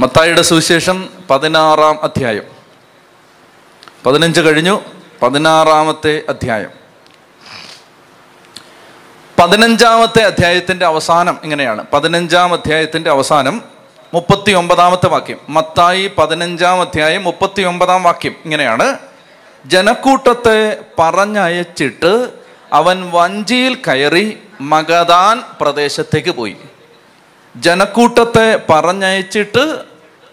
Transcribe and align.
മത്തായിയുടെ 0.00 0.42
സുവിശേഷം 0.42 1.08
പതിനാറാം 1.30 2.02
അധ്യായം. 2.02 2.42
പതിനഞ്ച് 4.06 4.40
കഴിഞ്ഞു 4.40 4.80
പതിനാറാമത്തെ 5.22 6.22
അധ്യായം. 6.28 6.70
പതിനഞ്ചാമത്തെ 9.38 10.22
അധ്യായത്തിന്റെ 10.22 10.86
അവസാനം 10.86 11.38
ഇങ്ങനെയാണ്. 11.42 11.84
പതിനഞ്ചാം 11.92 12.52
അധ്യായത്തിന്റെ 12.52 13.10
അവസാനം 13.10 13.62
മുപ്പത്തി 14.14 14.52
ഒമ്പതാമത്തെ 14.52 15.08
വാക്യം. 15.08 15.38
മത്തായി 15.48 16.10
പതിനഞ്ചാം 16.18 16.80
അധ്യായം 16.80 17.24
മുപ്പത്തി 17.24 17.62
ഒമ്പതാം 17.62 18.02
വാക്യം 18.02 18.34
ഇങ്ങനെയാണ്. 18.44 18.98
ജനക്കൂട്ടത്തെ 19.66 20.78
പറഞ്ഞയച്ചിട്ട് 20.98 22.28
അവൻ 22.72 23.10
വഞ്ചിയിൽ 23.10 23.74
കയറി 23.74 24.38
മഗദാൻ 24.60 25.42
പ്രദേശത്തേക്ക് 25.60 26.30
പോയി. 26.30 26.56
ജനക്കൂട്ടത്തെ 27.56 28.62
പറഞ്ഞയച്ചിട്ട് 28.70 29.78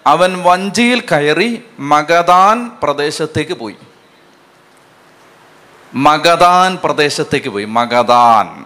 അവൻ 0.05 0.43
വഞ്ചിയിൽ 0.43 0.99
കയറി 0.99 1.63
മഗദാൻ 1.79 2.71
പ്രദേശത്തേക്ക് 2.83 3.53
പോയി. 3.53 3.75
മഗദാൻ 5.93 6.77
പ്രദേശത്തേക്ക് 6.83 7.49
പോയി. 7.49 7.65
മഗദാൻ. 7.65 8.65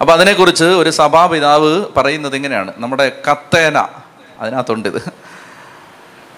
അപ്പൊ 0.00 0.12
അതിനെക്കുറിച്ച് 0.12 0.64
ഒരു 0.64 0.90
സഭാപിതാവ് 0.90 1.84
പറയുന്നത് 1.96 2.36
ഇങ്ങനെയാണ്. 2.36 2.72
നമ്മുടെ 2.76 3.22
കത്തേന 3.30 3.88
അതിനകത്തുണ്ട് 4.38 4.88
ഇത്. 4.88 5.12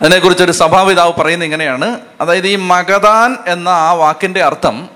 അതിനെക്കുറിച്ച് 0.01 0.45
ഒരു 0.45 0.53
സഭാപിതാവ് 0.53 1.13
പറയുന്നത് 1.13 1.47
ഇങ്ങനെയാണ്. 1.47 2.01
അതായത് 2.21 2.47
ഈ 2.47 2.57
മഗദാൻ 2.57 3.37
എന്ന 3.47 3.69
ആ 3.69 3.93
വാക്കിന്റെ 3.93 4.43
അർത്ഥം 4.43 4.89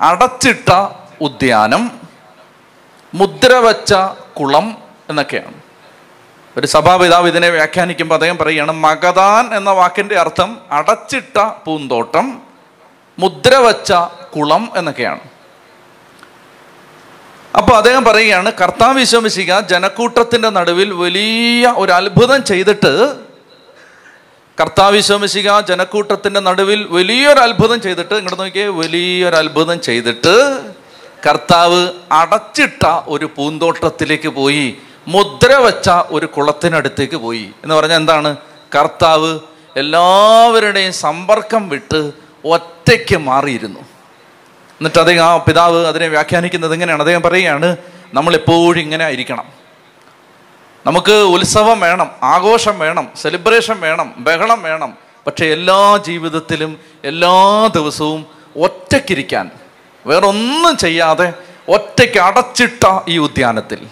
അടച്ചിട്ട 0.00 0.88
ഉദ്യാനം 1.20 1.90
മുദ്ര 3.14 3.52
വച്ച 3.52 3.94
കുളം 4.40 4.78
എന്നൊക്കെയാണ്. 5.08 5.65
ഒരു 6.58 6.66
സഭാപിതാവ് 6.66 7.28
ഇതിനെ 7.28 7.48
വ്യാഖ്യാനിക്കുമ്പോൾ 7.48 8.14
അദ്ദേഹം 8.14 8.38
പറയുകയാണ് 8.38 8.72
മഗദാൻ 8.72 9.56
എന്ന 9.56 9.70
വാക്കിന്റെ 9.70 10.18
അർത്ഥം 10.18 10.58
അടച്ചിട്ട 10.72 11.38
പൂന്തോട്ടം 11.38 12.42
മുദ്ര 13.18 13.54
വച്ച 13.54 13.92
കുളം 14.36 14.72
എന്നൊക്കെയാണ്. 14.76 15.20
അപ്പോൾ 17.58 17.76
അദ്ദേഹം 17.76 18.04
പറയുകയാണ് 18.04 18.52
കർത്താവ് 18.52 18.98
വിശ്വസിക്കുക 18.98 19.60
ജനക്കൂട്ടത്തിന്റെ 19.60 20.48
നടുവിൽ 20.48 20.92
വലിയ 20.92 21.74
ഒരു 21.76 21.92
അത്ഭുതം 21.92 22.44
ചെയ്തിട്ട് 22.44 23.16
കർത്താവ് 24.60 24.92
വിശ്വസിക്കുക 24.92 25.60
ജനക്കൂട്ടത്തിന്റെ 25.60 26.40
നടുവിൽ 26.40 26.86
വലിയൊരു 26.90 27.38
അത്ഭുതം 27.38 27.80
ചെയ്തിട്ട് 27.80 28.14
ഇങ്ങോട്ട് 28.14 28.42
നോക്കിയേ 28.42 28.66
വലിയൊരു 28.66 29.36
അത്ഭുതം 29.36 29.80
ചെയ്തിട്ട് 29.80 30.34
കർത്താവ് 31.28 31.92
അടച്ചിട്ട 32.12 32.86
ഒരു 33.06 33.30
പൂന്തോട്ടത്തിലേക്ക് 33.36 34.28
പോയി. 34.28 34.76
മുദ്ര 35.08 35.54
വച്ച 35.54 35.90
ഒരു 35.90 36.26
കുളത്തിനടുത്തേക്ക് 36.26 37.16
പോയി. 37.16 37.50
എന്ന് 37.62 37.74
പറഞ്ഞാൽ 37.74 37.96
എന്താണ്? 37.96 38.36
കർത്താവ് 38.78 39.38
എല്ലാവരുടെയും 39.76 40.92
സമ്പർക്കം 40.92 41.68
വിട്ട് 41.68 42.12
ഒറ്റയ്ക്ക് 42.44 43.16
മാറിയിരുന്നു. 43.16 43.80
എന്നിട്ട് 43.80 44.98
അദ്ദേഹം 44.98 45.24
ആ 45.24 45.36
പിതാവ് 45.36 45.86
അതിനെ 45.86 46.08
വ്യാഖ്യാനിക്കുന്നത് 46.08 46.74
എങ്ങനെയാണ് 46.74 47.02
അദ്ദേഹം 47.02 47.22
പറയുകയാണ് 47.22 47.76
നമ്മൾ 48.14 48.34
എപ്പോഴും 48.34 48.80
ഇങ്ങനെ 48.80 49.04
ആയിരിക്കണം. 49.04 49.44
നമുക്ക് 50.86 51.12
ഉത്സവം 51.12 51.80
വേണം 51.80 52.10
ആഘോഷം 52.22 52.78
വേണം 52.78 53.08
സെലിബ്രേഷൻ 53.22 53.80
വേണം 53.80 54.14
ബഹളം 54.16 54.62
വേണം. 54.62 54.94
പക്ഷേ 55.26 55.46
എല്ലാ 55.46 55.96
ജീവിതത്തിലും 55.96 56.80
എല്ലാ 57.04 57.66
ദിവസവും 57.66 58.26
ഒറ്റയ്ക്കിരിക്കാൻ 58.56 59.50
വേറൊന്നും 60.06 60.76
ചെയ്യാതെ 60.76 61.32
ഒറ്റയ്ക്ക് 61.68 62.18
അടച്ചിട്ട 62.18 63.00
ഈ 63.08 63.18
ഉദ്യാനത്തിൽ 63.18 63.86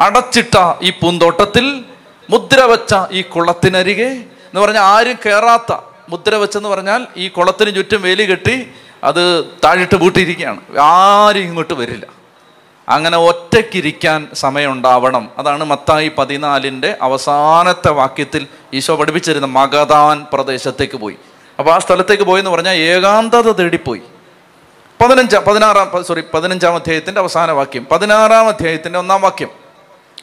അടച്ചിട്ട 0.00 0.74
ഈ 0.82 0.90
പൂന്തോട്ടത്തിൽ 0.90 1.84
മുദ്ര 2.30 2.60
വച്ച 2.60 2.94
ഈ 3.12 3.22
കുളത്തിനരികെ 3.22 4.04
എന്ന് 4.04 4.60
പറഞ്ഞാൽ 4.60 4.82
ആരും 4.82 5.18
കയറാത്ത 5.26 5.76
മുദ്ര 6.08 6.34
വെച്ചെന്ന് 6.34 6.68
പറഞ്ഞാൽ 6.68 7.06
ഈ 7.16 7.28
കുളത്തിന് 7.28 7.74
ചുറ്റും 7.74 8.02
വേലി 8.02 8.22
കെട്ടി 8.22 8.70
അത് 9.04 9.44
താഴിട്ട് 9.44 9.96
പൂട്ടിയിരിക്കുകയാണ്. 9.96 10.60
ആരും 10.80 11.40
ഇങ്ങോട്ട് 11.40 11.74
വരില്ല. 11.74 12.06
അങ്ങനെ 12.88 13.18
ഒറ്റയ്ക്കിരിക്കാൻ 13.18 14.28
സമയമുണ്ടാവണം. 14.34 15.28
അതാണ് 15.38 15.64
മത്തായി 15.64 16.12
പതിനാലിന്റെ 16.18 16.96
അവസാനത്തെ 17.02 17.90
വാക്യത്തിൽ 17.90 18.46
ഈശോ 18.74 18.96
പഠിപ്പിച്ചിരുന്ന 18.96 19.46
മഗതാൻ 19.46 20.26
പ്രദേശത്തേക്ക് 20.32 20.96
പോയി. 20.96 21.16
അപ്പോൾ 21.58 21.70
ആ 21.70 21.78
സ്ഥലത്തേക്ക് 21.78 22.22
പോയി 22.22 22.38
എന്ന് 22.38 22.50
പറഞ്ഞാൽ 22.50 22.74
ഏകാന്തത 22.74 23.52
തേടിപ്പോയി. 23.52 24.02
പതിനഞ്ചാം 25.00 25.42
പതിനാറാം 25.42 26.04
സോറി 26.04 26.22
പതിനഞ്ചാം 26.34 26.74
അധ്യായത്തിന്റെ 26.74 27.20
അവസാന 27.20 27.50
വാക്യം 27.50 27.86
പതിനാറാം 27.90 28.48
അധ്യായത്തിന്റെ 28.48 28.98
ഒന്നാം 28.98 29.20
വാക്യം. 29.20 29.67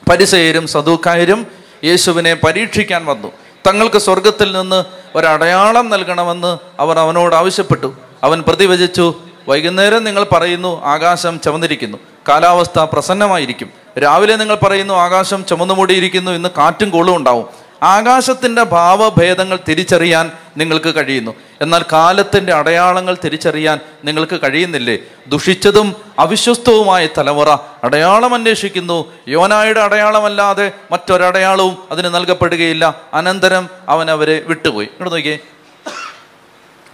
പരിസയരും 0.09 0.67
സദൂക്കായരും 0.67 1.47
യേശുവിനെ 1.83 2.33
പരീക്ഷിക്കാൻ 2.33 3.05
വന്നു. 3.05 3.31
തങ്ങൾക്ക് 3.67 3.97
സ്വർഗത്തിൽ 3.97 4.51
നിന്ന് 4.51 4.83
ഒരടയാളം 5.17 5.89
നൽകണമെന്ന് 5.89 6.57
അവർ 6.79 6.99
അവനോട് 6.99 7.35
ആവശ്യപ്പെട്ടു. 7.35 7.95
അവൻ 8.23 8.41
പ്രതിവചിച്ചു 8.41 9.15
വൈകുന്നേരം 9.47 10.03
നിങ്ങൾ 10.03 10.23
പറയുന്നു 10.23 10.85
ആകാശം 10.85 11.39
ചുമന്നിരിക്കുന്നു. 11.39 11.97
കാലാവസ്ഥ 12.29 12.79
പ്രസന്നമായിരിക്കും. 12.79 13.69
രാവിലെ 14.03 14.35
നിങ്ങൾ 14.35 14.55
പറയുന്നു 14.55 14.93
ആകാശം 14.93 15.45
ചുമന്നു 15.45 15.73
മൂടിയിരിക്കുന്നു 15.73 16.31
ഇന്ന് 16.31 16.49
കാറ്റും 16.57 16.89
കോളും 16.89 17.15
ഉണ്ടാവും. 17.15 17.45
ആകാശത്തിന്റെ 17.83 18.63
ഭാവഭേദങ്ങൾ 18.63 19.59
തിരിച്ചറിയാൻ 19.69 20.31
നിങ്ങൾക്ക് 20.57 20.95
കഴിയുന്നു. 20.95 21.35
എന്നാൽ 21.61 21.85
കാലത്തിന്റെ 21.91 22.53
അടയാളങ്ങൾ 22.53 23.17
തിരിച്ചറിയാൻ 23.25 23.79
നിങ്ങൾക്ക് 24.03 24.39
കഴിയുന്നില്ലേ? 24.43 24.97
ദുഷിച്ചതും 25.27 25.95
അവിശ്വസ്തവുമായ 26.19 27.07
തലമുറ 27.17 27.57
അടയാളം 27.83 28.33
അന്വേഷിക്കുന്നു. 28.33 29.13
യോനായുടെ 29.27 29.79
അടയാളമല്ലാതെ 29.79 30.71
മറ്റൊരടയാളവും 30.91 31.77
അതിന് 31.91 32.15
നൽകപ്പെടുകയില്ല. 32.15 33.01
അനന്തരം 33.13 33.69
അവൻ 33.89 34.11
അവരെ 34.11 34.41
വിട്ടുപോയി. 34.41 34.85
ഇങ്ങോട്ട് 34.85 35.15
നോക്കിയേ. 35.15 35.39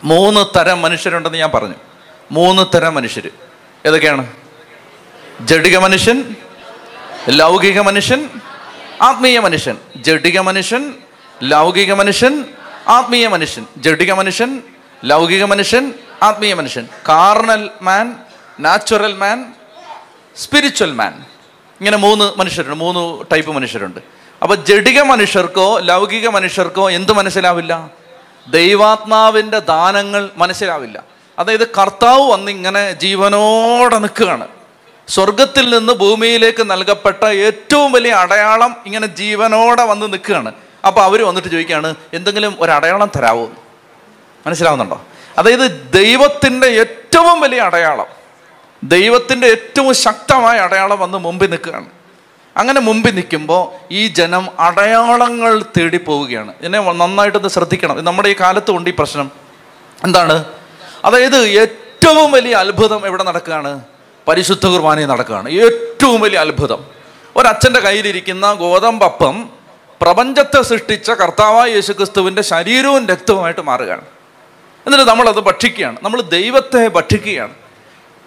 മൂന്ന് 0.03 0.59
തരം 0.59 0.81
മനുഷ്യരുണ്ടെന്ന് 0.81 1.37
ഞാൻ 1.37 1.51
പറഞ്ഞു. 1.53 1.75
മൂന്ന് 2.31 2.77
തരം 2.77 2.95
മനുഷ്യർ 2.95 3.29
ഏതൊക്കെയാണ്? 3.85 4.27
ജഡിക 5.41 5.77
മനുഷ്യൻ 5.77 6.35
ലൗകിക 7.29 7.79
മനുഷ്യൻ 7.79 8.29
ആത്മീയ 9.01 9.39
മനുഷ്യൻ. 9.39 9.77
ജഡിക 9.95 10.39
മനുഷ്യൻ 10.39 10.93
ലൗകിക 11.43 11.93
മനുഷ്യൻ 11.93 12.45
ആത്മീയ 12.87 13.27
മനുഷ്യൻ 13.27 13.65
ജഡിക 13.77 14.11
മനുഷ്യൻ 14.11 14.63
ലൗകിക 15.05 15.43
മനുഷ്യൻ 15.43 15.93
ആത്മീയ 16.23 16.53
മനുഷ്യൻ. 16.53 16.87
Carnal 17.09 17.69
man 17.81 18.17
natural 18.59 19.13
man 19.13 19.53
spiritual 20.37 20.91
man 20.91 21.13
ഇങ്ങനെ 21.79 21.97
മൂന്ന് 21.97 22.39
മനുഷ്യരുണ്ട് 22.39 22.77
മൂന്ന് 22.77 23.23
ടൈപ്പ് 23.31 23.51
മനുഷ്യരുണ്ട്. 23.51 23.99
അപ്പൊ 24.41 24.55
ജഡിക 24.55 25.01
മനുഷ്യർക്കോ 25.01 25.79
ലൗകിക 25.79 26.27
മനുഷ്യർക്കോ 26.27 26.89
എന്ത് 26.91 27.11
മനസ്സിലാവില്ല? 27.11 27.89
ദൈവാത്മാവിന്റെ 28.49 29.59
ദാനങ്ങൾ 29.59 30.29
മനസ്സിലാവില്ല. 30.35 31.03
അതായത് 31.39 31.67
കർത്താവ് 31.67 32.31
വന്ന് 32.31 32.51
ഇങ്ങനെ 32.51 32.91
ജീവനോടെ 32.91 33.97
നിൽക്കുകയാണ്. 33.97 34.47
സ്വർഗത്തിൽ 35.07 35.77
നിന്ന് 35.77 35.93
ഭൂമിയിലേക്ക് 35.93 36.71
നൽകപ്പെട്ട 36.71 37.25
ഏറ്റവും 37.25 37.91
വലിയ 37.91 38.11
അടയാളം 38.11 38.75
ഇങ്ങനെ 38.85 39.07
ജീവനോടെ 39.07 39.83
വന്ന് 39.83 40.13
നിൽക്കുകയാണ്. 40.13 40.51
അപ്പൊ 40.87 41.01
അവർ 41.01 41.21
വന്നിട്ട് 41.21 41.49
ചോദിക്കുകയാണ് 41.49 41.95
എന്തെങ്കിലും 42.13 42.55
ഒരു 42.59 42.71
അടയാളം 42.71 43.11
തരാവോ? 43.15 43.49
മനസ്സിലാവുന്നുണ്ടോ? 44.47 45.01
അതായത് 45.37 45.91
ദൈവത്തിന്റെ 45.93 46.67
ഏറ്റവും 46.67 47.41
വലിയ 47.41 47.59
അടയാളം 47.59 48.05
ദൈവത്തിന്റെ 48.83 49.47
ഏറ്റവും 49.47 49.93
ശക്തമായ 49.93 50.57
അടയാളം 50.57 50.99
വന്ന് 50.99 51.17
മുമ്പിൽ 51.17 51.49
നിൽക്കുകയാണ്. 51.49 51.85
അങ്ങനെ 52.57 52.79
മുമ്പിൽ 52.79 53.15
നിൽക്കുമ്പോൾ 53.15 53.93
ഈ 53.93 54.07
ജനം 54.07 54.49
അടയാളങ്ങൾ 54.59 55.63
തേടി 55.77 55.97
പോവുകയാണ്. 55.97 56.53
എന്നെ 56.61 56.79
നന്നായിട്ടൊന്ന് 56.79 57.47
ശ്രദ്ധിക്കണം. 57.47 58.05
നമ്മുടെ 58.05 58.29
ഈ 58.29 58.35
കാലത്തും 58.39 58.89
ഈ 58.89 58.93
പ്രശ്നം. 58.99 59.31
എന്താണ്? 60.03 60.45
അതായത് 61.05 61.47
ഏറ്റവും 61.47 62.31
വലിയ 62.31 62.55
അത്ഭുതം 62.55 63.07
എവിടെ 63.07 63.23
നടക്കുകയാണ്? 63.23 63.81
പരിശുദ്ധ 64.27 64.67
കുർബാനയിൽ 64.67 65.05
നടക്കുകയാണ്. 65.05 65.49
ഏറ്റവും 65.49 66.21
വലിയ 66.21 66.39
അത്ഭുതം. 66.39 66.85
ഒരച്ഛന്റെ 67.35 67.79
കയ്യിലിരിക്കുന്ന 67.79 68.53
ഗോതമ്പപ്പം 68.53 69.49
പ്രപഞ്ചത്തെ 70.01 70.61
സൃഷ്ടിച്ച 70.61 71.11
കർത്താവായ 71.11 71.69
യേശുക്രിസ്തുവിന്റെ 71.69 72.41
ശരീരവും 72.41 73.07
രക്തവുമായിട്ട് 73.07 73.61
മാറുകയാണ്. 73.61 74.01
എന്നിട്ട് 74.85 75.05
നമ്മളത് 75.05 75.39
ഭക്ഷിക്കുകയാണ്. 75.39 75.97
നമ്മൾ 76.03 76.21
ദൈവത്തെ 76.21 76.87
ഭക്ഷിക്കുകയാണ്. 76.87 77.53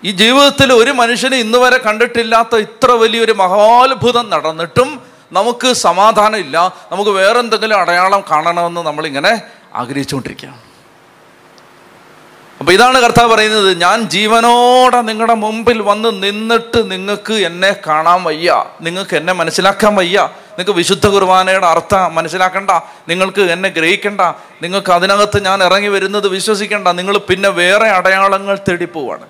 ഈ 0.05 0.11
ജീവിതത്തിൽ 0.11 0.73
ഒരു 0.73 0.91
മനുഷ്യന് 0.91 1.35
ഇന്ന് 1.35 1.59
വരെ 1.59 1.79
കണ്ടിട്ടില്ലാത്ത 1.79 2.57
ഇത്ര 2.57 2.91
വലിയൊരു 2.91 3.33
മഹാത്ഭുതം 3.33 4.31
നടന്നിട്ടും 4.31 5.03
നമുക്ക് 5.33 5.73
സമാധാനം 5.73 6.37
ഇല്ല 6.37 6.77
നമുക്ക് 6.93 7.11
വേറെന്തെങ്കിലും 7.11 7.79
അടയാളം 7.79 8.25
കാണണമെന്ന് 8.31 8.81
നമ്മളിങ്ങനെ 8.81 9.43
ആഗ്രഹിച്ചുകൊണ്ടിരിക്കുകയാണ്. 9.75 10.74
അപ്പൊ 12.61 12.73
ഇതാണ് 12.73 13.01
കർത്താവ് 13.01 13.35
പറയുന്നത് 13.35 13.81
ഞാൻ 13.81 14.03
ജീവനോടെ 14.03 15.01
നിങ്ങളുടെ 15.01 15.35
മുമ്പിൽ 15.35 15.83
വന്ന് 15.83 16.23
നിന്നിട്ട് 16.23 16.91
നിങ്ങൾക്ക് 16.91 17.33
എന്നെ 17.33 17.77
കാണാൻ 17.87 18.23
വയ്യ. 18.23 18.65
നിങ്ങൾക്ക് 18.81 19.17
എന്നെ 19.17 19.33
മനസ്സിലാക്കാൻ 19.33 19.95
വയ്യ. 19.95 20.29
നിങ്ങൾക്ക് 20.43 20.71
വിശുദ്ധ 20.71 21.07
കുർബാനയുടെ 21.07 21.67
അർത്ഥം 21.67 22.15
മനസ്സിലാക്കണ്ട. 22.15 22.71
നിങ്ങൾക്ക് 23.09 23.41
എന്നെ 23.41 23.69
ഗ്രഹിക്കണ്ട. 23.69 24.21
നിങ്ങൾക്ക് 24.63 24.93
അതിനകത്ത് 24.93 25.45
ഞാൻ 25.45 25.63
ഇറങ്ങി 25.63 25.89
വരുന്നത് 25.89 26.29
വിശ്വസിക്കണ്ട. 26.29 26.89
നിങ്ങൾ 26.89 27.19
പിന്നെ 27.19 27.49
വേറെ 27.49 27.89
അടയാളങ്ങൾ 27.89 28.59
തേടി 28.69 28.85
പോവാണ്. 28.85 29.27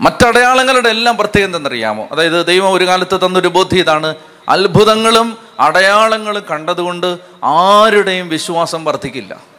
മറ്റടയാളങ്ങളുടെ 0.00 0.88
എല്ലാം 0.88 1.16
പ്രത്യേകത 1.16 1.46
എന്തെന്നറിയാമോ? 1.46 2.08
അതായത് 2.12 2.46
ദൈവം 2.46 2.72
ഒരു 2.72 2.86
കാലത്ത് 2.86 3.26
തന്നൊരു 3.26 3.48
ബോധ്യം 3.48 3.78
ഇതാണ് 3.78 4.14
അത്ഭുതങ്ങളും 4.48 5.38
അടയാളങ്ങളും 5.60 6.44
കണ്ടതുകൊണ്ട് 6.50 7.18
ആരുടെയും 7.44 8.28
വിശ്വാസം 8.28 8.84
വർദ്ധിക്കില്ല. 8.84 9.57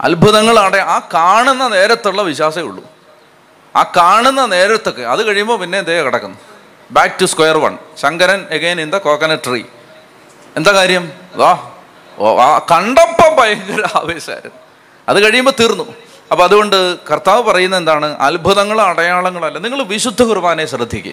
അത്ഭുതങ്ങൾ 0.00 0.58
അട 0.58 0.76
ആ 0.76 0.98
കാണുന്ന 1.14 1.68
നേരത്തുള്ള 1.68 2.22
വിശ്വാസമേ 2.22 2.62
ഉള്ളൂ. 2.62 2.84
ആ 3.76 3.82
കാണുന്ന 3.82 4.46
നേരത്തൊക്കെ 4.46 5.02
അത് 5.02 5.22
കഴിയുമ്പോൾ 5.26 5.58
പിന്നെ 5.60 5.80
ദേ 5.80 6.02
കിടക്കുന്നു. 6.02 6.38
Back 6.90 7.14
to 7.20 7.24
square 7.24 7.56
one 7.56 7.78
Shankaran 8.00 8.46
again 8.50 8.80
in 8.80 8.90
the 8.90 8.96
coconut 8.96 9.44
tree 9.44 9.62
എന്താ 10.56 10.72
കാര്യം? 10.72 11.12
വാ 11.34 11.50
ആ 12.18 12.58
കണ്ടപ്പം 12.70 13.36
ഭയങ്കര 13.36 13.84
ആവേശമായിരുന്നു. 13.94 14.58
അത് 15.08 15.22
കഴിയുമ്പോൾ 15.22 15.52
തീർന്നു. 15.60 15.94
അപ്പം 16.30 16.44
അതുകൊണ്ട് 16.44 16.98
കർത്താവ് 17.10 17.42
പറയുന്നത് 17.42 17.80
എന്താണ്? 17.80 18.18
അത്ഭുതങ്ങളും 18.18 18.82
അടയാളങ്ങളല്ല. 18.82 19.58
നിങ്ങൾ 19.58 19.82
വിശുദ്ധ 19.82 20.22
കുർബാനയെ 20.22 20.66
ശ്രദ്ധിക്കുക 20.66 21.12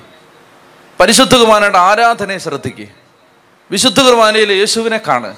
പരിശുദ്ധ 0.99 1.35
കുർബാനയുടെ 1.35 1.77
ആരാധനയെ 1.77 2.37
ശ്രദ്ധിക്കുക 2.37 2.87
വിശുദ്ധ 3.71 3.99
കുർബാനയിൽ 4.01 4.53
യേശുവിനെ 4.53 4.99
കാണുക 5.07 5.35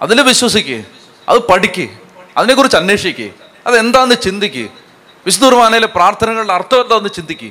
അതിൽ 0.00 0.22
വിശ്വസിക്കുക 0.22 0.84
അത് 1.28 1.38
പഠിക്കുക 1.38 2.07
അതിനെക്കുറിച്ച് 2.38 2.76
അന്വേഷിക്കുക 2.76 3.30
അതെന്താന്ന് 3.66 4.14
ചിന്തിക്കുക 4.22 4.68
വിശുദ്ധ 5.26 5.44
കുർബാനയിലെ 5.44 5.86
പ്രാർത്ഥനകളുടെ 5.86 6.52
അർത്ഥം 6.52 6.80
എന്താണെന്ന് 6.80 7.10
ചിന്തിക്കുക 7.10 7.50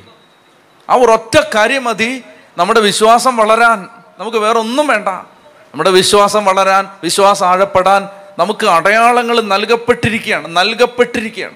ആ 0.90 0.94
ഒരൊറ്റ 0.94 1.40
കാര്യം 1.54 1.84
മതി. 1.84 2.22
നമ്മുടെ 2.58 2.80
വിശ്വാസം 2.80 3.36
വളരാൻ. 3.36 3.88
നമുക്ക് 4.18 4.38
വേറെ 4.38 4.58
ഒന്നും 4.58 4.86
വേണ്ട. 4.86 5.08
നമ്മുടെ 5.08 5.90
വിശ്വാസം 5.90 6.44
വളരാൻ 6.44 6.88
വിശ്വാസം 7.04 7.46
ആഴപ്പെടാൻ 7.46 8.08
നമുക്ക് 8.38 8.66
അടയാളങ്ങൾ 8.66 9.40
നൽകപ്പെട്ടിരിക്കുകയാണ് 9.40 10.56
നൽകപ്പെട്ടിരിക്കുകയാണ്. 10.56 11.54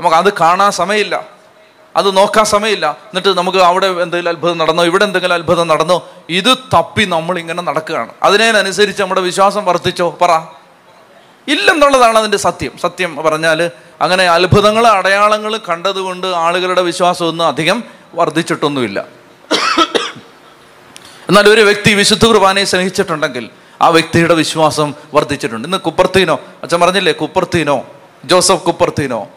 നമുക്ക് 0.00 0.16
അത് 0.16 0.32
കാണാൻ 0.32 0.72
സമയമില്ല. 0.72 1.24
അത് 1.96 2.16
നോക്കാൻ 2.16 2.44
സമയമില്ല. 2.44 2.90
എന്നിട്ട് 2.90 3.38
നമുക്ക് 3.38 3.58
അവിടെ 3.58 3.86
എന്തെങ്കിലും 3.86 4.30
അത്ഭുതം 4.30 4.58
നടന്നോ 4.58 4.84
ഇവിടെ 4.84 5.04
എന്തെങ്കിലും 5.04 5.34
അത്ഭുതം 5.34 5.68
നടന്നോ 5.68 6.08
ഇത് 6.28 6.58
തപ്പി 6.74 7.04
നമ്മൾ 7.04 7.38
ഇങ്ങനെ 7.38 7.62
നടക്കുകയാണ്. 7.62 8.12
അതിനനുസരിച്ച് 8.22 9.02
നമ്മുടെ 9.02 9.20
വിശ്വാസം 9.20 9.64
വർദ്ധിച്ചോ 9.64 10.18
പറ. 10.22 10.40
ഇല്ലെന്നുള്ളതാണ് 11.48 12.18
അതിന്റെ 12.18 12.36
സത്യം. 12.36 12.78
സത്യം 12.82 13.16
പറഞ്ഞാൽ 13.16 13.70
അങ്ങനെ 14.00 14.24
അത്ഭുതങ്ങൾ 14.26 14.86
അടയാളങ്ങൾ 14.86 15.56
കണ്ടതുകൊണ്ട് 15.56 16.26
ആളുകളുടെ 16.26 16.82
വിശ്വാസമൊന്നും 16.82 17.46
അധികം 17.46 17.82
വർദ്ധിച്ചിട്ടൊന്നുമില്ല. 18.14 19.08
എന്നാൽ 21.28 21.48
ഒരു 21.48 21.60
വ്യക്തി 21.60 21.94
വിശുദ്ധ 21.94 22.26
കുർബാനയെ 22.26 22.64
സ്നേഹിച്ചിട്ടുണ്ടെങ്കിൽ 22.64 23.50
ആ 23.82 23.88
വ്യക്തിയുടെ 23.88 24.34
വിശ്വാസം 24.34 24.94
വർദ്ധിച്ചിട്ടുണ്ട്. 25.14 25.68
ഇന്ന് 25.68 25.78
കുപ്പർത്തീനോ 25.78 26.40
അച്ഛൻ 26.62 26.80
പറഞ്ഞില്ലേ 26.80 27.12
കുപ്പർത്തീനോ 27.12 27.86
ജോസഫ് 28.24 28.62
കുപ്പർത്തീനോ 28.62 29.28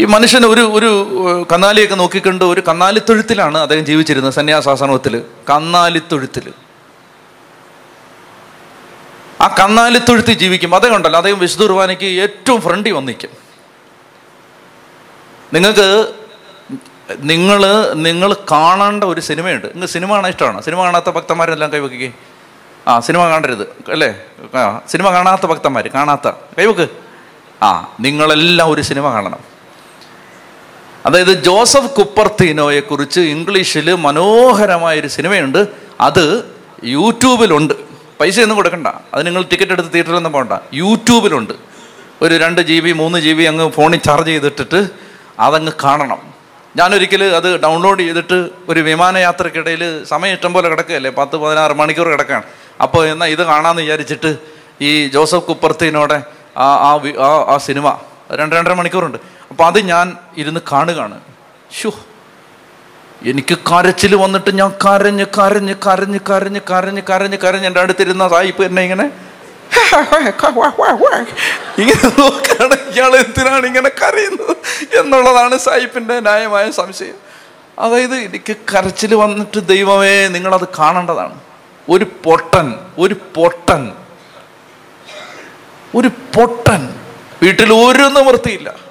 ഈ 0.00 0.04
മനുഷ്യൻ 0.04 0.46
ഒരു 0.46 0.60
ഒരു 0.60 0.90
കന്നാലിയൊക്കെ 1.52 1.94
നോക്കിക്കൊണ്ട് 1.94 2.44
ഒരു 2.44 2.62
കന്നാലിത്തൊഴുത്തിലാണ് 2.68 3.58
അദ്ദേഹം 3.58 3.84
ജീവിച്ചിരുന്നത് 3.84 4.34
സന്യാസാസനത്തിൽ 4.34 5.24
കന്നാലിത്തൊഴുത്തിൽ 5.50 6.52
ആ 9.40 9.46
കന്നാലി 9.46 9.70
കന്നാലിത്തൊഴുത്തിൽ 9.70 10.34
ജീവിക്കും. 10.34 10.74
അതേ 10.74 10.88
ഉണ്ടല്ലോ 10.88 11.16
അദ്ദേഹം 11.16 11.38
വിശുദ്ധ 11.38 11.62
കുർബാനയ്ക്ക് 11.62 12.04
ഏറ്റവും 12.04 12.60
ഫ്രണ്ടി 12.60 12.90
വന്നിരിക്കും. 12.90 13.30
നിങ്ങൾക്ക് 15.52 16.12
നിങ്ങൾ 17.18 17.92
നിങ്ങൾ 17.92 18.34
കാണേണ്ട 18.34 19.04
ഒരു 19.04 19.20
സിനിമയുണ്ട്. 19.20 19.66
നിങ്ങൾക്ക് 19.66 19.92
സിനിമ 19.92 20.14
കാണാൻ 20.14 20.32
ഇഷ്ടമാണ്? 20.32 20.62
സിനിമ 20.62 20.84
കാണാത്ത 20.84 21.10
ഭക്തന്മാരെല്ലാം 21.10 21.72
കൈവയ്ക്കേ. 21.72 22.12
ആ 22.88 23.00
സിനിമ 23.00 23.28
കാണരുത് 23.28 23.62
അല്ലേ? 23.90 24.20
ആ 24.58 24.80
സിനിമ 24.88 25.10
കാണാത്ത 25.10 25.46
ഭക്തന്മാർ 25.46 25.88
കാണാത്ത. 25.88 26.28
കൈവക്ക്. 26.28 26.88
ആ 27.64 27.96
നിങ്ങളെല്ലാം 28.00 28.70
ഒരു 28.70 28.82
സിനിമ 28.82 29.10
കാണണം. 29.12 29.38
അതായത് 31.06 31.42
ജോസഫ് 31.42 31.90
കുപ്പർത്തീനോയെക്കുറിച്ച് 31.90 33.20
ഇംഗ്ലീഷിൽ 33.20 33.94
മനോഹരമായൊരു 33.94 35.08
സിനിമയുണ്ട്. 35.08 35.68
അത് 36.00 36.44
യൂട്യൂബിലുണ്ട്. 36.84 37.89
പൈസ 38.20 38.40
ഒന്നും 38.40 38.56
കൊടുക്കണ്ട. 38.56 38.86
അത് 38.86 39.26
നിങ്ങൾ 39.26 39.42
ടിക്കറ്റ് 39.42 39.72
എടുത്ത് 39.72 39.88
തിയേറ്ററിലൊന്നും 39.92 40.32
പോകണ്ട. 40.32 40.52
യൂട്യൂബിലുണ്ട്. 40.74 41.54
ഒരു 42.22 42.34
രണ്ട് 42.34 42.60
ജി 42.60 42.80
ബി 42.80 42.92
മൂന്ന് 42.92 43.18
ജി 43.18 43.32
ബി 43.32 43.42
അങ്ങ് 43.42 43.70
ഫോണിൽ 43.70 43.98
ചാർജ് 43.98 44.26
ചെയ്തിട്ടിട്ട് 44.26 44.88
അതങ്ങ് 45.38 45.72
കാണണം. 45.84 46.22
ഞാനൊരിക്കൽ 46.76 47.24
അത് 47.24 47.60
ഡൗൺലോഡ് 47.60 48.00
ചെയ്തിട്ട് 48.00 48.48
ഒരു 48.68 48.80
വിമാനയാത്രക്കിടയിൽ 48.80 50.04
സമയം 50.04 50.32
ഇഷ്ടം 50.32 50.52
പോലെ 50.52 50.68
കിടക്കുകയല്ലേ? 50.68 51.10
പത്ത് 51.10 51.36
പതിനാറ് 51.36 51.72
മണിക്കൂർ 51.72 52.08
കിടക്കുകയാണ്. 52.08 52.42
അപ്പോൾ 52.82 53.06
എന്നാൽ 53.06 53.28
ഇത് 53.28 53.42
കാണാമെന്ന് 53.42 53.82
വിചാരിച്ചിട്ട് 53.82 54.36
ഈ 54.80 55.08
ജോസഫ് 55.08 55.42
കുപ്പർത്തിനോടെ 55.42 56.22
ആ 56.56 56.66
ആ 56.66 56.98
ആ 57.54 57.56
സിനിമ 57.56 57.98
രണ്ട് 58.32 58.56
രണ്ടര 58.56 58.72
മണിക്കൂറുണ്ട്. 58.72 59.18
അപ്പോൾ 59.50 59.64
അത് 59.64 59.80
ഞാൻ 59.80 60.16
ഇരുന്ന് 60.36 60.60
കാണുകയാണ്. 60.72 61.20
ഷോ 61.82 61.90
എനിക്ക് 63.26 63.58
കരച്ചിൽ 63.58 64.14
വന്നിട്ട് 64.14 64.58
ഞാൻ 64.58 64.70
കരഞ്ഞ് 64.70 65.24
കരഞ്ഞ് 65.38 65.74
കരഞ്ഞ് 65.74 66.18
കരഞ്ഞ് 66.30 66.60
കരഞ്ഞ് 66.70 67.02
കരഞ്ഞ് 67.10 67.38
കരഞ്ഞ് 67.38 67.66
എന്റെ 67.66 67.80
അടുത്തിരുന്ന 67.80 68.28
സായിപ്പ് 68.28 68.62
എന്നെ 68.64 68.82
ഇങ്ങനെ 68.82 69.10
ഇങ്ങനെ 71.78 72.76
ഇയാൾ 72.92 73.16
എന്തിനാണ് 73.16 73.66
ഇങ്ങനെ 73.66 73.88
കരയുന്നത് 73.88 74.56
എന്നുള്ളതാണ് 75.00 75.58
സായിപ്പിന്റെ 75.58 76.20
ന്യായമായ 76.20 76.70
സംശയം. 76.70 77.14
അതായത് 77.78 78.14
എനിക്ക് 78.14 78.56
കരച്ചിൽ 78.56 79.14
വന്നിട്ട് 79.14 79.68
ദൈവമേ 79.68 80.28
നിങ്ങളത് 80.28 80.68
കാണേണ്ടതാണ്. 80.78 81.38
ഒരു 81.90 82.04
പൊട്ടൻ 82.04 82.74
ഒരു 82.98 83.14
പൊട്ടൻ 83.14 83.92
ഒരു 85.96 86.08
പൊട്ടൻ 86.08 86.94
വീട്ടിൽ 87.42 87.72
ഒരു 87.72 88.02
നിവൃത്തിയില്ല. 88.02 88.89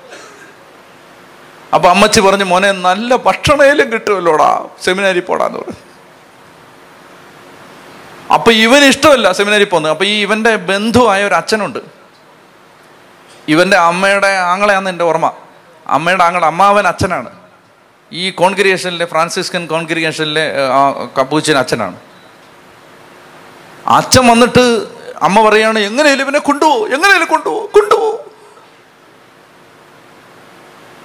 അപ്പൊ 1.76 1.90
അമ്മച്ചി 1.90 2.20
പറഞ്ഞു 2.22 2.46
മോനെ 2.52 2.72
നല്ല 2.72 3.16
ഭക്ഷണയിലും 3.16 3.88
കിട്ടുമല്ലോടാ 3.94 4.50
സെമിനാരി 4.86 5.20
പോടാന്ന് 5.20 5.60
പറഞ്ഞു. 5.60 5.78
അപ്പൊ 8.36 8.52
ഇവന് 8.52 8.86
ഇഷ്ടമല്ല 8.94 9.32
സെമിനാരി 9.32 9.64
പോകുന്നത്. 9.64 9.92
അപ്പൊ 9.92 10.06
ഈ 10.06 10.16
ഇവന്റെ 10.26 10.56
ബന്ധുവായ 10.56 11.22
ഒരു 11.30 11.36
അച്ഛനുണ്ട്. 11.42 11.80
ഇവന്റെ 13.54 13.78
അമ്മയുടെ 13.78 14.28
ആങ്ങളെയാന്ന് 14.28 14.90
എന്റെ 14.90 15.04
ഓർമ്മ. 15.04 15.32
അമ്മയുടെ 15.88 16.24
ആങ്ങളെ 16.24 16.48
അമ്മാവൻ 16.48 16.88
അച്ഛനാണ്. 16.88 17.30
ഈ 18.12 18.32
കോൺഗ്രിഗേഷനിലെ 18.42 19.06
ഫ്രാൻസിസ്കൻ 19.06 19.64
കോൺഗ്രിഗേഷനിലെ 19.74 20.46
കപ്പൂച്ചിൻ 21.18 21.58
അച്ഛനാണ്. 21.58 21.98
അച്ഛൻ 23.98 24.24
വന്നിട്ട് 24.32 24.66
അമ്മ 25.28 25.38
പറയാണ് 25.50 25.80
എങ്ങനെയാലും 25.80 26.24
ഇവനെ 26.26 26.40
കൊണ്ടുപോകും 26.50 26.88
എങ്ങനെയാലും 26.96 27.28
കൊണ്ടുപോകും 27.34 27.70
കൊണ്ടുപോകും 27.78 28.29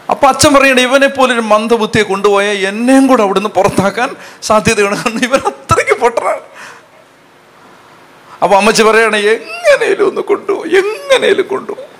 അപ്പൊ 0.08 0.24
അച്ഛൻ 0.30 0.50
പറയണ 0.54 0.80
ഇവനെ 0.86 1.08
പോലെ 1.12 1.32
ഒരു 1.36 1.44
മന്ദബുദ്ധിയെ 1.50 2.04
കൊണ്ടുപോയ 2.08 2.46
എന്നെയും 2.70 3.04
കൂടെ 3.06 3.22
അവിടുന്ന് 3.24 3.50
പുറത്താക്കാൻ 3.56 4.10
സാധ്യതയാണ് 4.48 4.96
കാരണം 4.98 5.22
ഇവൻ 5.28 5.40
അത്രയ്ക്ക് 5.50 5.96
പൊട്ടറാണ് 6.02 6.42
അപ്പൊ 8.42 8.54
അമ്മച്ചി 8.58 8.82
പറയണ 8.88 9.16
എങ്ങനെയും 9.32 10.02
ഒന്ന് 10.08 10.22
കൊണ്ടുപോകും 10.30 10.66
എങ്ങനെയും 10.80 11.46
കൊണ്ടുപോകും 11.52 11.90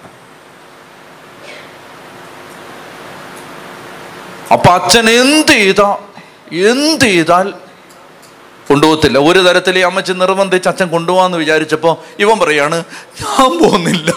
അപ്പൊ 4.55 4.71
അച്ഛൻ 4.79 5.07
എന്ത് 5.19 5.53
ചെയ്താ 5.55 5.91
എന്ത് 6.71 7.05
ചെയ്താൽ 7.07 7.47
കൊണ്ടുപോകത്തില്ല. 8.67 9.19
ഒരു 9.29 9.41
തരത്തിൽ 9.47 9.75
ഈ 9.79 9.89
അമ്മച്ചി 9.89 10.13
നിർബന്ധിച്ച് 10.21 10.69
അച്ഛൻ 10.71 10.87
കൊണ്ടുപോകാന്ന് 10.93 11.39
വിചാരിച്ചപ്പോൾ 11.43 11.95
ഇവൻ 12.23 12.37
പറയാണ് 12.43 12.77
ഞാൻ 13.21 13.51
പോകുന്നില്ല 13.63 14.11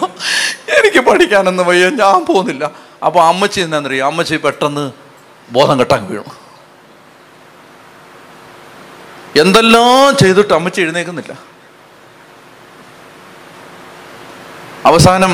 എനിക്ക് 0.76 1.00
പഠിക്കാനൊന്നും 1.08 1.66
വയ്യ. 1.68 1.88
ഞാൻ 2.00 2.20
പോകുന്നില്ല 2.28 2.64
അപ്പോൾ 3.06 3.22
അമ്മച്ചി 3.30 3.60
എന്താണെന്നറിയോ 3.64 4.04
അമ്മച്ചി 4.10 4.36
പെട്ടെന്ന് 4.44 4.84
ബോധം 5.56 5.76
കെട്ടാൻ 5.80 6.02
വീണു. 6.10 6.32
എന്തെല്ലാം 9.42 10.16
ചെയ്തിട്ട് 10.20 10.54
അമ്മച്ചി 10.58 10.80
എഴുന്നേക്കുന്നില്ല 10.84 11.32
അവസാനം 14.90 15.32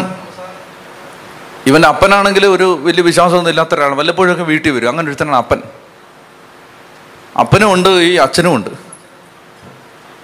ഇവന്റെ 1.69 1.89
അപ്പനാണെങ്കിൽ 1.89 2.45
ഒരു 2.55 2.67
വലിയ 2.87 3.03
വിശ്വാസമൊന്നും 3.09 3.51
ഇല്ലാത്ത 3.53 3.75
ഒരാളാണ് 3.75 3.99
വല്ലപ്പോഴൊക്കെ 4.01 4.45
വീട്ടിൽ 4.51 4.73
വരും. 4.77 4.89
അങ്ങനെ 4.91 5.07
ഒരുത്തനാണ് 5.11 5.39
അപ്പൻ. 5.43 5.61
അപ്പനും 7.43 7.69
ഉണ്ട് 7.75 7.89
ഈ 8.09 8.11
അച്ഛനും 8.25 8.53
ഉണ്ട്. 8.57 8.73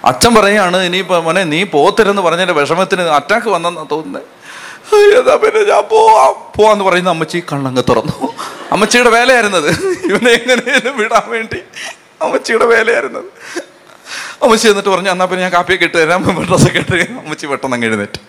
അച്ഛൻ 0.09 0.31
പറയാണ് 0.35 0.77
ഇനിയിപ്പോ 0.87 1.15
മോനെ 1.25 1.41
നീ 1.53 1.59
പോത്തരെന്ന് 1.73 2.21
പറഞ്ഞതിന്റെ 2.27 2.55
വിഷമത്തിന് 2.59 3.03
അറ്റാക്ക് 3.17 3.49
വന്നെന്ന് 3.55 3.83
തോന്നുന്നത് 3.91 4.27
ഏതാ 4.95 5.35
പിന്നെ 5.35 5.63
ഞാൻ 5.63 5.83
പോവാം. 5.89 6.53
പോവാന്ന് 6.57 6.83
പറയുന്ന 6.83 7.09
അമ്മച്ചി 7.09 7.43
കണ്ണങ്ങ് 7.53 7.83
തുറന്നു. 7.89 8.35
അമ്മച്ചിയുടെ 8.71 9.09
വേലയായിരുന്നത്. 9.09 9.69
ഇവനെ 10.05 10.31
എങ്ങനെയെങ്കിലും 10.31 10.97
വിടാൻ 10.97 11.31
വേണ്ടി 11.31 11.57
അമ്മച്ചിയുടെ 12.21 12.65
വേലയായിരുന്നത്. 12.65 13.25
അമ്മച്ചി 14.43 14.67
എന്നിട്ട് 14.67 14.89
പറഞ്ഞു 14.89 15.09
എന്നാ 15.09 15.25
പിന്നെ 15.25 15.41
ഞാൻ 15.41 15.51
കാപ്പിയൊക്കെ 15.51 15.85
ഇട്ട് 15.85 15.97
തരാം. 15.97 16.45
ഡ്രസ്സൊക്കെ 16.49 16.79
ഇട്ട് 16.79 16.91
തരാം." 16.91 17.19
അമ്മച്ചി 17.19 17.45
പെട്ടെന്ന് 17.45 17.75
അങ്ങ് 17.75 17.87
എഴുന്നേറ്റ്. 17.87 18.19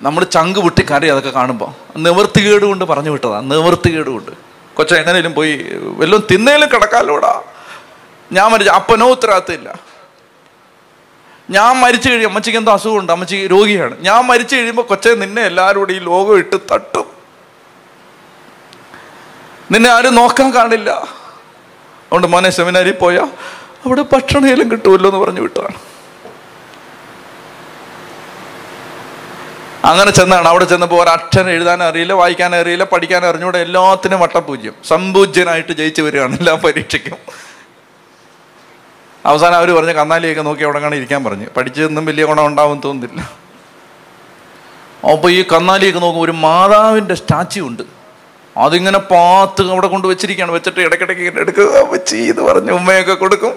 നമ്മൾ 0.00 0.24
ചങ്ക് 0.24 0.58
പൊട്ടി 0.58 0.86
കറി 0.90 1.08
അതൊക്കെ 1.08 1.30
കാണുമ്പോൾ 1.30 1.98
നിവർത്തികേട് 1.98 2.64
കൊണ്ട് 2.64 2.84
പറഞ്ഞു 2.84 3.10
വിട്ടതാ. 3.10 3.40
നിവർത്തികേട് 3.40 4.10
കൊണ്ട്. 4.10 4.30
കൊച്ച 4.74 4.94
പോയി. 5.34 5.66
വല്ലതും 5.72 6.26
തിന്നേലും 6.30 6.68
കിടക്കാലോടാ. 6.68 7.42
ഞാൻ 8.32 8.50
മരിച്ച. 8.50 8.70
അപ്പനോ 8.70 9.10
ഉത്തരവാദിത്തമില്ല. 9.10 9.89
ഞാൻ 11.50 11.76
മരിച്ചു 11.76 12.10
കഴിയും 12.10 12.28
അമ്മച്ചിക്ക് 12.28 12.58
എന്തോ 12.58 12.72
അസുഖമുണ്ട്. 12.72 13.12
അമ്മച്ചി 13.12 13.46
രോഗിയാണ്. 13.46 13.96
ഞാൻ 14.00 14.26
മരിച്ചു 14.26 14.56
കഴിയുമ്പോൾ 14.56 14.82
കൊച്ചെ 14.82 15.14
നിന്നെ 15.14 15.42
എല്ലാവരും 15.42 15.92
ഈ 15.92 15.98
ലോകം 15.98 16.38
ഇട്ട് 16.38 16.56
തട്ടും. 16.72 17.04
നിന്നെ 19.70 19.90
ആരും 19.90 20.14
നോക്കാൻ 20.14 20.54
കാണില്ല. 20.54 20.90
അതുകൊണ്ട് 20.90 22.26
മോനെ 22.26 22.50
സെമിനാരിൽ 22.50 22.92
പോയാൽ 22.92 23.24
അവിടെ 23.84 24.02
ഭക്ഷണയിലും 24.02 24.70
കിട്ടുമല്ലോ 24.70 25.10
എന്ന് 25.10 25.24
പറഞ്ഞു 25.24 25.40
വിട്ടതാണ്. 25.40 25.74
അങ്ങനെ 29.84 30.10
ചെന്നാണ്. 30.10 30.48
അവിടെ 30.48 30.64
ചെന്നപ്പോൾ 30.64 31.02
ഒരക്ഷരം 31.02 31.50
എഴുതാൻ 31.50 31.82
അറിയില്ല 31.82 32.12
വായിക്കാൻ 32.12 32.56
അറിയില്ല 32.56 32.84
പഠിക്കാൻ 32.84 33.26
അറിഞ്ഞൂടെ 33.26 33.58
എല്ലാത്തിനും 33.58 34.20
വട്ടപൂജ്യം. 34.20 34.74
സമ്പൂജ്യനായിട്ട് 34.88 35.72
ജയിച്ചു 35.72 36.02
വരികയാണ് 36.02 36.38
എല്ലാ 36.38 36.54
പരീക്ഷയ്ക്കും. 36.54 37.49
അവസാനം 39.26 39.54
അവർ 39.54 39.70
പറഞ്ഞ് 39.70 39.92
കന്നാലിയൊക്കെ 39.92 40.42
നോക്കി 40.42 40.62
അവിടെ 40.62 40.80
കാണാൻ 40.80 40.98
ഇരിക്കാൻ 40.98 41.24
പറഞ്ഞു. 41.24 41.46
പഠിച്ചതൊന്നും 41.56 42.04
വലിയ 42.04 42.24
ഗുണം 42.24 42.46
ഉണ്ടാവും 42.46 42.80
തോന്നുന്നില്ല. 42.84 43.20
അപ്പോൾ 45.12 45.30
ഈ 45.30 45.44
കന്നാലിയൊക്കെ 45.52 46.00
നോക്കും 46.00 46.20
ഒരു 46.20 46.32
മാതാവിന്റെ 46.32 47.14
സ്റ്റാച്യു 47.14 47.62
ഉണ്ട്. 47.62 47.82
അതിങ്ങനെ 48.56 48.98
പാത്ത് 48.98 49.62
അവിടെ 49.70 49.86
കൊണ്ട് 49.86 50.08
വെച്ചിരിക്കുകയാണ്. 50.08 50.52
വെച്ചിട്ട് 50.52 50.80
ഇടയ്ക്കിടയ്ക്ക് 50.80 51.40
എടുക്കുക 51.40 51.90
വെച്ച് 51.90 52.16
ഇത് 52.16 52.40
പറഞ്ഞ് 52.40 52.72
ഉമ്മയൊക്കെ 52.72 53.14
കൊടുക്കും. 53.14 53.54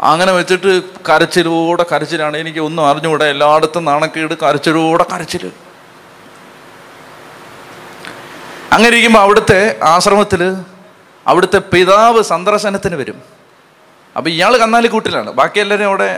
അങ്ങനെ 0.00 0.32
വെച്ചിട്ട് 0.32 0.82
കരച്ചിലൂടെ 0.82 1.86
കരച്ചിലാണ്. 1.92 2.36
എനിക്ക് 2.36 2.58
ഒന്നും 2.58 2.88
അറിഞ്ഞുകൂടെ. 2.88 3.24
എല്ലായിടത്തും 3.24 3.84
നാണക്കേട് 3.84 4.34
കരച്ചിലൂടെ 4.34 5.04
കരച്ചിൽ 5.12 5.50
അങ്ങനെ 8.72 8.88
ഇരിക്കുമ്പോൾ 8.88 9.20
അവിടുത്തെ 9.20 9.78
ആശ്രമത്തിൽ 9.82 10.54
അവിടുത്തെ 11.26 11.58
പിതാവ് 11.58 12.22
സന്ദർശനത്തിന് 12.22 12.96
വരും. 12.96 13.37
അപ്പോൾ 14.18 14.30
ഇയാൾ 14.36 14.52
കന്നാലിക്കൂട്ടിലാണ് 14.62 15.30
ബാക്കി 15.40 15.58
എല്ലാവരും 15.64 15.88
അവിടെ 15.90 16.08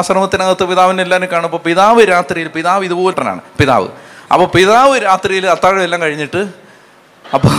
ആശ്രമത്തിനകത്ത് 0.00 0.64
പിതാവിനെ 0.70 1.02
എല്ലാവരും 1.06 1.28
കാണും. 1.32 1.48
അപ്പോൾ 1.50 1.62
പിതാവ് 1.68 2.02
രാത്രിയിൽ 2.12 2.48
പിതാവ് 2.56 2.82
ഇതുപോലെ 2.88 3.14
തന്നെയാണ് 3.18 3.42
പിതാവ്. 3.60 3.88
അപ്പോൾ 4.34 4.48
പിതാവ് 4.56 4.94
രാത്രിയിൽ 5.08 5.44
അത്താഴം 5.54 5.82
എല്ലാം 5.86 6.00
കഴിഞ്ഞിട്ട് 6.04 6.42
അപ്പോൾ 7.24 7.54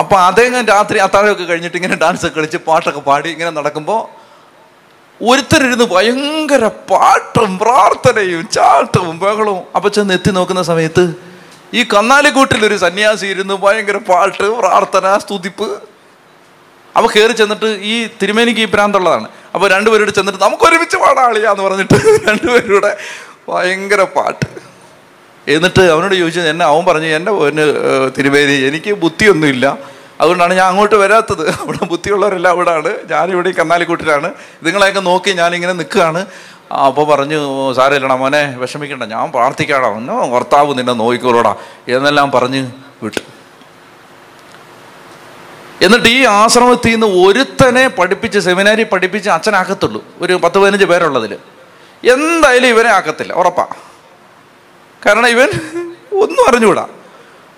അപ്പോൾ 0.00 0.18
അദ്ദേഹം 0.28 0.62
രാത്രി 0.72 0.98
അത്താഴമൊക്കെ 1.06 1.44
കഴിഞ്ഞിട്ട് 1.50 1.78
ഇങ്ങനെ 1.80 1.96
ഡാൻസ് 2.02 2.28
കളിച്ച് 2.36 2.58
പാട്ടൊക്കെ 2.68 3.02
പാടി 3.08 3.28
ഇങ്ങനെ 3.34 3.50
നടക്കുമ്പോൾ 3.58 4.00
ഒരുത്തരിരുന്ന് 5.20 5.86
ഭയങ്കര 5.94 6.64
പാട്ടും 6.90 7.50
പ്രാർത്ഥനയും 7.62 8.42
ചാട്ടവും 8.56 9.16
ബഹളവും 9.22 9.62
അപ്പം 9.76 9.90
ചെന്ന് 9.96 10.14
എത്തി 10.18 10.30
നോക്കുന്ന 10.38 10.62
സമയത്ത് 10.70 11.04
ഈ 11.78 11.82
കന്നാലിക്കൂട്ടിൽ 11.94 12.62
ഒരു 12.68 12.76
സന്യാസി 12.84 13.26
ഇരുന്ന് 13.34 13.54
ഭയങ്കര 13.64 13.98
പാട്ട് 14.10 14.46
പ്രാർത്ഥന 14.60 15.06
സ്തുതിപ്പ് 15.24 15.68
അവ 16.96 17.06
കയറി 17.06 17.32
ചെന്നിട്ട് 17.32 17.66
ഈ 17.66 18.08
തിരുമേനിക്ക് 18.22 18.60
ഈ 18.60 18.64
ഭ്രാന്തുള്ളതാണ് 18.64 19.28
അപ്പോൾ 19.54 19.68
രണ്ടുപേരോട് 19.70 20.10
ചെന്നിട്ട് 20.10 20.40
നമുക്ക് 20.42 20.64
ഒരുമിച്ച് 20.64 20.96
പാടാളിയാന്ന് 20.96 21.62
പറഞ്ഞിട്ട് 21.62 21.94
രണ്ടുപേരുടെ 22.28 22.96
ഭയങ്കര 23.48 24.02
പാട്ട്. 24.02 24.46
എന്നിട്ട് 25.48 25.80
അവനോട് 25.80 26.14
ചോദിച്ചു 26.14 26.40
എന്നെ 26.40 26.64
അവൻ 26.66 26.84
പറഞ്ഞു 26.84 27.06
എന്റെ 27.06 27.32
പിന്നെ 27.32 27.64
തിരുമേനി 28.18 28.52
എനിക്ക് 28.68 28.92
ബുദ്ധിയൊന്നുമില്ല. 28.92 29.78
അതുകൊണ്ടാണ് 30.20 30.54
ഞാൻ 30.54 30.66
അങ്ങോട്ട് 30.66 30.94
വരാത്തത്. 30.94 31.44
അവിടെ 31.60 31.84
ബുദ്ധിയുള്ളവരെല്ലാം 31.84 32.52
അവിടെയാണ് 32.52 32.90
ഞാനിവിടെ 33.10 33.48
ഈ 33.48 33.52
കന്നാലിക്കൂട്ടിലാണ്. 33.52 34.32
നിങ്ങളെയൊക്കെ 34.62 35.00
നോക്കി 35.00 35.30
ഞാനിങ്ങനെ 35.30 35.72
നിൽക്കുകയാണ്. 35.72 36.26
അപ്പോൾ 36.86 37.04
പറഞ്ഞു 37.06 37.38
സാരമില്ലടാ 37.76 38.16
മോനെ 38.16 38.56
വിഷമിക്കണ്ട. 38.56 39.02
ഞാൻ 39.04 39.32
പ്രാർത്ഥിക്കാടാ. 39.32 39.88
ഒന്നോ 39.88 40.26
ഭർത്താവ് 40.28 40.78
നിന്നെ 40.78 40.92
നോക്കിക്കോളൂടാ. 40.92 41.54
എന്നെല്ലാം 41.88 42.30
പറഞ്ഞ് 42.30 42.70
വിട്ടു. 43.02 43.33
എന്നിട്ട് 45.84 46.08
ഈ 46.08 46.24
ആശ്രമത്തിൽ 46.24 46.90
നിന്ന് 46.90 47.06
ഒരുത്തനെ 47.06 47.88
പഠിപ്പിച്ച് 47.88 48.38
സെമിനാരി 48.38 48.82
പഠിപ്പിച്ച് 48.82 49.30
അച്ഛനാക്കത്തുള്ളൂ. 49.30 50.04
ഒരു 50.20 50.40
പത്ത് 50.44 50.58
പതിനഞ്ച് 50.58 50.84
പേരുള്ളതിൽ. 50.84 51.34
എന്തായാലും 52.12 52.68
ഇവനെ 52.68 52.88
ആക്കത്തില്ല 52.88 53.32
ഉറപ്പാ. 53.32 53.66
കാരണം 55.06 55.28
ഇവൻ 55.28 55.48
ഒന്നും 56.12 56.48
അറിഞ്ഞുകൂടാ. 56.48 56.86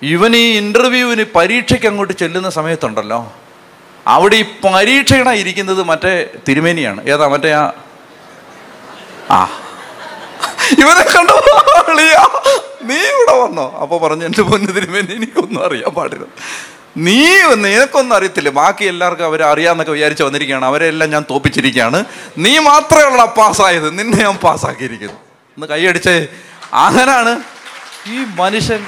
ഇവൻ 0.02 0.36
ഈ 0.36 0.56
ഇന്റർവ്യൂവിന് 0.56 1.24
പരീക്ഷയ്ക്ക് 1.34 1.86
അങ്ങോട്ട് 1.86 2.14
ചെല്ലുന്ന 2.14 2.50
സമയത്തുണ്ടല്ലോ. 2.50 3.32
അവിടെ 4.06 4.36
ഈ 4.36 4.44
പരീക്ഷയുടെ 4.64 5.30
ഇരിക്കുന്നത് 5.30 5.82
മറ്റേ 5.82 6.26
തിരുമേനിയാണ്. 6.48 7.04
ഏതാ 7.04 7.26
മറ്റേ 7.26 7.52
ആ? 7.52 7.72
ആ. 9.30 9.60
ഇവനെ 10.78 11.18
കണ്ടോ? 11.18 11.42
നീ 12.82 12.94
ഇവിടെ 12.94 13.38
വന്നോ? 13.38 13.78
അപ്പൊ 13.82 13.98
പറഞ്ഞു 13.98 14.24
എന്റെ 14.24 14.42
പൊന്നു 14.42 14.72
തിരുമേനി 14.72 15.14
എനിക്കൊന്നും 15.14 15.66
അറിയാൻ 15.66 15.94
പാടില്ല. 15.94 16.24
നീ 16.96 17.26
നിനക്കൊന്നും 17.54 18.16
അറിയത്തില്ല. 18.16 18.48
ബാക്കി 18.48 18.84
എല്ലാവർക്കും 18.84 19.24
അവരെ 19.24 19.44
അറിയാന്നൊക്കെ 19.44 19.92
വിചാരിച്ച് 19.92 20.22
വന്നിരിക്കുകയാണ്. 20.22 20.64
അവരെല്ലാം 20.64 21.10
ഞാൻ 21.10 21.24
തോപ്പിച്ചിരിക്കുകയാണ്. 21.30 22.04
നീ 22.38 22.58
മാത്രമേ 22.58 23.02
ഉള്ള 23.02 23.24
പാസ്സായത്. 23.24 23.98
നിന്നെ 23.98 24.18
ഞാൻ 24.18 24.36
പാസ്സാക്കിയിരിക്കുന്നു. 24.36 25.14
ഒന്ന് 25.14 25.66
കൈയടിച്ചേ. 25.66 26.26
അങ്ങനാണ്. 26.74 27.42
ഈ 28.12 28.24
മനുഷ്യൻ 28.36 28.86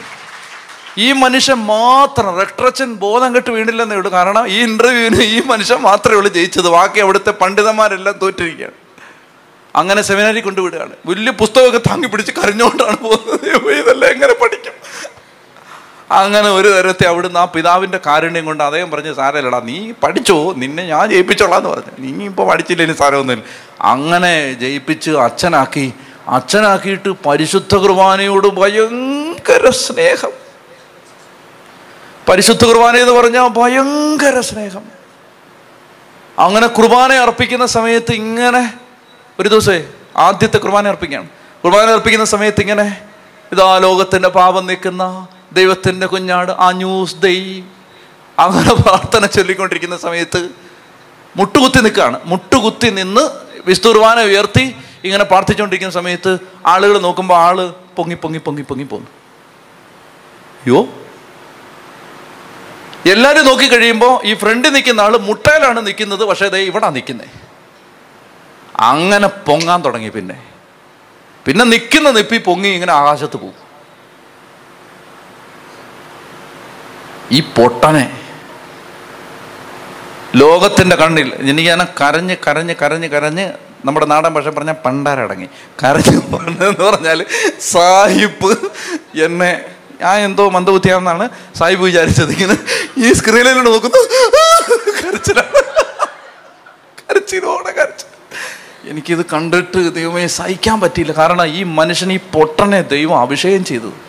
ഈ 0.99 1.13
മനുഷ്യൻ 1.13 1.57
മാത്രം 1.57 2.37
റെക്ട്രച്ചൻ 2.37 2.95
ബോധം 2.95 3.35
കെട്ട് 3.35 3.51
വീണില്ലെന്നേ 3.51 3.97
ഉള്ളൂ. 3.97 4.13
കാരണം 4.13 4.49
ഈ 4.49 4.63
ഇന്റർവ്യൂവിന് 4.63 5.23
ഈ 5.23 5.43
മനുഷ്യൻ 5.47 5.79
മാത്രമേ 5.79 6.17
ഉള്ളൂ 6.17 6.33
ജയിച്ചത്. 6.33 6.69
ബാക്കി 6.69 7.01
അവിടുത്തെ 7.01 7.31
പണ്ഡിതന്മാരെല്ലാം 7.31 8.19
തോറ്റിരിക്കുകയാണ്. 8.23 8.73
അങ്ങനെ 9.77 10.03
സെമിനാരി 10.03 10.41
കൊണ്ടുവിടുകയാണ് 10.41 10.93
വലിയ 11.07 11.33
പുസ്തകമൊക്കെ 11.33 11.79
താങ്ങി 11.79 12.07
പിടിച്ച് 12.07 12.33
കരഞ്ഞുകൊണ്ടാണ് 12.33 12.99
പോകുന്നത്. 12.99 13.73
ഇതെല്ലാം 13.73 14.13
എങ്ങനെ 14.13 14.33
പഠിക്കും? 14.33 14.73
അങ്ങനെ 16.11 16.51
ഒരു 16.51 16.69
തരത്തെ 16.69 17.07
അവിടുന്ന് 17.07 17.41
ആ 17.41 17.45
പിതാവിന്റെ 17.45 18.01
കാരുണ്യം 18.07 18.45
കൊണ്ട് 18.45 18.65
അദ്ദേഹം 18.65 18.91
പറഞ്ഞു 18.91 19.15
സാരല്ലടാ 19.15 19.61
നീ 19.61 19.93
പഠിച്ചോ? 20.03 20.53
നിന്നെ 20.53 20.87
ഞാൻ 20.87 21.11
ജയിപ്പിച്ചോളാന്ന് 21.11 21.69
പറഞ്ഞു. 21.69 21.93
നീ 21.99 22.25
ഇപ്പോൾ 22.25 22.49
പഠിച്ചില്ലെങ്കിൽ 22.49 22.97
സാരമൊന്നുമില്ല. 22.97 23.45
അങ്ങനെ 23.81 24.53
ജയിപ്പിച്ച് 24.53 25.11
അച്ഛനാക്കി. 25.11 25.93
അച്ഛനാക്കിയിട്ട് 26.29 27.09
പരിശുദ്ധ 27.09 27.75
കുർബാനയോട് 27.75 28.49
ഭയങ്കര 28.49 29.71
സ്നേഹം. 29.71 30.31
പരിശുദ്ധ 32.29 32.65
കുർബാന 32.65 32.97
എന്ന് 32.97 33.13
പറഞ്ഞാൽ 33.13 33.49
ഭയങ്കര 33.49 34.41
സ്നേഹം. 34.41 34.83
അങ്ങനെ 36.39 36.67
കുർബാന 36.67 37.13
അർപ്പിക്കുന്ന 37.13 37.67
സമയത്ത് 37.67 38.13
ഇങ്ങനെ 38.13 38.75
ഒരു 39.41 39.49
ദിവസേ 39.49 39.89
ആദ്യത്തെ 40.17 40.59
കുർബാന 40.59 40.89
അർപ്പിക്കുകയാണ്. 40.89 41.29
കുർബാന 41.65 41.91
അർപ്പിക്കുന്ന 41.91 42.25
സമയത്ത് 42.25 42.61
ഇങ്ങനെ 42.61 43.01
ഇതാ 43.53 43.79
ലോകത്തിന്റെ 43.79 44.29
പാപം 44.29 44.67
നിൽക്കുന്ന 44.67 45.29
ദൈവത്തിന്റെ 45.53 46.07
കുഞ്ഞാട് 46.07 46.53
ആ 46.53 46.73
ന്യൂസ് 46.73 47.17
ദൈ 47.17 47.63
അങ്ങനെ 48.39 48.75
പ്രാർത്ഥന 48.75 49.27
ചൊല്ലിക്കൊണ്ടിരിക്കുന്ന 49.27 49.97
സമയത്ത് 49.97 50.49
മുട്ടുകുത്തി 51.37 51.79
നിൽക്കുകയാണ്. 51.79 52.21
മുട്ടുകുത്തി 52.25 52.91
നിന്ന് 52.91 53.21
വിസ്തുർവാന 53.67 54.21
ഉയർത്തി 54.21 54.77
ഇങ്ങനെ 55.05 55.25
പ്രാർത്ഥിച്ചുകൊണ്ടിരിക്കുന്ന 55.25 55.93
സമയത്ത് 55.93 56.39
ആളുകൾ 56.67 56.99
നോക്കുമ്പോൾ 56.99 57.35
ആൾ 57.35 57.73
പൊങ്ങി 57.97 58.15
പൊങ്ങി 58.15 58.39
പൊങ്ങി 58.39 58.63
പൊങ്ങി 58.63 58.85
പോകുന്നു 58.85 59.11
യോ? 60.67 60.89
എല്ലാവരും 63.13 63.45
നോക്കി 63.47 63.67
കഴിയുമ്പോൾ 63.67 64.27
ഈ 64.27 64.35
ഫ്രണ്ടിൽ 64.35 64.73
നിൽക്കുന്ന 64.73 65.01
ആൾ 65.01 65.17
മുട്ടയിലാണ് 65.17 65.87
നിൽക്കുന്നത്. 65.87 66.25
പക്ഷേ 66.25 66.49
ദേ 66.49 66.59
ഇവിടെ 66.59 66.91
നിൽക്കുന്നത് 66.91 67.29
അങ്ങനെ 68.81 69.27
പൊങ്ങാൻ 69.27 69.85
തുടങ്ങി 69.85 70.09
പിന്നെ. 70.09 70.43
പിന്നെ 71.47 71.65
നിൽക്കുന്ന 71.65 72.11
നിപ്പി 72.11 72.37
പൊങ്ങി 72.37 72.69
ഇങ്ങനെ 72.69 72.93
ആകാശത്ത് 72.93 73.37
പോകും. 73.37 73.68
ഈ 77.33 77.41
പൊട്ടനെ. 77.41 78.21
ലോകത്തിന്റെ 80.37 80.97
കണ്ണിൽ 80.97 81.35
എനിക്ക് 81.35 81.69
ഞാൻ 81.69 81.87
കരഞ്ഞ് 82.01 82.37
കരഞ്ഞ് 82.47 82.75
കരഞ്ഞ് 82.83 83.09
കരഞ്ഞ് 83.09 83.53
നമ്മുടെ 83.85 84.07
നാടൻ 84.07 84.35
ഭാഷ 84.35 84.49
പറഞ്ഞാൽ 84.49 84.75
പണ്ടാരടങ്ങി. 84.85 85.49
കരഞ്ഞ് 85.83 86.17
എന്ന് 86.67 86.85
പറഞ്ഞാൽ 86.85 87.25
സാഹിബ് 87.61 88.53
എന്നെ 89.25 89.65
ഞാൻ 90.01 90.21
എന്തോ 90.21 90.49
മന്ദബുദ്ധിയാണെന്നാണ് 90.51 91.29
സാഹിബ് 91.55 91.81
വിചാരിച്ചത്. 91.81 92.31
ഇങ്ങനെ 92.31 92.59
ഈ 92.99 93.13
സ്ക്രീനിൽ 93.13 93.63
നോക്കുന്നു. 93.63 94.01
കരച്ചിലോടെ 97.11 97.71
കരച്ചിൽ. 97.71 98.11
എനിക്കിത് 98.91 99.25
കണ്ടിട്ട് 99.33 99.95
ദൈവമേ 99.95 100.27
സഹിക്കാൻ 100.27 100.81
പറ്റിയില്ല. 100.81 101.13
കാരണം 101.13 101.47
ഈ 101.47 101.63
മനുഷ്യൻ 101.63 102.13
ഈ 102.13 102.17
പൊട്ടനെ 102.17 102.83
ദൈവം 102.83 103.21
അഭിഷേകം 103.21 103.65
ചെയ്തത് 103.65 104.09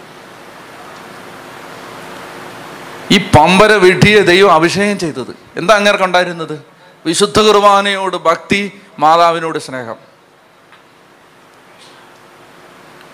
ഈ 3.11 3.18
പമ്പര 3.37 3.73
വിട്ടിയെ 3.73 4.21
ദൈവം 4.21 4.53
അഭിഷേകം 4.53 4.99
ചെയ്തത്. 4.99 5.35
എന്താ 5.57 5.75
അങ്ങനെ 5.75 6.05
ഉണ്ടായിരുന്നത്? 6.05 6.61
വിശുദ്ധ 7.05 7.39
കുർബാനയോട് 7.39 8.17
ഭക്തി 8.17 8.81
മാതാവിനോട് 8.99 9.59
സ്നേഹം. 9.59 9.95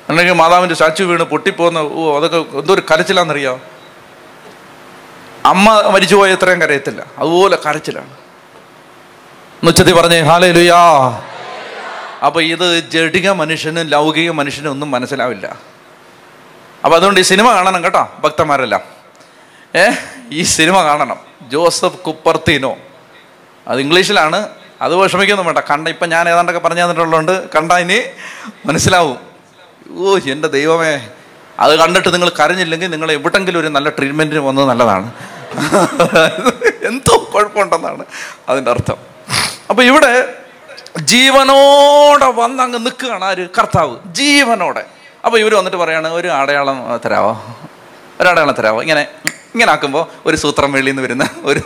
അല്ലെങ്കിൽ 0.09 0.33
മാതാവിന്റെ 0.33 0.75
സ്റ്റാച്ചു 0.75 1.03
വീണ് 1.03 1.23
പൊട്ടിപ്പോകുന്ന 1.23 1.77
ഓ 1.77 2.17
അതൊക്കെ 2.17 2.37
എന്തോ 2.37 2.73
ഒരു 2.73 2.81
കരച്ചിലാണെന്നറിയാം? 2.91 3.61
അമ്മ 5.45 5.81
മരിച്ചുപോയ 5.81 6.31
എത്രയും 6.31 6.61
കരയത്തില്ല. 6.61 7.05
അതുപോലെ 7.17 7.57
കരച്ചിലാണ്. 7.65 8.13
ഉച്ചത്തി 9.67 9.91
പറഞ്ഞേ 9.91 10.19
ഹാലേ 10.19 10.51
ലുയാ 10.51 10.77
അപ്പൊ 12.25 12.41
ഇത് 12.41 12.89
ജഡിക 12.89 13.29
മനുഷ്യനും 13.29 13.87
ലൗകിക 13.87 14.31
മനുഷ്യനും 14.31 14.71
ഒന്നും 14.71 14.91
മനസ്സിലാവില്ല. 14.91 15.47
അപ്പൊ 16.83 16.97
അതുകൊണ്ട് 16.97 17.19
ഈ 17.19 17.23
സിനിമ 17.23 17.51
കാണണം 17.51 17.83
കേട്ടോ 17.83 18.11
ഭക്തന്മാരെല്ലാം. 18.19 18.94
ഏ 19.75 19.91
ഈ 20.31 20.43
സിനിമ 20.43 20.83
കാണണം. 20.83 21.19
Joseph 21.49 21.97
Cupertino. 21.97 22.77
അത് 23.67 23.79
ഇംഗ്ലീഷിലാണ്. 23.79 24.49
അത് 24.81 24.95
വിഷമിക്കൊന്നും 24.95 25.45
വേണ്ട. 25.45 25.57
കണ്ട 25.57 25.87
ഇപ്പം 25.87 26.09
ഞാൻ 26.09 26.29
ഏതാണ്ടൊക്കെ 26.29 26.59
പറഞ്ഞു 26.59 26.81
തന്നിട്ടുള്ളതുകൊണ്ട് 26.81 27.49
കണ്ടാൽ 27.49 27.77
ഇനി 27.77 28.01
മനസ്സിലാവും. 28.65 29.17
ഓ 29.97 30.17
എന്റെ 30.17 30.47
ദൈവമേ. 30.47 31.09
അത് 31.59 31.75
കണ്ടിട്ട് 31.75 32.13
നിങ്ങൾ 32.13 32.29
കരഞ്ഞില്ലെങ്കിൽ 32.29 32.89
നിങ്ങൾ 32.89 33.11
എവിടെങ്കിലും 33.11 33.59
ഒരു 33.59 33.67
നല്ല 33.67 33.89
ട്രീറ്റ്മെന്റിന് 33.89 34.39
വന്നത് 34.39 34.65
നല്ലതാണ്. 34.65 35.11
എന്തോ 36.83 37.29
കുഴപ്പമുണ്ടെന്നാണ് 37.33 38.05
അതിന്റെ 38.49 38.71
അർത്ഥം. 38.71 38.97
അപ്പോൾ 39.69 39.83
ഇവിടെ 39.83 40.35
ജീവനോടെ 40.99 42.25
വന്ന് 42.25 42.63
അങ്ങ് 42.63 42.85
നിൽക്കുകയാണ് 42.85 43.25
ആര്? 43.25 43.47
കർത്താവ്. 43.57 43.97
ജീവനോടെ. 44.05 44.85
അപ്പോൾ 45.25 45.37
ഇവർ 45.37 45.55
വന്നിട്ട് 45.55 45.77
പറയാണ് 45.77 46.07
ഒരു 46.07 46.27
അടയാളം 46.27 46.99
തരാവോ? 47.05 47.57
ഒരു 48.21 48.27
അടയാളം 48.27 48.53
തരാവോ? 48.53 48.81
ഇങ്ങനെ. 48.81 49.07
ഇങ്ങനെ 49.55 49.71
ആക്കുമ്പോൾ 49.71 50.03
ഒരു 50.25 50.37
സൂത്രം 50.43 50.71
വെളിയിൽ 50.71 50.91
നിന്ന് 50.91 51.03
വരുന്ന 51.07 51.25
ഒരു 51.43 51.61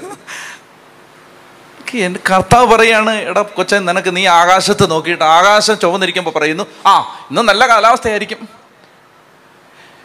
എന്റെ 2.05 2.19
കർത്താവ് 2.29 2.65
പറയാണ് 2.74 3.13
എടാ 3.29 3.41
കൊച്ചൻ 3.41 3.86
നിനക്ക് 3.86 4.12
നീ 4.15 4.24
ആകാശത്ത് 4.27 4.86
നോക്കിയിട്ട് 4.91 5.24
ആകാശം 5.24 5.75
ചുവന്നിരിക്കുമ്പോൾ 5.84 6.34
പറയുന്നു 6.36 6.65
ആ 6.86 6.93
ഇന്ന് 7.29 7.41
നല്ല 7.50 7.63
കാലാവസ്ഥയായിരിക്കും. 7.67 8.41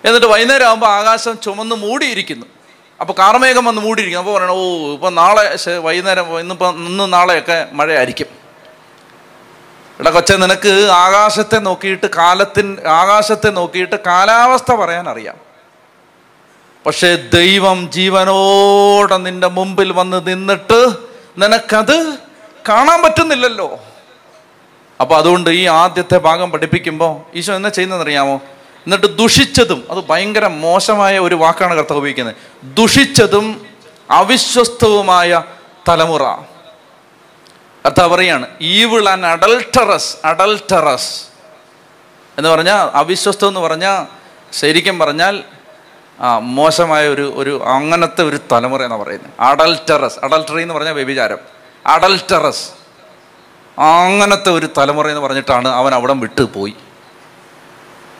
എന്നിട്ട് 0.06 0.26
വൈകുന്നേരം 0.26 0.66
ആകുമ്പോൾ 0.68 0.86
ആകാശം 0.86 1.34
ചുമന്ന് 1.38 1.76
മൂടിയിരിക്കുന്നു. 1.76 2.46
അപ്പോൾ 3.00 3.14
കാർമേഘം 3.18 3.64
വന്ന് 3.64 3.82
മൂടിയിരിക്കുന്നു. 3.82 4.24
അപ്പോൾ 4.24 4.36
പറയണം 4.36 4.54
ഓ 4.54 4.64
ഇപ്പം 4.92 5.14
നാളെ 5.14 5.44
വൈകുന്നേരം 5.86 6.40
ഇന്നിപ്പോൾ 6.40 6.70
ഇന്ന് 6.88 7.12
നാളെയൊക്കെ 7.12 7.58
മഴയായിരിക്കും. 7.72 8.30
എടാ 10.00 10.10
കൊച്ചെ 10.10 10.36
നിനക്ക് 10.36 10.72
ആകാശത്തെ 10.92 11.58
നോക്കിയിട്ട് 11.58 12.06
കാലത്തിൻ 12.16 12.68
ആകാശത്തെ 13.00 13.50
നോക്കിയിട്ട് 13.58 13.96
കാലാവസ്ഥ 14.06 14.72
പറയാൻ 14.72 15.08
അറിയാം 15.10 15.36
പക്ഷേ 16.86 17.14
ദൈവം 17.14 17.90
ജീവനോടെ 17.90 19.16
നിന്റെ 19.16 19.46
മുമ്പിൽ 19.46 19.92
വന്ന് 19.92 20.26
നിന്നിട്ട് 20.26 20.96
നിനക്കത് 21.38 22.18
കാണാൻ 22.68 23.02
പറ്റുന്നില്ലല്ലോ. 23.02 23.80
അപ്പൊ 25.00 25.16
അതുകൊണ്ട് 25.16 25.50
ഈ 25.50 25.64
ആദ്യത്തെ 25.64 26.18
ഭാഗം 26.18 26.50
പഠിപ്പിക്കുമ്പോൾ 26.50 27.38
ഈശോ 27.38 27.54
എന്നാ 27.54 27.68
ചെയ്യുന്നതെന്നറിയാമോ? 27.68 28.34
എന്നിട്ട് 28.84 29.18
ദുഷിച്ചതും 29.18 29.84
അത് 29.90 30.04
ഭയങ്കര 30.04 30.46
മോശമായ 30.46 31.18
ഒരു 31.18 31.34
വാക്കാണ് 31.34 31.74
കർത്താവ് 31.74 31.98
ഉപയോഗിക്കുന്നത്. 31.98 32.34
ദുഷിച്ചതും 32.64 33.66
അവിശ്വസ്തവുമായ 34.10 35.42
തലമുറ. 35.88 36.22
കർത്താവ് 37.86 38.14
പറയാണ് 38.14 38.46
ഈവിൾ 38.60 39.08
ആൻഡ് 39.08 39.26
അഡൽട്ടറസ് 39.26 40.16
അഡൽട്ടറസ് 40.24 41.22
എന്ന് 42.38 42.50
പറഞ്ഞാൽ 42.50 42.96
അവിശ്വസ്തം 42.96 43.48
എന്ന് 43.48 43.60
പറഞ്ഞാൽ 43.60 44.06
ശരിക്കും 44.54 44.98
പറഞ്ഞാൽ 44.98 45.44
മോശമായ 46.40 47.08
ഒരു 47.08 47.32
ഒരു 47.36 47.62
അങ്ങനത്തെ 47.64 48.22
ഒരു 48.22 48.38
തലമുറ 48.52 48.82
എന്നാണ് 48.82 49.02
പറയുന്നത്. 49.02 49.30
അഡൽറ്ററസ് 49.40 50.14
അഡൽട്ടറി 50.22 50.62
എന്ന് 50.62 50.74
പറഞ്ഞാൽ 50.74 50.92
വ്യഭിചാരം. 50.92 51.38
അഡൽറ്ററസ് 51.86 52.68
അങ്ങനത്തെ 53.80 54.50
ഒരു 54.50 54.68
തലമുറ 54.78 55.08
എന്ന് 55.08 55.20
പറഞ്ഞിട്ടാണ് 55.20 55.68
അവൻ 55.68 55.94
അവിടം 55.94 56.20
വിട്ടു 56.20 56.42
പോയി. 56.54 56.74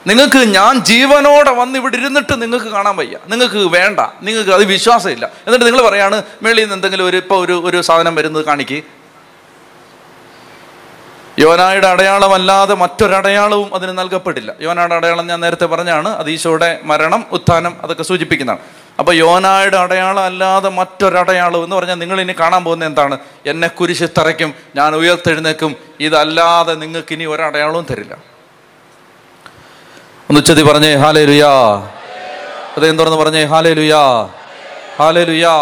നിങ്ങൾക്ക് 0.07 0.39
ഞാൻ 0.39 0.85
ജീവനോടെ 0.85 1.51
വന്ന് 1.51 1.79
ഇവിടെ 1.79 1.97
ഇരുന്നിട്ട് 1.97 2.43
നിങ്ങൾക്ക് 2.43 2.67
കാണാൻ 2.67 2.97
വയ്യ. 2.97 3.19
നിങ്ങൾക്ക് 3.27 3.55
വേണ്ട. 3.55 4.01
നിങ്ങൾക്ക് 4.23 4.51
അത് 4.51 4.65
വിശ്വാസമില്ല. 4.65 5.27
എന്നിട്ട് 5.27 5.67
നിങ്ങൾ 5.67 5.89
പറയാണ് 5.89 6.23
മേളിൽ 6.43 6.61
നിന്ന് 6.61 6.75
എന്തെങ്കിലും 6.75 7.07
ഒരു 7.07 7.17
ഇപ്പോൾ 7.17 7.45
ഒരു 7.45 7.63
ഒരു 7.65 7.81
സാധനം 7.81 8.15
വരുന്നത് 8.15 8.45
കാണിക്ക്. 8.45 9.04
യോനായുടെ 11.39 11.87
അടയാളമല്ലാതെ 11.87 12.75
മറ്റൊരടയാളവും 12.75 13.69
അതിന് 13.75 13.93
നൽകപ്പെട്ടില്ല 13.99 14.51
യോനായുടെ 14.61 14.95
അടയാളം 14.95 15.25
ഞാൻ 15.27 15.41
നേരത്തെ 15.41 15.67
പറഞ്ഞാണ് 15.67 16.11
അത് 16.19 16.29
ഈശോയുടെ 16.31 16.69
മരണം 16.85 17.23
ഉത്ഥാനം 17.33 17.73
അതൊക്കെ 17.83 18.05
സൂചിപ്പിക്കുന്നതാണ് 18.05 18.61
അപ്പൊ 18.99 19.13
യോനായുടെ 19.15 19.77
അടയാളം 19.77 20.25
അല്ലാതെ 20.25 20.71
മറ്റൊരടയാളം 20.71 21.63
എന്ന് 21.65 21.77
പറഞ്ഞാൽ 21.77 21.99
നിങ്ങൾ 21.99 22.19
ഇനി 22.21 22.35
കാണാൻ 22.41 22.63
പോകുന്ന 22.65 22.85
എന്താണ് 22.85 23.17
എന്നെ 23.47 23.69
കുരിശ് 23.69 24.09
തറയ്ക്കും 24.19 24.53
ഞാൻ 24.77 24.95
ഉയർത്തെഴുന്നേക്കും 24.95 25.73
ഇതല്ലാതെ 26.01 26.75
നിങ്ങൾക്ക് 26.75 27.15
ഇനി 27.15 27.27
ഒരടയാളവും 27.27 27.85
തരില്ല 27.85 28.15
ഒന്ന് 30.31 30.41
ഉച്ചതി 30.41 30.63
പറഞ്ഞേ 30.63 30.93
ഹാലേ 30.97 31.25
ലുയാ 31.25 31.53
തുറന്ന് 32.95 33.19
പറഞ്ഞേ 33.19 33.45
ഹാലേ 33.47 33.73
ലുയാ 33.75 34.05
ഹാലേ 34.99 35.25
ലുയാ 35.25 35.53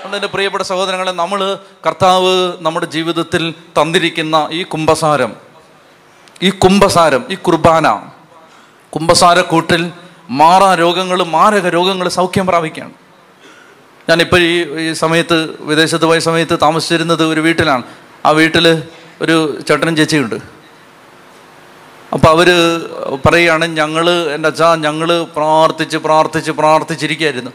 അതുകൊണ്ട് 0.00 0.16
എന്റെ 0.16 0.28
പ്രിയപ്പെട്ട 0.34 0.64
സഹോദരങ്ങളെ 0.64 1.12
നമ്മൾ 1.12 1.58
കർത്താവ് 1.86 2.52
നമ്മുടെ 2.60 2.86
ജീവിതത്തിൽ 2.86 3.54
തന്നിരിക്കുന്ന 3.78 4.36
ഈ 4.52 4.62
കുംഭസാരം 4.62 5.32
ഈ 6.42 6.50
കുംഭസാരം 6.50 7.24
ഈ 7.30 7.34
കുർബാന 7.34 7.86
കുംഭസാരക്കൂട്ടിൽ 8.94 9.82
മാറാ 10.30 10.74
രോഗങ്ങൾ 10.74 11.22
മാരക 11.22 11.68
രോഗങ്ങൾ 11.68 12.08
സൗഖ്യം 12.08 12.46
പ്രാപിക്കുകയാണ്. 12.46 12.94
ഞാനിപ്പോൾ 14.08 14.40
ഈ 14.40 14.54
ഈ 14.84 14.92
സമയത്ത് 14.92 15.36
വിദേശത്ത് 15.60 16.04
പോയ 16.04 16.18
സമയത്ത് 16.18 16.58
താമസിച്ചിരുന്നത് 16.62 17.24
ഒരു 17.32 17.40
വീട്ടിലാണ്. 17.40 17.82
ആ 18.26 18.30
വീട്ടിൽ 18.30 18.82
ഒരു 19.22 19.36
ചേട്ടനും 19.68 19.96
ചേച്ചിയുണ്ട്. 19.96 20.36
അപ്പോൾ 22.14 22.28
അവർ 22.28 22.48
പറയുകയാണ് 23.26 23.64
ഞങ്ങൾ 23.80 24.10
എന്റെ 24.36 24.48
അച്ഛാ 24.48 24.70
ഞങ്ങൾ 24.86 25.10
പ്രാർത്ഥിച്ച് 25.36 25.96
പ്രാർത്ഥിച്ച് 25.96 26.50
പ്രാർത്ഥിച്ചിരിക്കുകയായിരുന്നു. 26.50 27.52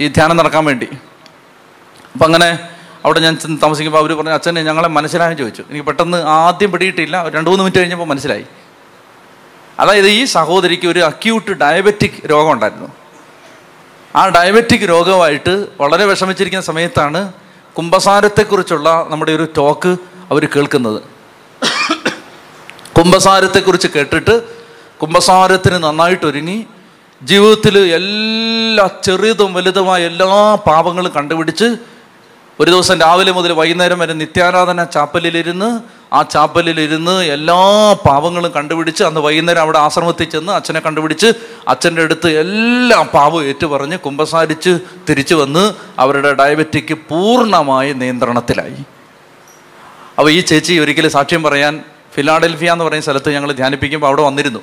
ഈ 0.00 0.08
ധ്യാനം 0.08 0.36
നടക്കാൻ 0.36 0.64
വേണ്ടി. 0.64 0.88
അപ്പം 2.14 2.24
അങ്ങനെ 2.24 2.58
അവിടെ 3.04 3.20
ഞാൻ 3.20 3.38
താമസിക്കുമ്പോൾ 3.62 3.98
അവർ 3.98 4.12
പറഞ്ഞു 4.12 4.30
അച്ഛനെ 4.30 4.62
ഞങ്ങളെ 4.62 4.88
മനസ്സിലായെന്ന് 4.88 5.38
ചോദിച്ചു. 5.38 5.62
എനിക്ക് 5.70 5.86
പെട്ടെന്ന് 5.86 6.18
ആദ്യം 6.18 6.72
പിടിയിട്ടില്ല. 6.72 7.28
രണ്ട് 7.28 7.50
മൂന്ന് 7.50 7.64
മിനിറ്റ് 7.64 7.78
കഴിഞ്ഞപ്പോൾ 7.78 8.04
മനസ്സിലായി. 8.04 8.44
അതായത് 9.78 10.06
ഈ 10.06 10.24
സഹോദരിക്ക് 10.24 10.88
ഒരു 10.88 11.00
അക്യൂട്ട് 11.00 11.50
ഡയബറ്റിക് 11.50 12.30
രോഗം 12.30 12.52
ഉണ്ടായിരുന്നു. 12.52 12.88
ആ 14.16 14.28
ഡയബറ്റിക് 14.28 14.88
രോഗമായിട്ട് 14.88 15.66
വളരെ 15.80 16.04
വിഷമിച്ചിരിക്കുന്ന 16.04 16.64
സമയത്താണ് 16.64 17.32
കുംഭസാരത്തെക്കുറിച്ചുള്ള 17.78 19.06
നമ്മുടെ 19.10 19.32
ഒരു 19.32 19.48
ടോക്ക് 19.56 19.96
അവർ 20.30 20.48
കേൾക്കുന്നത്. 20.56 21.02
കുംഭസാരത്തെക്കുറിച്ച് 22.98 23.88
കേട്ടിട്ട് 23.88 24.42
കുംഭസാരത്തിന് 24.98 25.74
നന്നായിട്ട് 25.74 26.26
ഒരുങ്ങി 26.26 26.66
ജീവിതത്തിൽ 27.22 27.78
എല്ലാ 27.78 28.88
ചെറുതും 29.04 29.54
വലുതുമായ 29.54 30.02
എല്ലാ 30.02 30.54
പാപങ്ങളും 30.54 31.12
കണ്ടുപിടിച്ച് 31.16 31.76
ഒരു 32.60 32.70
ദിവസം 32.70 33.00
രാവിലെ 33.00 33.32
മുതൽ 33.32 33.52
വൈകുന്നേരം 33.52 33.98
വരെ 33.98 34.12
നിത്യാരാധന 34.12 34.84
ചാപ്പലിലിരുന്ന് 34.84 35.68
ആ 36.12 36.22
ചാപ്പലിലിരുന്ന് 36.22 37.24
എല്ലാ 37.34 37.60
പാവങ്ങളും 38.06 38.52
കണ്ടുപിടിച്ച് 38.56 39.02
അന്ന് 39.02 39.20
വൈകുന്നേരം 39.20 39.60
അവിടെ 39.60 39.78
ആശ്രമത്തിൽ 39.78 40.24
ചെന്ന് 40.24 40.52
അച്ഛനെ 40.52 40.80
കണ്ടുപിടിച്ച് 40.80 41.32
അച്ഛന്റെ 41.68 42.02
അടുത്ത് 42.02 42.30
എല്ലാ 42.38 43.02
പാവവും 43.14 43.44
ഏറ്റുപറഞ്ഞ് 43.44 43.98
കുമ്പസാരിച്ച് 43.98 44.78
തിരിച്ചു 45.08 45.34
വന്ന് 45.34 45.74
അവരുടെ 45.98 46.32
ഡയബറ്റിക് 46.34 46.94
പൂർണമായി 46.94 47.92
നിയന്ത്രണത്തിലായി. 47.92 48.80
അപ്പോൾ 50.18 50.30
ഈ 50.30 50.40
ചേച്ചി 50.40 50.78
ഒരിക്കലും 50.78 51.10
സാക്ഷ്യം 51.10 51.42
പറയാൻ 51.42 51.82
ഫിലാഡൽഫിയ 52.14 52.72
എന്ന് 52.72 52.84
പറയുന്ന 52.84 53.04
സ്ഥലത്ത് 53.04 53.34
ഞങ്ങൾ 53.34 53.52
ധ്യാനിപ്പിക്കുമ്പോൾ 53.52 54.06
അവിടെ 54.06 54.22
വന്നിരുന്നു. 54.22 54.62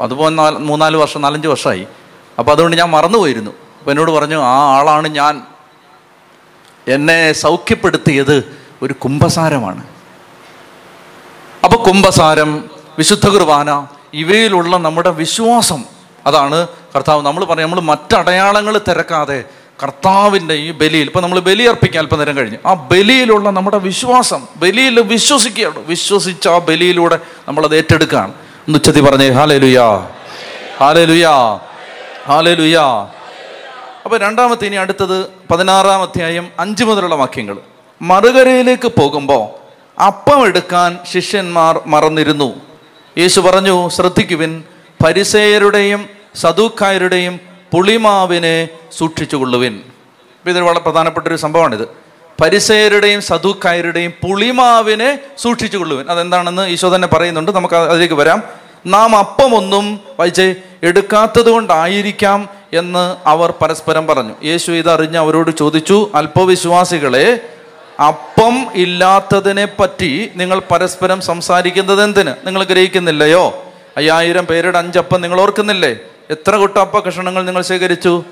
അതുപോലെ 0.00 0.34
നാല് 0.34 0.58
മൂന്നാൽ 0.58 0.96
വർഷം 0.96 1.20
നാലഞ്ച് 1.20 1.48
വർഷമായി. 1.48 1.86
അപ്പോൾ 2.38 2.52
അതുകൊണ്ട് 2.52 2.76
ഞാൻ 2.76 2.90
മറന്നുപോയിരുന്നു. 2.90 3.50
അപ്പോൾ 3.78 3.90
എന്നോട് 3.90 4.10
പറഞ്ഞു 4.10 4.36
ആ 4.36 4.58
ആളാണ് 4.78 5.08
ഞാൻ. 5.08 5.34
എന്നെ 6.88 7.32
സൗഖ്യപ്പെടുത്തിയത് 7.32 8.56
ഒരു 8.82 8.92
കുംഭസാരമാണ്. 8.92 9.84
അപ്പൊ 11.64 11.84
കുംഭസാരം 11.84 12.70
വിശുദ്ധ 12.98 13.28
കുർബാന 13.28 13.86
ഇവയിലുള്ള 14.14 14.76
നമ്മുടെ 14.76 15.10
വിശ്വാസം 15.10 15.84
അതാണ് 16.26 16.66
കർത്താവ് 16.94 17.22
നമ്മൾ 17.22 17.44
പറയാം 17.44 17.70
നമ്മൾ 17.70 17.80
മറ്റടയാളങ്ങൾ 17.80 18.78
തിരക്കാതെ 18.78 19.44
കർത്താവിന്റെ 19.82 20.54
ഈ 20.54 20.70
ബലിയിൽ 20.70 21.06
ഇപ്പം 21.06 21.22
നമ്മൾ 21.22 21.38
ബലി 21.40 21.62
അർപ്പിക്കാൻ 21.62 22.02
അല്പം 22.02 22.18
നേരം 22.18 22.36
കഴിഞ്ഞു 22.36 22.58
ആ 22.66 22.74
ബലിയിലുള്ള 22.74 23.50
നമ്മുടെ 23.50 23.78
വിശ്വാസം 23.78 24.46
ബലിയിൽ 24.56 25.00
വിശ്വസിക്കുകയാണ്. 25.00 25.78
വിശ്വസിച്ച 25.78 26.48
ആ 26.48 26.58
ബലിയിലൂടെ 26.58 27.18
നമ്മളത് 27.48 27.76
ഏറ്റെടുക്കുകയാണ്. 27.76 28.32
ഉച്ചത്തി 28.68 29.00
പറഞ്ഞേ 29.00 29.30
ഹാലേ 29.30 29.58
ലുയാ 29.58 30.08
ഹാലേ 30.80 31.04
ലുയാ 31.04 31.58
ഹാലേ 32.26 32.54
ലുയാ 32.54 33.10
അപ്പൊ 34.04 34.16
രണ്ടാമത്തെ 34.16 34.66
ഇനി 34.66 34.76
അടുത്തത് 34.76 35.26
പതിനാറാം 35.50 36.02
അധ്യായം 36.02 36.48
അഞ്ച് 36.58 36.84
മുതലുള്ള 36.84 37.14
വാക്യങ്ങൾ. 37.14 37.56
മറുകരയിലേക്ക് 38.02 38.88
പോകുമ്പോൾ 38.88 39.62
അപ്പം 40.02 40.46
എടുക്കാൻ 40.46 40.98
ശിഷ്യന്മാർ 41.12 41.80
മറന്നിരുന്നു. 41.86 42.54
യേശു 43.18 43.40
പറഞ്ഞു 43.40 43.88
ശ്രദ്ധിക്കുവിൻ 43.88 44.64
പരിസേയരുടെയും 45.04 46.08
സദൂക്കായരുടെയും 46.34 47.40
പുളിമാവിനെ 47.72 48.68
സൂക്ഷിച്ചുകൊള്ളുവിൻ. 48.92 49.72
ഇപ്പൊ 49.72 50.50
ഇതൊരു 50.50 50.64
വളരെ 50.64 50.80
പ്രധാനപ്പെട്ട 50.80 51.26
ഒരു 51.26 51.36
സംഭവമാണിത്. 51.36 51.88
പരിസേയരുടെയും 52.42 53.22
സദൂക്കായരുടെയും 53.22 54.10
പുളിമാവിനെ 54.10 55.18
സൂക്ഷിച്ചുകൊള്ളുവിൻ. 55.38 56.10
അതെന്താണെന്ന് 56.10 56.68
ഈശോ 56.68 56.94
തന്നെ 56.94 57.08
പറയുന്നുണ്ട്. 57.08 57.52
നമുക്ക് 57.52 57.74
അതിലേക്ക് 57.74 58.14
വരാം. 58.14 58.42
നാം 58.86 59.16
അപ്പമൊന്നും 59.16 60.00
വായിച്ചേ 60.18 60.54
എടുക്കാത്തത് 60.82 61.50
കൊണ്ടായിരിക്കാം 61.50 62.61
എന്ന് 62.72 63.16
അവർ 63.28 63.50
പരസ്പരം 63.62 64.06
പറഞ്ഞു. 64.06 64.34
യേശു 64.44 64.72
ഇതറിഞ്ഞ് 64.72 65.18
അവരോട് 65.18 65.50
ചോദിച്ചു 65.56 66.10
അല്പവിശ്വാസികളെ 66.14 67.48
അപ്പം 68.06 68.66
ഇല്ലാത്തതിനെ 68.74 69.64
പറ്റി 69.64 70.30
നിങ്ങൾ 70.36 70.62
പരസ്പരം 70.70 71.20
സംസാരിക്കുന്നത് 71.20 72.02
എന്തിന് 72.02 72.34
നിങ്ങൾ 72.46 72.64
ഗ്രഹിക്കുന്നില്ലയോ? 72.64 73.64
അയ്യായിരം 73.96 74.46
പേരുടെ 74.46 74.78
അഞ്ചപ്പം 74.78 75.20
നിങ്ങൾ 75.20 75.40
ഓർക്കുന്നില്ലേ? 75.40 75.96
എത്ര 76.30 76.56
കുട്ടപ്പ 76.56 76.98
കഷണങ്ങൾ 76.98 77.44
നിങ്ങൾ 77.46 77.62
ശേഖരിച്ചു? 77.62 78.24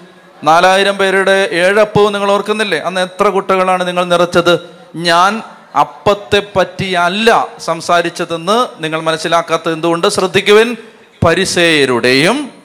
നാലായിരം 0.44 0.96
പേരുടെ 0.96 1.48
ഏഴപ്പവും 1.53 2.12
നിങ്ങൾ 2.12 2.31
ഓർക്കുന്നില്ലേ? 2.33 2.79
അന്ന് 2.79 3.00
എത്ര 3.00 3.29
കുട്ടകളാണ് 3.29 3.87
നിങ്ങൾ 3.87 4.05
നിറച്ചത്? 4.05 4.61
ഞാൻ 4.96 5.42
അപ്പത്തെ 5.81 6.42
പറ്റിയല്ല 6.57 7.48
സംസാരിച്ചതെന്ന് 7.59 8.85
നിങ്ങൾ 8.85 9.00
മനസ്സിലാക്കാത്തത് 9.00 9.72
എന്തുകൊണ്ട്? 9.72 10.07
ശ്രദ്ധിക്കുവിൻ 10.09 10.76
പരിസേയരുടെയും 11.24 12.60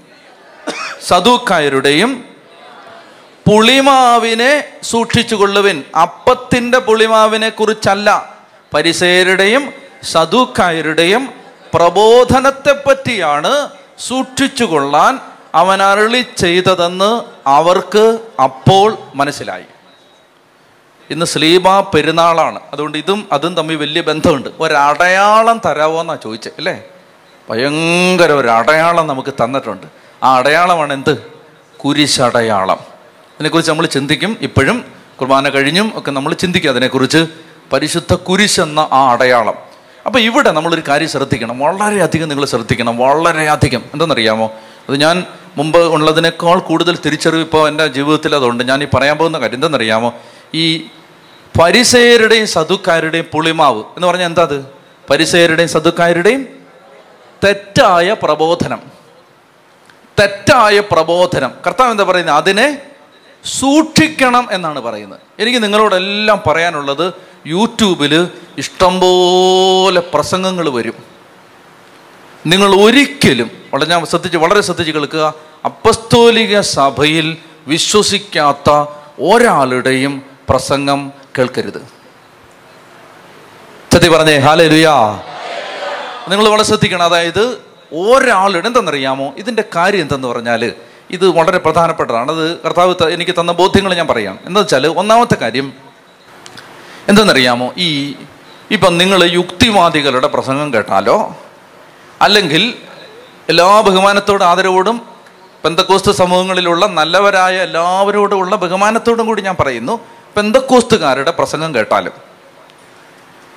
സദൂക്കായരുടെയും 1.08 2.26
പുളിമാവിനെ 3.48 4.64
സൂക്ഷിച്ചു 4.84 5.36
കൊള്ളുവിൻ 5.36 5.84
അപ്പത്തിന്റെ 6.02 6.80
പുളിമാവിനെ 6.80 7.50
കുറിച്ചല്ല 7.50 8.36
പരിസേരുടെയും 8.74 9.74
സദൂക്കായരുടെയും 10.04 11.30
പ്രബോധനത്തെ 11.74 12.84
പറ്റിയാണ് 12.88 13.70
സൂക്ഷിച്ചു 14.00 14.64
കൊള്ളാൻ 14.64 15.20
അവൻ 15.56 15.84
അരളി 15.84 16.26
ചെയ്തതെന്ന് 16.38 17.22
അവർക്ക് 17.48 18.20
അപ്പോൾ 18.44 18.98
മനസ്സിലായി. 19.16 19.64
ഇന്ന് 21.10 21.26
സ്ലീബ 21.26 21.80
പെരുന്നാളാണ്. 21.80 22.60
അതുകൊണ്ട് 22.74 22.98
ഇതും 22.98 23.28
അതും 23.32 23.56
തമ്മിൽ 23.56 23.76
വലിയ 23.76 24.02
ബന്ധമുണ്ട്. 24.02 24.50
ഒരടയാളം 24.60 25.62
തരാമോ 25.66 26.02
എന്നാ 26.02 26.18
ചോദിച്ചത് 26.24 26.54
അല്ലേ? 26.58 26.84
ഭയങ്കര 27.50 28.32
ഒരു 28.32 28.48
അടയാളം 28.48 29.08
നമുക്ക് 29.08 29.34
തന്നിട്ടുണ്ട്. 29.34 30.05
ആ 30.26 30.38
അടയാളമാണ് 30.38 30.94
എന്ത്? 30.94 31.18
കുരിശടയാളം. 31.86 32.78
അതിനെക്കുറിച്ച് 32.78 33.72
നമ്മൾ 33.72 33.86
ചിന്തിക്കും. 33.86 34.38
ഇപ്പോഴും 34.42 34.86
കുർബാന 35.22 35.50
കഴിഞ്ഞും 35.50 35.92
ഒക്കെ 35.96 36.12
നമ്മൾ 36.12 36.34
ചിന്തിക്കും 36.34 36.70
അതിനെക്കുറിച്ച്. 36.70 37.28
പരിശുദ്ധ 37.74 38.14
കുരിശ് 38.14 38.62
എന്ന 38.62 38.90
ആ 38.92 39.12
അടയാളം. 39.12 39.54
അപ്പോൾ 40.06 40.20
ഇവിടെ 40.20 40.52
നമ്മളൊരു 40.52 40.82
കാര്യം 40.88 41.10
ശ്രദ്ധിക്കണം. 41.10 41.60
വളരെയധികം 41.60 42.30
നിങ്ങൾ 42.30 42.46
ശ്രദ്ധിക്കണം. 42.46 42.98
വളരെയധികം. 42.98 43.84
എന്തെന്നറിയാമോ? 43.94 44.46
അത് 44.90 44.98
ഞാൻ 44.98 45.26
മുമ്പ് 45.58 45.80
ഉള്ളതിനേക്കാൾ 45.80 46.60
കൂടുതൽ 46.60 46.98
തിരിച്ചറിവ് 47.06 47.42
ഇപ്പോൾ 47.42 47.68
എന്റെ 47.68 47.88
ജീവിതത്തിൽ 47.88 48.36
അതുകൊണ്ട് 48.36 48.64
ഞാൻ 48.64 48.84
ഈ 48.84 48.88
പറയാൻ 48.94 49.18
പോകുന്ന 49.18 49.40
കാര്യം 49.40 49.56
എന്തെന്നറിയാമോ? 49.56 50.14
ഈ 50.54 50.78
പരിസയരുടെയും 51.62 52.48
സതുക്കാരുടെയും 52.48 53.26
പുളിമാവ്. 53.34 53.80
എന്ന് 53.80 54.08
പറഞ്ഞാൽ 54.08 54.26
എന്താ 54.26 54.42
അത്? 54.42 54.66
പരിസയരുടെയും 55.10 55.70
സതുക്കാരുടെയും 55.70 56.48
തെറ്റായ 57.44 58.16
പ്രബോധനം. 58.24 58.95
തെറ്റായ 60.20 60.80
പ്രബോധനം. 60.80 61.52
കർത്താവ് 61.68 61.92
എന്താ 61.92 62.04
പറയുന്നത് 62.04 62.36
അതിനെ 62.36 62.82
സൂക്ഷിക്കണം 63.46 64.48
എന്നാണ് 64.52 64.80
പറയുന്നത്. 64.80 65.20
എനിക്ക് 65.40 65.64
നിങ്ങളോടെല്ലാം 65.64 66.44
പറയാനുള്ളത് 66.48 67.14
യൂട്യൂബിൽ 67.48 68.28
ഇഷ്ടംപോലെ 68.58 70.00
പ്രസംഗങ്ങൾ 70.00 70.70
വരും. 70.70 70.94
നിങ്ങൾ 72.46 72.82
ഒരിക്കലും 72.82 73.52
വളരെ 73.74 73.90
ഞാൻ 73.90 74.06
ശ്രദ്ധിച്ച് 74.06 74.38
വളരെ 74.38 74.62
ശ്രദ്ധിച്ച് 74.62 74.92
കേൾക്കുക 74.92 75.34
അപ്പസ്തോലിക 75.66 76.60
സഭയിൽ 76.60 77.38
വിശ്വസിക്കാത്ത 77.68 78.70
ഒരാളുടെയും 79.22 80.24
പ്രസംഗം 80.50 81.14
കേൾക്കരുത്. 81.38 81.88
ചത്തി 83.94 84.08
പറഞ്ഞേ 84.08 84.38
ഹാലേ 84.38 84.68
ലുയാ 84.68 85.20
നിങ്ങൾ 86.30 86.50
വളരെ 86.50 86.64
ശ്രദ്ധിക്കണം. 86.64 87.04
അതായത് 87.04 87.65
ഒരാളുടെ 87.96 88.68
എന്തെന്നറിയാമോ 88.68 89.34
ഇതിന്റെ 89.38 89.64
കാര്യം 89.76 90.02
എന്തെന്ന് 90.02 90.28
പറഞ്ഞാൽ 90.28 90.74
ഇത് 91.10 91.28
വളരെ 91.28 91.58
പ്രധാനപ്പെട്ടതാണ്. 91.58 92.32
അത് 92.32 92.60
കർത്താവ് 92.60 92.96
എനിക്ക് 93.04 93.32
തന്ന 93.40 93.52
ബോധ്യങ്ങൾ 93.52 93.94
ഞാൻ 93.94 94.08
പറയാം. 94.08 94.40
എന്താ 94.46 94.62
വെച്ചാൽ 94.62 94.88
ഒന്നാമത്തെ 94.88 95.36
കാര്യം 95.36 95.74
എന്തെന്നറിയാമോ? 97.08 97.74
ഈ 97.78 98.16
ഇപ്പം 98.72 98.98
നിങ്ങൾ 98.98 99.24
യുക്തിവാദികളുടെ 99.24 100.28
പ്രസംഗം 100.28 100.74
കേട്ടാലോ? 100.74 101.36
അല്ലെങ്കിൽ 102.22 102.74
എല്ലാ 103.50 103.82
ബഹുമാനത്തോടും 103.82 104.46
ആദരവോടും 104.46 105.02
പെന്തക്കോസ്ത് 105.64 106.12
സമൂഹങ്ങളിലുള്ള 106.12 106.86
നല്ലവരായ 106.86 107.56
എല്ലാവരോടുമുള്ള 107.62 108.56
ബഹുമാനത്തോടും 108.56 109.26
കൂടി 109.26 109.42
ഞാൻ 109.42 109.56
പറയുന്നു. 109.60 110.00
പെന്തക്കോസ്തുകാരുടെ 110.38 111.32
പ്രസംഗം 111.32 111.76
കേട്ടാലും 111.76 112.14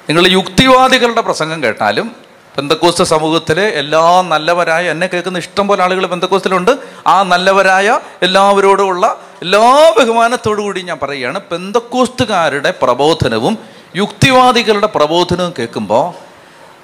നിങ്ങൾ 0.09 0.27
യുക്തിവാദികളുടെ 0.27 1.21
പ്രസംഗം 1.21 1.63
കേട്ടാലും 1.63 2.28
പെന്തക്കോസ്ത 2.59 3.03
സമൂഹത്തിലെ 3.03 3.65
എല്ലാ 3.81 4.23
നല്ലവരായ 4.23 4.91
എന്നെ 4.91 5.07
കേൾക്കുന്ന 5.07 5.39
ഇഷ്ടം 5.39 5.69
പോലെ 5.69 5.83
ആളുകൾ 5.83 6.07
പെന്തക്കോസ്തിലുണ്ട്. 6.07 6.71
ആ 7.07 7.23
നല്ലവരായ 7.23 8.01
എല്ലാവരോടുമുള്ള 8.23 9.21
എല്ലാ 9.43 9.93
ബഹുമാനത്തോടു 9.99 10.63
കൂടി 10.63 10.81
ഞാൻ 10.81 10.99
പറയുകയാണ് 11.03 11.41
ബന്ധക്കോസ്തുകാരുടെ 11.53 12.75
പ്രബോധനവും 12.83 13.59
യുക്തിവാദികളുടെ 13.97 14.87
പ്രബോധനവും 14.87 15.55
കേൾക്കുമ്പോൾ 15.59 16.15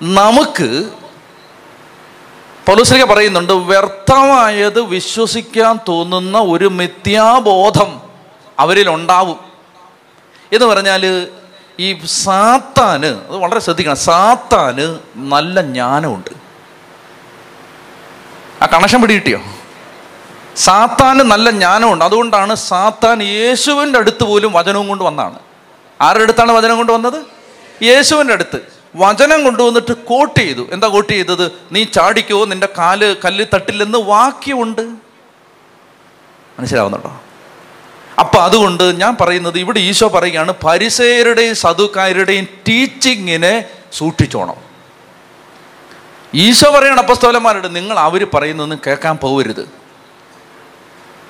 നമുക്ക് 0.03 0.91
പൗലോസ്ലിക 2.67 3.05
പറയുന്നുണ്ട് 3.05 3.53
വ്യർത്ഥമായത് 3.53 4.81
വിശ്വസിക്കാൻ 4.81 5.79
തോന്നുന്ന 5.89 6.39
ഒരു 6.39 6.65
മിഥ്യാബോധം 6.65 8.03
അവരിലുണ്ടാവും. 8.59 9.39
എന്ന് 10.53 10.67
പറഞ്ഞാൽ 10.67 11.29
ഈ 11.81 12.07
സാത്താന് 12.07 13.07
അത് 13.07 13.37
വളരെ 13.37 13.61
ശ്രദ്ധിക്കണം. 13.61 13.97
സാത്താന് 13.97 14.99
നല്ല 15.17 15.61
ജ്ഞാനമുണ്ട്. 15.61 16.31
ആ 18.63 18.67
കണക്ഷൻ 18.67 19.03
പിടികിട്ടിയോ? 19.03 19.41
സാത്താന് 20.57 21.21
നല്ല 21.21 21.51
ജ്ഞാനമുണ്ട്. 21.51 22.05
അതുകൊണ്ടാണ് 22.05 22.55
സാത്താൻ 22.55 23.23
യേശുവിന്റെ 23.23 23.99
അടുത്ത് 23.99 24.25
പോലും 24.25 24.53
വചനവും 24.53 24.89
കൊണ്ട് 24.89 25.05
വന്നാണ്. 25.05 25.39
ആരുടെ 26.01 26.23
അടുത്താണ് 26.23 26.53
വചനം 26.53 26.77
കൊണ്ട് 26.77 26.93
വന്നത്? 26.93 27.23
യേശുവിന്റെ 27.85 28.33
അടുത്ത്. 28.33 28.61
വചനം 28.97 29.45
കൊണ്ടുവന്നിട്ട് 29.45 29.93
കോട്ട് 29.93 30.41
ചെയ്തു. 30.41 30.67
എന്താ 30.73 30.89
കോട്ട് 30.89 31.13
ചെയ്തത്? 31.13 31.53
നീ 31.73 31.85
ചാടിക്കോ 31.85 32.45
നിന്റെ 32.45 32.69
കാൽ 32.79 33.17
കല്ലിൽ 33.25 33.47
തട്ടില്ലെന്ന് 33.55 33.99
വാക്യമുണ്ട്. 33.99 34.83
മനസ്സിലാവുന്നുണ്ടോ? 36.59 37.21
അപ്പൊ 38.18 38.38
അതുകൊണ്ട് 38.38 39.00
ഞാൻ 39.00 39.16
പറയുന്നത് 39.20 39.59
ഇവിടെ 39.59 39.79
ഈശോ 39.79 40.09
പറയുകയാണ് 40.09 40.53
പരിസയരുടെയും 40.64 41.55
സതുക്കാരുടെയും 41.55 42.44
ടീച്ചിങ്ങിനെ 42.68 43.64
സൂക്ഷിച്ചോണം. 43.92 44.57
ഈശോ 46.35 46.70
പറയണ 46.70 46.98
അപ്പസ്തോലന്മാരോട് 46.98 47.77
നിങ്ങൾ 47.77 47.98
അവർ 47.98 48.27
പറയുന്നൊന്നും 48.35 48.81
കേൾക്കാൻ 48.87 49.16
പോകരുത് 49.16 49.85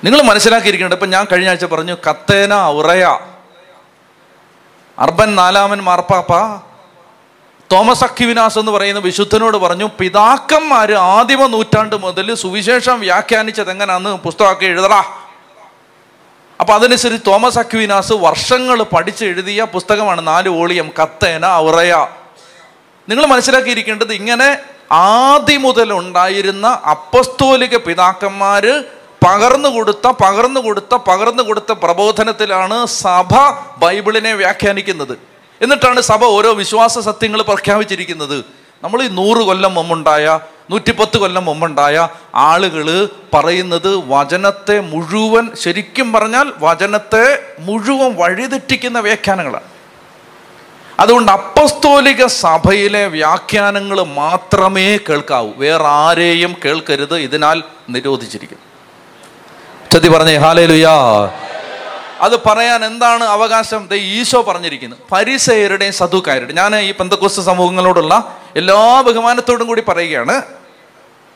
നിങ്ങൾ 0.03 0.21
മനസ്സിലാക്കിയിരിക്കേണ്ടത് 0.21 0.95
ഇപ്പം 0.95 1.09
ഞാൻ 1.09 1.25
കഴിഞ്ഞ 1.31 1.49
ആഴ്ച 1.49 1.65
പറഞ്ഞു 1.65 1.97
കത്തേന 2.07 2.53
ഉറയ. 2.69 3.19
അർബൻ 4.99 5.35
നാലാമൻ 5.35 5.81
മാർപ്പാപ്പ 5.81 6.31
തോമസ് 7.71 8.03
അഖിവിനാസ് 8.03 8.59
എന്ന് 8.59 8.71
പറയുന്ന 8.71 8.99
വിശുദ്ധനോട് 8.99 9.57
പറഞ്ഞു 9.57 9.89
പിതാക്കന്മാർ 9.99 10.93
ആദിമ 10.93 11.45
നൂറ്റാണ്ട് 11.45 11.95
മുതൽ 11.95 12.33
സുവിശേഷം 12.35 12.99
വ്യാഖ്യാനിച്ചത് 12.99 13.71
എങ്ങനെയാന്ന് 13.71 14.09
പുസ്തകമൊക്കെ 14.09 14.65
എഴുതടാ. 14.65 15.03
അപ്പൊ 16.59 16.73
അതനുസരിച്ച് 16.73 17.27
തോമസ് 17.27 17.59
അക്വിനാസ് 17.59 18.13
വർഷങ്ങൾ 18.13 18.83
പഠിച്ചെഴുതിയ 18.83 19.63
പുസ്തകമാണ് 19.63 20.27
നാല് 20.27 20.49
വോളിയം 20.49 20.91
കത്തേന 20.99 21.45
ഔറയ. 21.45 22.07
നിങ്ങൾ 23.09 23.25
മനസ്സിലാക്കിയിരിക്കേണ്ടത് 23.25 24.13
ഇങ്ങനെ 24.13 24.57
ആദ്യം 24.91 25.61
മുതൽ 25.61 25.93
ഉണ്ടായിരുന്ന 25.93 26.67
അപ്പസ്തോലിക 26.67 27.77
പിതാക്കന്മാര് 27.77 28.83
പകർന്നു 29.27 29.69
കൊടുത്ത 29.69 30.07
പകർന്നു 30.07 30.59
കൊടുത്ത 30.59 30.95
പകർന്നു 30.95 31.43
കൊടുത്ത 31.43 31.71
പ്രബോധനത്തിലാണ് 31.71 32.85
സഭ 32.85 33.33
ബൈബിളിനെ 33.77 34.33
വ്യാഖ്യാനിക്കുന്നത്. 34.33 35.17
എന്നിട്ടാണ് 35.61 36.01
സഭ 36.01 36.23
ഓരോ 36.25 36.53
വിശ്വാസ 36.53 36.99
സത്യങ്ങൾ 36.99 37.41
പ്രഖ്യാപിച്ചിരിക്കുന്നത്. 37.41 38.45
നമ്മൾ 38.85 39.03
ഈ 39.03 39.07
നൂറ് 39.07 39.37
കൊല്ലം 39.37 39.73
മുമ്പുണ്ടായ 39.73 40.39
നൂറ്റിപ്പത്ത് 40.71 41.17
കൊല്ലം 41.17 41.45
മുമ്പുണ്ടായ 41.45 42.07
ആളുകൾ 42.35 43.09
പറയുന്നത് 43.33 43.95
വചനത്തെ 44.07 44.79
മുഴുവൻ 44.79 45.49
ശരിക്കും 45.55 46.13
പറഞ്ഞാൽ 46.13 46.53
വചനത്തെ 46.59 47.39
മുഴുവൻ 47.59 48.15
വഴിതെറ്റിക്കുന്ന 48.15 48.99
വ്യാഖ്യാനങ്ങളാണ്. 48.99 49.63
അതുകൊണ്ട് 50.99 51.31
അപ്പസ്തോലിക 51.31 52.25
സഭയിലെ 52.25 53.07
വ്യാഖ്യാനങ്ങൾ 53.07 54.03
മാത്രമേ 54.03 54.97
കേൾക്കാവൂ. 54.97 55.49
വേറെ 55.55 55.83
ആരെയും 55.83 56.55
കേൾക്കരുത്. 56.65 57.17
ഇതിനാൽ 57.17 57.63
നിരോധിച്ചിരിക്കുന്നു. 57.89 58.63
ചതി 59.93 60.07
പറഞ്ഞേ 60.07 60.35
ഹാലേ 60.35 60.65
ലുയാ 60.65 60.93
അത് 62.21 62.39
പറയാൻ 62.45 62.85
എന്താണ് 62.85 63.23
അവകാശം? 63.23 63.89
ഈശോ 63.95 64.41
പറഞ്ഞിരിക്കുന്നത് 64.41 64.99
പരിസയരുടെയും 65.11 65.93
സതുക്കാരുടെയും 65.93 66.55
ഞാൻ 66.55 66.75
ഈ 66.75 66.91
പന്തക്കോസ് 66.91 67.41
സമൂഹങ്ങളോടുള്ള 67.41 68.37
എല്ലാ 68.55 69.01
ബഹുമാനത്തോടും 69.01 69.67
കൂടി 69.67 69.83
പറയുകയാണ്. 69.87 70.41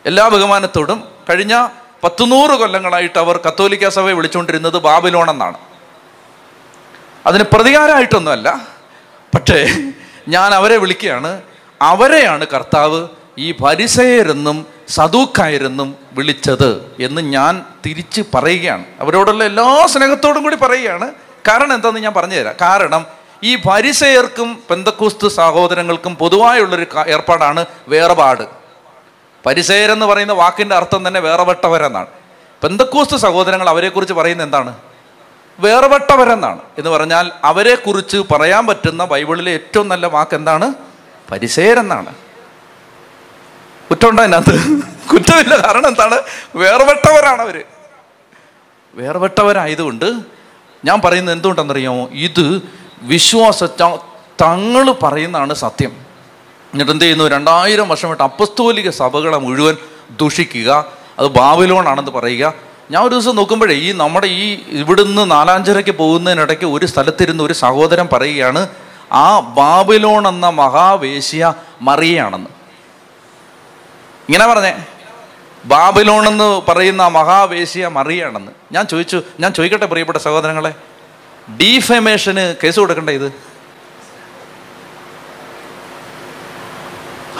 എല്ലാ 0.06 0.28
ബഹുമാനത്തോടും 0.28 1.04
കഴിഞ്ഞ 1.30 1.68
പത്തുനൂറ് 2.04 2.52
കൊല്ലങ്ങളായിട്ട് 2.52 3.20
അവർ 3.20 3.40
കത്തോലിക്ക 3.48 3.90
സഭയെ 3.90 4.14
വിളിച്ചുകൊണ്ടിരുന്നത് 4.14 4.78
ബാബിലോൺ 4.78 5.30
എന്നാണ് 5.30 5.58
അതിന് 7.26 7.44
പ്രതികാരമായിട്ടൊന്നുമല്ല. 7.44 8.68
പക്ഷേ 9.36 9.76
ഞാൻ 10.28 10.54
അവരെ 10.54 10.78
വിളിക്കുകയാണ്. 10.78 11.42
അവരെയാണ് 11.82 12.48
കർത്താവ് 12.48 13.08
ഈ 13.38 13.52
പരിസയരെന്നും 13.52 14.66
സദൂക്കായരെന്നും 14.88 15.96
വിളിച്ചത് 16.14 16.96
എന്ന് 17.00 17.22
ഞാൻ 17.22 17.66
തിരിച്ച് 17.86 18.22
പറയുകയാണ്. 18.34 18.86
അവരോടുള്ള 19.00 19.44
എല്ലാ 19.44 19.86
സ്നേഹത്തോടും 19.86 20.44
കൂടി 20.44 20.56
പറയുകയാണ്. 20.56 21.12
കാരണം 21.48 21.74
എന്താണെന്ന് 21.74 22.02
ഞാൻ 22.02 22.14
പറഞ്ഞുതരാം. 22.14 22.56
കാരണം 22.62 23.19
ഈ 23.44 23.56
പരിസയർക്കും 23.56 24.64
പെന്തക്കൂസ്തു 24.70 25.28
സഹോദരങ്ങൾക്കും 25.28 26.16
പൊതുവായുള്ളൊരു 26.16 26.86
ഏർപ്പാടാണ് 27.08 27.66
വേർപാട്. 27.88 28.48
പരിസയരെന്ന് 29.46 30.06
പറയുന്ന 30.06 30.34
വാക്കിന്റെ 30.34 30.76
അർത്ഥം 30.76 31.08
തന്നെ 31.08 31.20
വേറെപ്പെട്ടവരെന്നാണ് 31.20 32.08
പെന്തക്കൂസ്തു 32.64 33.18
സഹോദരങ്ങൾ 33.18 33.70
അവരെക്കുറിച്ച് 33.70 34.14
പറയുന്നത് 34.14 34.48
എന്താണ്? 34.48 34.78
വേർപെട്ടവരെന്നാണ്. 35.60 36.60
എന്ന് 36.78 36.90
പറഞ്ഞാൽ 36.90 37.32
അവരെക്കുറിച്ച് 37.44 38.18
പറയാൻ 38.18 38.68
പറ്റുന്ന 38.68 39.06
ബൈബിളിലെ 39.06 39.52
ഏറ്റവും 39.52 39.88
നല്ല 39.88 40.06
വാക്ക് 40.08 40.36
എന്താണ്? 40.36 40.74
പരിസയരെന്നാണ് 41.32 42.16
കുറ്റമുണ്ടോ 43.90 44.24
അതിനകത്ത്? 44.24 44.56
കുറ്റമില്ല. 45.14 45.56
കാരണം 45.66 45.88
എന്താണ്? 45.88 46.18
വേർപെട്ടവരാണ് 46.56 47.42
അവർ 47.42 47.64
വേർപെട്ടവരായതുകൊണ്ട് 48.94 50.06
ഞാൻ 50.86 51.02
പറയുന്നത് 51.02 51.36
എന്തുകൊണ്ടെന്നറിയാമോ? 51.36 52.10
ഇത് 52.14 52.62
വിശ്വാസ 53.02 53.64
തങ്ങൾ 54.42 54.92
പറയുന്നതാണ് 54.92 55.54
സത്യം. 55.54 55.92
എന്നിട്ട് 56.74 56.92
എന്ത് 56.92 57.04
ചെയ്യുന്നു? 57.04 57.28
രണ്ടായിരം 57.28 57.90
വർഷമായിട്ട് 57.90 58.24
അപ്പസ്തോലിക 58.24 58.90
സഭകളെ 58.90 59.38
മുഴുവൻ 59.38 59.78
ദുഷിക്കുക 60.12 60.86
അത് 61.20 61.28
ബാബിലോണാണെന്ന് 61.28 62.12
പറയുക. 62.12 62.54
ഞാൻ 62.92 63.04
ഒരു 63.04 63.16
ദിവസം 63.16 63.36
നോക്കുമ്പോഴേ 63.36 63.74
ഈ 63.74 63.92
നമ്മുടെ 63.92 64.28
ഈ 64.28 64.60
ഇവിടുന്ന് 64.68 65.32
നാലാഞ്ചരയ്ക്ക് 65.32 65.92
പോകുന്നതിനിടയ്ക്ക് 65.92 66.66
ഒരു 66.66 66.86
സ്ഥലത്തിരുന്ന് 66.86 67.44
ഒരു 67.44 67.54
സഹോദരൻ 67.54 68.08
പറയുകയാണ് 68.14 68.68
ആ 69.12 69.40
ബാബിലോൺ 69.40 70.28
എന്ന 70.28 70.50
മഹാവേശ്യ 70.50 71.54
മറിയാണെന്ന് 71.82 72.50
ഇങ്ങനെ 74.30 74.48
പറഞ്ഞേ. 74.48 74.76
ബാബിലോൺ 75.66 76.28
എന്ന് 76.28 76.62
പറയുന്ന 76.68 77.08
മഹാവേശ്യ 77.08 77.88
മറിയാണെന്ന് 77.88 78.52
ഞാൻ 78.72 78.86
ചോദിച്ചു 78.86 79.22
ഞാൻ 79.40 79.54
ചോദിക്കട്ടെ 79.54 79.86
പ്രിയപ്പെട്ട 79.86 80.18
സഹോദരങ്ങളെ 80.18 80.74
ഡീഫമേഷന് 81.58 82.56
കേസ് 82.64 82.80
കൊടുക്കണ്ട 82.80 83.10
ഇത്? 83.10 83.32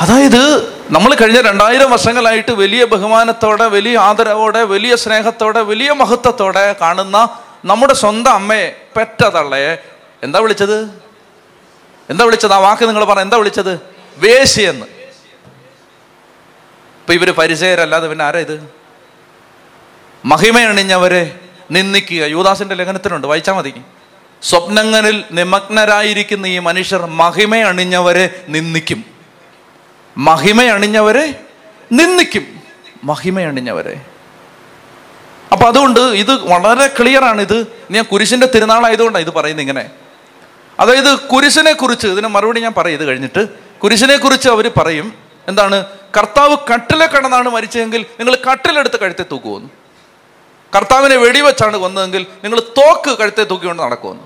അതായത് 0.02 0.44
നമ്മൾ 0.92 1.16
കഴിഞ്ഞ 1.16 1.42
രണ്ടായിരം 1.42 1.92
വർഷങ്ങളായിട്ട് 1.92 2.52
വലിയ 2.52 2.86
ബഹുമാനത്തോടെ 2.86 3.68
വലിയ 3.68 3.98
ആദരവോടെ 3.98 4.64
വലിയ 4.64 4.96
സ്നേഹത്തോടെ 4.96 5.62
വലിയ 5.62 5.92
മഹത്വത്തോടെ 5.92 6.76
കാണുന്ന 6.82 7.30
നമ്മുടെ 7.66 7.94
സ്വന്തം 7.94 8.32
അമ്മയെ 8.32 8.88
പെറ്റ 8.98 9.24
തള്ളയെ 9.24 9.78
എന്താ 10.24 10.40
വിളിച്ചത്? 10.40 10.90
എന്താ 12.10 12.26
വിളിച്ചത്? 12.26 12.54
ആ 12.54 12.58
വാക്ക് 12.58 12.84
നിങ്ങൾ 12.84 13.06
പറ 13.06 13.20
എന്താ 13.20 13.38
വിളിച്ചത്? 13.38 13.80
വേശിയെന്ന് 14.18 14.86
ഇപ്പൊ 17.00 17.14
ഇവർ 17.14 17.32
പരിചയരല്ലാതെ 17.32 18.08
പിന്നെ 18.08 18.26
ആരാ 18.26 18.40
ഇത്? 18.40 18.70
മഹിമയണിഞ്ഞവരെ 20.26 21.40
നിന്ദിക്കുക. 21.72 22.24
യുവദാസിന്റെ 22.24 22.76
ലേഖനത്തിനുണ്ട് 22.76 23.28
വായിച്ചാൽ 23.28 23.54
മതി. 23.54 23.82
സ്വപ്നങ്ങളിൽ 24.44 25.24
നിമഗ്നരായിരിക്കുന്ന 25.32 26.46
ഈ 26.46 26.60
മനുഷ്യർ 26.60 27.06
മഹിമയണിഞ്ഞവരെ 27.06 28.46
നിന്ദിക്കും. 28.50 29.06
മഹിമയണിഞ്ഞവരെ 30.18 31.44
നിന്ദിക്കും. 31.92 32.62
മഹിമയണിഞ്ഞവരെ 33.04 34.02
അപ്പൊ 35.52 35.68
അതുകൊണ്ട് 35.68 36.00
ഇത് 36.00 36.32
വളരെ 36.32 36.88
ക്ലിയർ 36.88 37.24
ആണ് 37.24 37.42
ഇത്. 37.42 37.68
ഞാൻ 37.92 38.04
കുരിശിന്റെ 38.04 38.48
തിരുനാളായതുകൊണ്ടാണ് 38.56 39.26
ഇത് 39.26 39.34
പറയുന്നത് 39.34 39.62
ഇങ്ങനെ. 39.62 39.90
അതായത് 40.80 41.20
കുരിശിനെ 41.20 41.74
കുറിച്ച് 41.74 42.08
ഇതിന് 42.08 42.28
മറുപടി 42.28 42.60
ഞാൻ 42.60 42.74
പറയും 42.78 42.94
ഇത് 42.94 43.06
കഴിഞ്ഞിട്ട്. 43.06 43.48
കുരിശിനെ 43.80 44.18
കുറിച്ച് 44.18 44.50
അവർ 44.50 44.72
പറയും 44.80 45.14
എന്താണ്? 45.48 45.86
കർത്താവ് 46.18 46.58
കട്ടിലെ 46.74 47.06
കടന്നാണ് 47.06 47.50
മരിച്ചതെങ്കിൽ 47.50 48.06
നിങ്ങൾ 48.20 48.38
കട്ടിലെടുത്ത് 48.52 49.00
കഴുത്തെ 49.00 49.26
തൂക്കുമെന്ന് 49.32 49.70
കർത്താവിനെ 50.76 51.16
വെടിവെച്ചാണ് 51.16 51.78
കൊന്നതെങ്കിൽ 51.78 52.26
നിങ്ങൾ 52.44 52.60
തോക്ക് 52.60 53.18
കഴുത്തെ 53.18 53.44
തൂക്കിക്കൊണ്ട് 53.44 53.84
നടക്കുമെന്ന് 53.84 54.24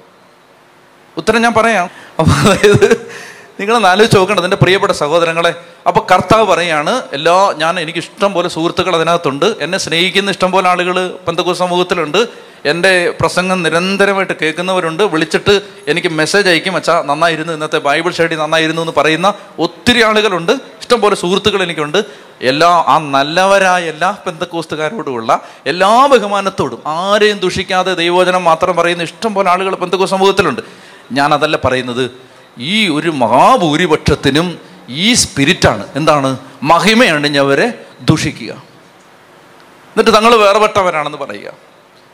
ഉത്തരം 1.18 1.42
ഞാൻ 1.42 1.54
പറയാം. 1.54 1.90
അതായത് 2.20 3.14
നിങ്ങൾ 3.60 3.88
ആലോചിച്ച് 3.88 4.18
നോക്കേണ്ടത് 4.18 4.46
എന്റെ 4.46 4.58
പ്രിയപ്പെട്ട 4.62 4.92
സഹോദരങ്ങളെ 4.92 5.56
അപ്പൊ 5.88 6.06
കർത്താവ് 6.12 6.48
പറയാണ് 6.48 7.02
എല്ലാ 7.14 7.54
ഞാൻ 7.58 7.80
എനിക്ക് 7.80 8.00
ഇഷ്ടം 8.00 8.34
പോലെ 8.34 8.50
സുഹൃത്തുക്കൾ 8.50 8.96
അതിനകത്തുണ്ട്. 8.96 9.56
എന്നെ 9.62 9.78
സ്നേഹിക്കുന്ന 9.78 10.32
ഇഷ്ടം 10.32 10.52
പോലെ 10.52 10.70
ആളുകൾ 10.70 11.16
പന്തക്കു 11.28 11.54
സമൂഹത്തിലുണ്ട്. 11.54 12.28
എന്റെ 12.66 13.14
പ്രസംഗം 13.20 13.64
നിരന്തരമായിട്ട് 13.64 14.34
കേൾക്കുന്നവരുണ്ട്. 14.42 15.04
വിളിച്ചിട്ട് 15.04 15.62
എനിക്ക് 15.88 16.08
മെസ്സേജ് 16.08 16.50
അയക്കും. 16.50 16.76
അച്ഛാ 16.76 17.04
നന്നായിരുന്നു. 17.06 17.54
ഇന്നത്തെ 17.54 17.78
ബൈബിൾ 17.78 18.12
സ്റ്റഡി 18.12 18.36
നന്നായിരുന്നു 18.36 18.82
എന്ന് 18.82 18.94
പറയുന്ന 18.98 19.34
ഒത്തിരി 19.60 20.02
ആളുകളുണ്ട്. 20.02 20.52
ഇഷ്ടം 20.52 21.02
പോലെ 21.02 21.16
സുഹൃത്തുക്കൾ 21.16 21.64
എനിക്കുണ്ട്. 21.64 22.06
എല്ലാ 22.42 22.70
ആ 22.88 22.98
നല്ലവരായ 22.98 23.84
എല്ലാ 23.84 24.12
പെന്തക്കോസ്തുകാരോടുമുള്ള 24.12 25.42
എല്ലാ 25.66 26.06
ബഹുമാനത്തോടും 26.06 26.84
ആരെയും 26.88 27.38
ദുഷിക്കാതെ 27.38 27.94
ദൈവോചനം 27.94 28.44
മാത്രം 28.44 28.76
പറയുന്ന 28.76 29.04
ഇഷ്ടം 29.04 29.34
പോലെ 29.34 29.50
ആളുകൾ 29.50 29.76
പെന്തക്കോ 29.76 30.06
സമൂഹത്തിലുണ്ട്. 30.06 30.62
ഞാൻ 31.12 31.34
അതല്ല 31.34 31.58
പറയുന്നത് 31.66 32.12
ഈ 32.58 32.90
ഒരു 32.90 33.10
മഹാഭൂരിപക്ഷത്തിനും 33.10 34.60
ഈ 34.90 35.14
സ്പിരിറ്റാണ്. 35.14 35.88
എന്താണ്? 35.96 36.38
മഹിമയണിഞ്ഞവരെ 36.64 37.86
ദുഷിക്കുക. 38.02 38.54
എന്നിട്ട് 38.54 40.16
തങ്ങൾ 40.16 40.36
വേർപെട്ടവരാണെന്ന് 40.36 41.18
പറയുക. 41.18 41.52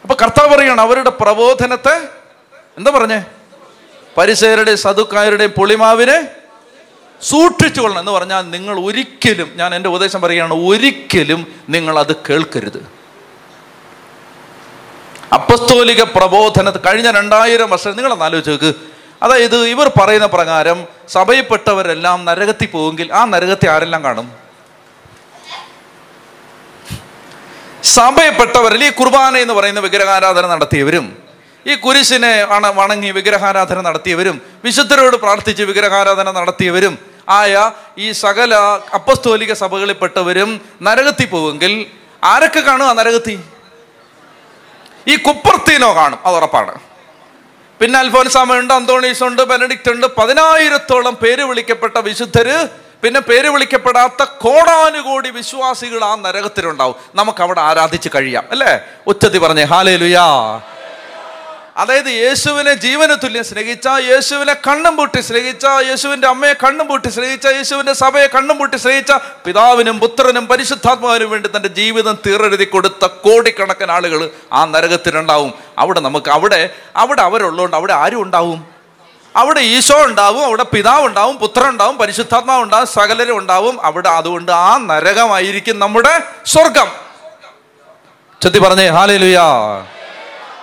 അപ്പൊ 0.02 0.16
കർത്താവ് 0.22 0.56
പറയാണ് 0.56 0.82
അവരുടെ 0.82 1.10
പ്രബോധനത്തെ 1.10 2.10
എന്താ 2.78 2.92
പറഞ്ഞേ? 2.92 3.24
പരിസയരുടെ 4.18 4.76
സതുക്കാരുടെയും 4.76 5.52
പൊളിമാവിനെ 5.52 6.28
സൂക്ഷിച്ചു 7.22 7.82
കൊള്ളണം 7.82 8.00
എന്ന് 8.00 8.12
പറഞ്ഞാൽ 8.12 8.42
നിങ്ങൾ 8.42 8.80
ഒരിക്കലും 8.80 9.52
ഞാൻ 9.56 9.76
എന്റെ 9.76 9.90
ഉപദേശം 9.90 10.22
പറയുകയാണ് 10.22 10.54
ഒരിക്കലും 10.54 11.48
നിങ്ങൾ 11.70 12.00
അത് 12.00 12.16
കേൾക്കരുത്. 12.16 12.99
അപ്പസ്തോലിക 15.32 16.02
പ്രബോധന 16.04 16.70
കഴിഞ്ഞ 16.86 17.10
രണ്ടായിരം 17.12 17.70
വർഷം 17.70 17.96
നിങ്ങളൊന്ന് 17.98 18.26
ആലോചിച്ച് 18.26 18.52
നോക്ക്. 18.52 18.72
അതായത് 19.24 19.58
ഇവർ 19.68 19.88
പറയുന്ന 20.00 20.28
പ്രകാരം 20.28 20.78
സഭയിൽപ്പെട്ടവരെല്ലാം 21.16 22.20
നരകത്തിൽ 22.26 22.68
പോവുമെങ്കിൽ 22.74 23.08
ആ 23.14 23.22
നരകത്തെ 23.34 23.68
ആരെല്ലാം 23.70 24.04
കാണും? 24.04 24.28
സഭയപ്പെട്ടവരിൽ 27.98 28.82
ഈ 28.88 28.90
കുർബാന 28.90 29.38
എന്ന് 29.38 29.54
പറയുന്ന 29.54 29.80
വിഗ്രഹാരാധന 29.80 30.46
നടത്തിയവരും 30.54 31.06
ഈ 31.66 31.76
കുരിശിനെ 31.76 32.34
അണ 32.56 32.68
വണങ്ങി 32.68 33.12
വിഗ്രഹാരാധന 33.12 33.82
നടത്തിയവരും 33.82 34.36
വിശുദ്ധരോട് 34.66 35.18
പ്രാർത്ഥിച്ച് 35.18 35.64
വിഗ്രഹാരാധന 35.64 36.32
നടത്തിയവരും 36.32 36.94
ആയ 37.30 37.72
ഈ 37.98 38.12
സകല 38.24 38.56
അപ്പസ്തോലിക 38.94 39.54
സഭകളിൽപ്പെട്ടവരും 39.54 40.62
നരകത്തിൽ 40.82 41.26
പോവുമെങ്കിൽ 41.26 41.74
ആരൊക്കെ 42.24 42.62
കാണും 42.62 42.86
ആ 42.86 42.94
നരകത്തി 42.94 43.36
ഈ 45.08 45.16
കുപ്പർത്തീനോ 45.16 45.96
കാണും 45.96 46.20
അത് 46.26 46.36
ഉറപ്പാണ്. 46.36 46.80
പിന്നെ 47.82 48.00
അൽഫോൻസാമുണ്ട് 48.00 48.74
അന്തോണീസ് 48.74 49.24
ഉണ്ട് 49.24 49.42
ബെനഡിക്റ്റ് 49.42 49.92
ഉണ്ട്. 49.92 50.08
പതിനായിരത്തോളം 50.08 51.16
പേര് 51.16 51.42
വിളിക്കപ്പെട്ട 51.42 51.98
വിശുദ്ധര് 51.98 52.68
പിന്നെ 53.04 53.20
പേര് 53.20 53.48
വിളിക്കപ്പെടാത്ത 53.48 54.24
കോടാനുകോടി 54.24 55.30
വിശ്വാസികൾ 55.30 56.04
ആ 56.04 56.16
നരകത്തിലുണ്ടാവും. 56.16 56.96
നമുക്ക് 57.16 57.42
അവിടെ 57.42 57.62
ആരാധിച്ച് 57.62 58.10
കഴിയാം 58.16 58.44
അല്ലേ? 58.52 58.80
ഉച്ചത്തി 59.08 59.38
പറഞ്ഞേ 59.38 59.64
ഹാലേ 59.64 59.96
ലുയാ 59.96 60.26
അതായത് 61.80 62.10
യേശുവിനെ 62.10 62.74
ജീവന 62.74 63.14
തുല്യം 63.14 63.44
സ്നേഹിച്ച 63.44 63.88
യേശുവിനെ 64.10 64.54
കണ്ണും 64.54 64.98
പൂട്ടി 64.98 65.22
സ്നേഹിച്ച 65.22 65.66
യേശുവിന്റെ 65.90 66.28
അമ്മയെ 66.28 66.54
കണ്ണും 66.54 66.88
പൂട്ടി 66.88 67.10
സ്നേഹിച്ച 67.10 67.46
യേശുവിന്റെ 67.48 67.94
സഭയെ 67.94 68.28
കണ്ണും 68.28 68.58
പൂട്ടി 68.58 68.78
സ്നേഹിച്ച 68.78 69.12
പിതാവിനും 69.46 70.00
പുത്രനും 70.00 70.48
പരിശുദ്ധാത്മാവിനും 70.48 71.30
വേണ്ടി 71.30 71.50
തന്റെ 71.56 71.68
ജീവിതം 71.68 72.18
തീറെഴുതി 72.26 72.64
കൊടുത്ത 72.64 73.06
കോടിക്കണക്കിന് 73.06 73.92
ആളുകൾ 73.92 74.30
ആ 74.54 74.66
നരകത്തിലുണ്ടാവും. 74.66 75.54
അവിടെ 75.78 76.00
നമുക്ക് 76.00 76.32
അവിടെ 76.32 76.60
അവിടെ 76.96 77.22
അവരുള്ളതുകൊണ്ട് 77.22 77.76
അവിടെ 77.76 77.94
ആരും 77.94 78.22
ഉണ്ടാവും. 78.22 78.60
അവിടെ 79.36 79.60
ഈശോ 79.60 80.06
ഉണ്ടാവും 80.06 80.46
അവിടെ 80.46 80.64
പിതാവ് 80.64 81.06
ഉണ്ടാവും 81.06 81.38
പുത്രൻ 81.38 81.70
ഉണ്ടാവും 81.70 81.98
പരിശുദ്ധാത്മാവ് 81.98 82.64
ഉണ്ടാവും 82.64 82.88
സകലരും 82.88 83.38
ഉണ്ടാവും. 83.38 83.82
അവിടെ 83.82 84.10
അതുകൊണ്ട് 84.10 84.52
ആ 84.52 84.78
നരകമായിരിക്കും 84.90 85.80
നമ്മുടെ 85.80 86.14
സ്വർഗം 86.46 86.90
ചെത്തി 88.42 88.60
പറഞ്ഞേ 88.60 88.88
ഹാലേ 88.88 89.18
ലുയാ 89.18 89.48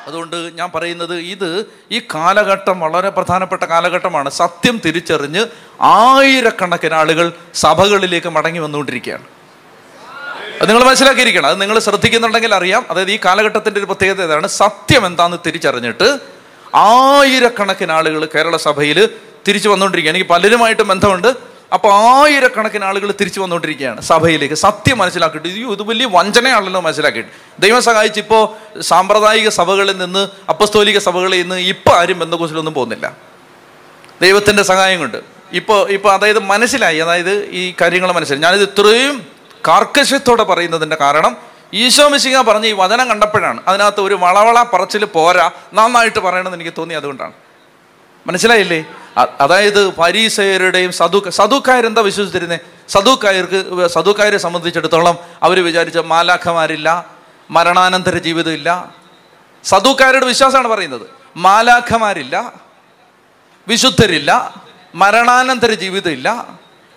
അതുകൊണ്ട് 0.07 0.51
ഞാൻ 0.55 0.71
പറയുന്നത് 0.75 1.17
ഇത് 1.17 1.67
ഈ 1.91 2.01
കാലഘട്ടം 2.15 2.81
വളരെ 2.81 3.11
പ്രധാനപ്പെട്ട 3.11 3.63
കാലഘട്ടമാണ്. 3.63 4.31
സത്യം 4.31 4.81
തിരിച്ചറിഞ്ഞ് 4.85 5.47
ആയിരക്കണക്കിന് 5.81 6.95
ആളുകൾ 6.95 7.33
സഭകളിലേക്ക് 7.55 8.27
മടങ്ങി 8.27 8.59
വന്നുകൊണ്ടിരിക്കുകയാണ്. 8.59 9.25
അത് 10.63 10.69
നിങ്ങൾ 10.69 10.85
മനസ്സിലാക്കിയിരിക്കണം. 10.85 11.47
അത് 11.47 11.61
നിങ്ങൾ 11.61 11.79
ശ്രദ്ധിക്കുന്നുണ്ടെങ്കിൽ 11.79 12.55
അറിയാം. 12.55 12.87
അതായത് 12.91 13.11
ഈ 13.11 13.19
കാലഘട്ടത്തിന്റെ 13.25 13.79
ഒരു 13.79 13.87
പ്രത്യേകത 13.87 14.25
ഇതാണ്. 14.25 14.47
സത്യം 14.47 15.07
എന്താണെന്ന് 15.07 15.39
തിരിച്ചറിഞ്ഞിട്ട് 15.47 16.19
ആയിരക്കണക്കിന് 16.75 17.93
ആളുകൾ 17.93 18.29
കേരള 18.35 18.57
സഭയിൽ 18.57 19.09
തിരിച്ചു 19.49 19.69
വന്നുകൊണ്ടിരിക്കുകയാണ്. 19.69 20.19
എനിക്ക് 20.19 20.31
പലരുമായിട്ടും 20.31 20.89
ബന്ധമുണ്ട്. 20.89 21.56
അപ്പോൾ 21.73 21.93
ആയിരക്കണക്കിന് 21.93 22.85
ആളുകൾ 22.85 23.15
തിരിച്ചു 23.21 23.41
വന്നുകൊണ്ടിരിക്കുകയാണ് 23.41 24.01
സഭയിലേക്ക്. 24.01 24.55
സത്യം 24.55 24.99
മനസ്സിലാക്കിയിട്ട്. 24.99 25.49
ഇത് 25.49 25.83
വലിയ 25.83 26.07
വഞ്ചനയാണല്ലോ 26.07 26.81
മനസ്സിലാക്കിയിട്ട്. 26.81 27.31
ദൈവം 27.59 27.83
സഹായിച്ച് 27.83 28.21
ഇപ്പോൾ 28.21 28.81
സാമ്പ്രദായിക 28.81 29.49
സഭകളിൽ 29.49 29.99
നിന്ന് 29.99 30.29
അപ്പസ്തോലിക 30.49 30.99
സഭകളിൽ 30.99 31.43
നിന്ന് 31.43 31.55
ഇപ്പോൾ 31.55 31.91
ആരും 31.91 32.19
ബന്ധുക്കോസിലൊന്നും 32.19 32.75
പോകുന്നില്ല. 32.75 33.17
ദൈവത്തിന്റെ 34.23 34.63
സഹായം 34.63 34.99
കൊണ്ട്. 34.99 35.17
ഇപ്പോൾ 35.53 35.91
ഇപ്പോൾ 35.91 36.13
അതായത് 36.13 36.39
മനസ്സിലായി. 36.39 36.99
അതായത് 36.99 37.45
ഈ 37.45 37.75
കാര്യങ്ങൾ 37.81 38.13
മനസ്സിലായി. 38.13 38.43
ഞാനിത് 38.43 38.63
ഇത്രയും 38.63 39.27
കാർക്കശ്യത്തോടെ 39.69 40.45
പറയുന്നതിന്റെ 40.45 40.97
കാരണം 41.01 41.37
ഈശോ 41.75 42.09
മിശിക 42.09 42.41
പറഞ്ഞ 42.41 42.67
ഈ 42.67 42.73
വചനം 42.73 43.09
കണ്ടപ്പോഴാണ്. 43.09 43.61
അതിനകത്ത് 43.69 44.01
ഒരു 44.01 44.15
വളവള 44.15 44.63
പറച്ചിൽ 44.63 45.05
പോരാ. 45.05 45.51
നന്നായിട്ട് 45.75 46.19
പറയണമെന്ന് 46.19 46.57
എനിക്ക് 46.57 46.73
തോന്നി 46.79 46.95
അതുകൊണ്ടാണ്. 46.95 47.33
മനസ്സിലായില്ലേ? 48.27 48.85
അതായത് 49.17 49.89
പരീസയരുടെയും 49.89 50.93
സദു 50.93 51.31
സദുക്കാരെന്താ 51.31 52.03
വിശ്വസിച്ചിരുന്നേ? 52.03 52.59
സദുക്കായർക്ക് 52.89 53.87
സദുക്കാരെ 53.87 54.39
സംബന്ധിച്ചിടത്തോളം 54.39 55.19
അവർ 55.43 55.65
വിചാരിച്ച 55.65 55.99
മാലാഖമാരില്ല 55.99 57.07
മരണാനന്തര 57.51 58.19
ജീവിതമില്ല. 58.19 58.95
സദുക്കാരുടെ 59.65 60.27
വിശ്വാസമാണ് 60.27 60.69
പറയുന്നത്. 60.69 61.01
മാലാഖമാരില്ല 61.37 62.53
വിശുദ്ധരില്ല 63.69 64.55
മരണാനന്തര 64.95 65.73
ജീവിതമില്ല. 65.73 66.47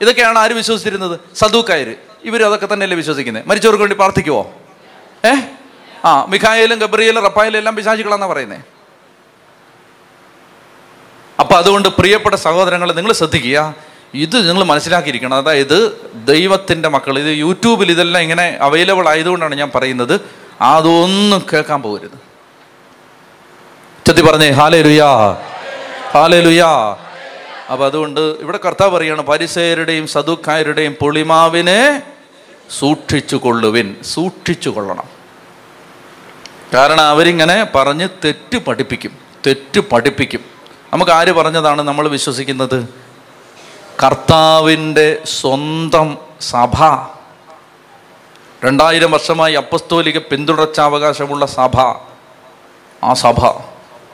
ഇതൊക്കെയാണ് 0.02 0.40
ആര് 0.40 0.52
വിശ്വസിച്ചിരുന്നത്? 0.52 1.20
സദൂക്കായർ 1.36 1.96
ഇവർ 2.24 2.44
അതൊക്കെ 2.44 2.74
തന്നെയല്ലേ 2.74 2.98
വിശ്വസിക്കുന്നത്. 2.98 3.48
മരിച്ചവർക്ക് 3.48 3.82
വേണ്ടി 3.82 3.96
പ്രാർത്ഥിക്കുവോ? 3.96 4.54
ഏ? 5.26 5.34
ആ 6.06 6.26
മിഖായലും 6.26 6.80
ഗബ്രിയലും 6.80 7.24
റപ്പായലും 7.24 7.58
എല്ലാം 7.58 7.76
പിശാചികളാന്നാ 7.76 8.28
പറയുന്നത് 8.28 8.79
അപ്പൊ 11.40 11.56
അതുകൊണ്ട് 11.56 11.90
പ്രിയപ്പെട്ട 11.90 12.36
സഹോദരങ്ങൾ 12.36 12.92
നിങ്ങൾ 12.92 13.12
ശ്രദ്ധിക്കുക. 13.12 13.76
ഇത് 14.14 14.50
നിങ്ങൾ 14.50 14.64
മനസ്സിലാക്കിയിരിക്കണം. 14.64 15.38
അതായത് 15.38 16.02
ദൈവത്തിന്റെ 16.16 16.90
മക്കൾ 16.90 17.20
ഇത് 17.20 17.38
യൂട്യൂബിൽ 17.38 17.92
ഇതെല്ലാം 17.92 18.22
ഇങ്ങനെ 18.22 18.58
അവൈലബിൾ 18.62 19.10
ആയതുകൊണ്ടാണ് 19.10 19.56
ഞാൻ 19.56 19.72
പറയുന്നത്. 19.76 20.22
അതൊന്നും 20.62 21.46
കേൾക്കാൻ 21.54 21.82
പോകരുത്. 21.82 22.30
ചെത്തി 24.08 24.22
പറഞ്ഞേ 24.22 24.50
ഹാലേ 24.50 24.82
ലുയാ 24.82 25.38
ഹാലേ 26.12 26.42
ലുയാ 26.42 26.96
അപ്പൊ 27.72 27.86
അതുകൊണ്ട് 27.86 28.20
ഇവിടെ 28.20 28.60
കർത്താവ് 28.66 28.98
പറയാണ് 28.98 29.22
പരിസയരുടെയും 29.22 30.08
സദുക്കായരുടെയും 30.08 30.96
പുളിമാവിനെ 31.00 32.02
സൂക്ഷിച്ചു 32.80 33.36
കൊള്ളുവിൻ 33.36 33.96
സൂക്ഷിച്ചു 34.04 34.70
കൊള്ളണം 34.70 35.04
കാരണം 36.74 37.02
അവരിങ്ങനെ 37.02 37.68
പറഞ്ഞ് 37.76 38.10
തെറ്റ് 38.26 38.58
പഠിപ്പിക്കും 38.58 39.12
തെറ്റ് 39.48 39.80
പഠിപ്പിക്കും. 39.80 40.59
നമുക്ക് 40.94 41.12
ആര് 41.12 41.32
പറഞ്ഞതാണ് 41.32 41.82
നമ്മൾ 41.82 42.08
വിശ്വസിക്കുന്നത്? 42.08 42.88
കർത്താവിന്റെ 44.04 45.22
സ്വന്തം 45.26 46.18
സഭ. 46.42 46.84
രണ്ടായിരം 48.66 49.12
വർഷമായി 49.12 49.54
അപ്പസ്തോലിക 49.54 50.18
പിന്തുടർച്ചാവകാശമുള്ള 50.18 51.46
സഭ. 51.46 51.80
ആ 53.04 53.14
സഭ 53.14 53.46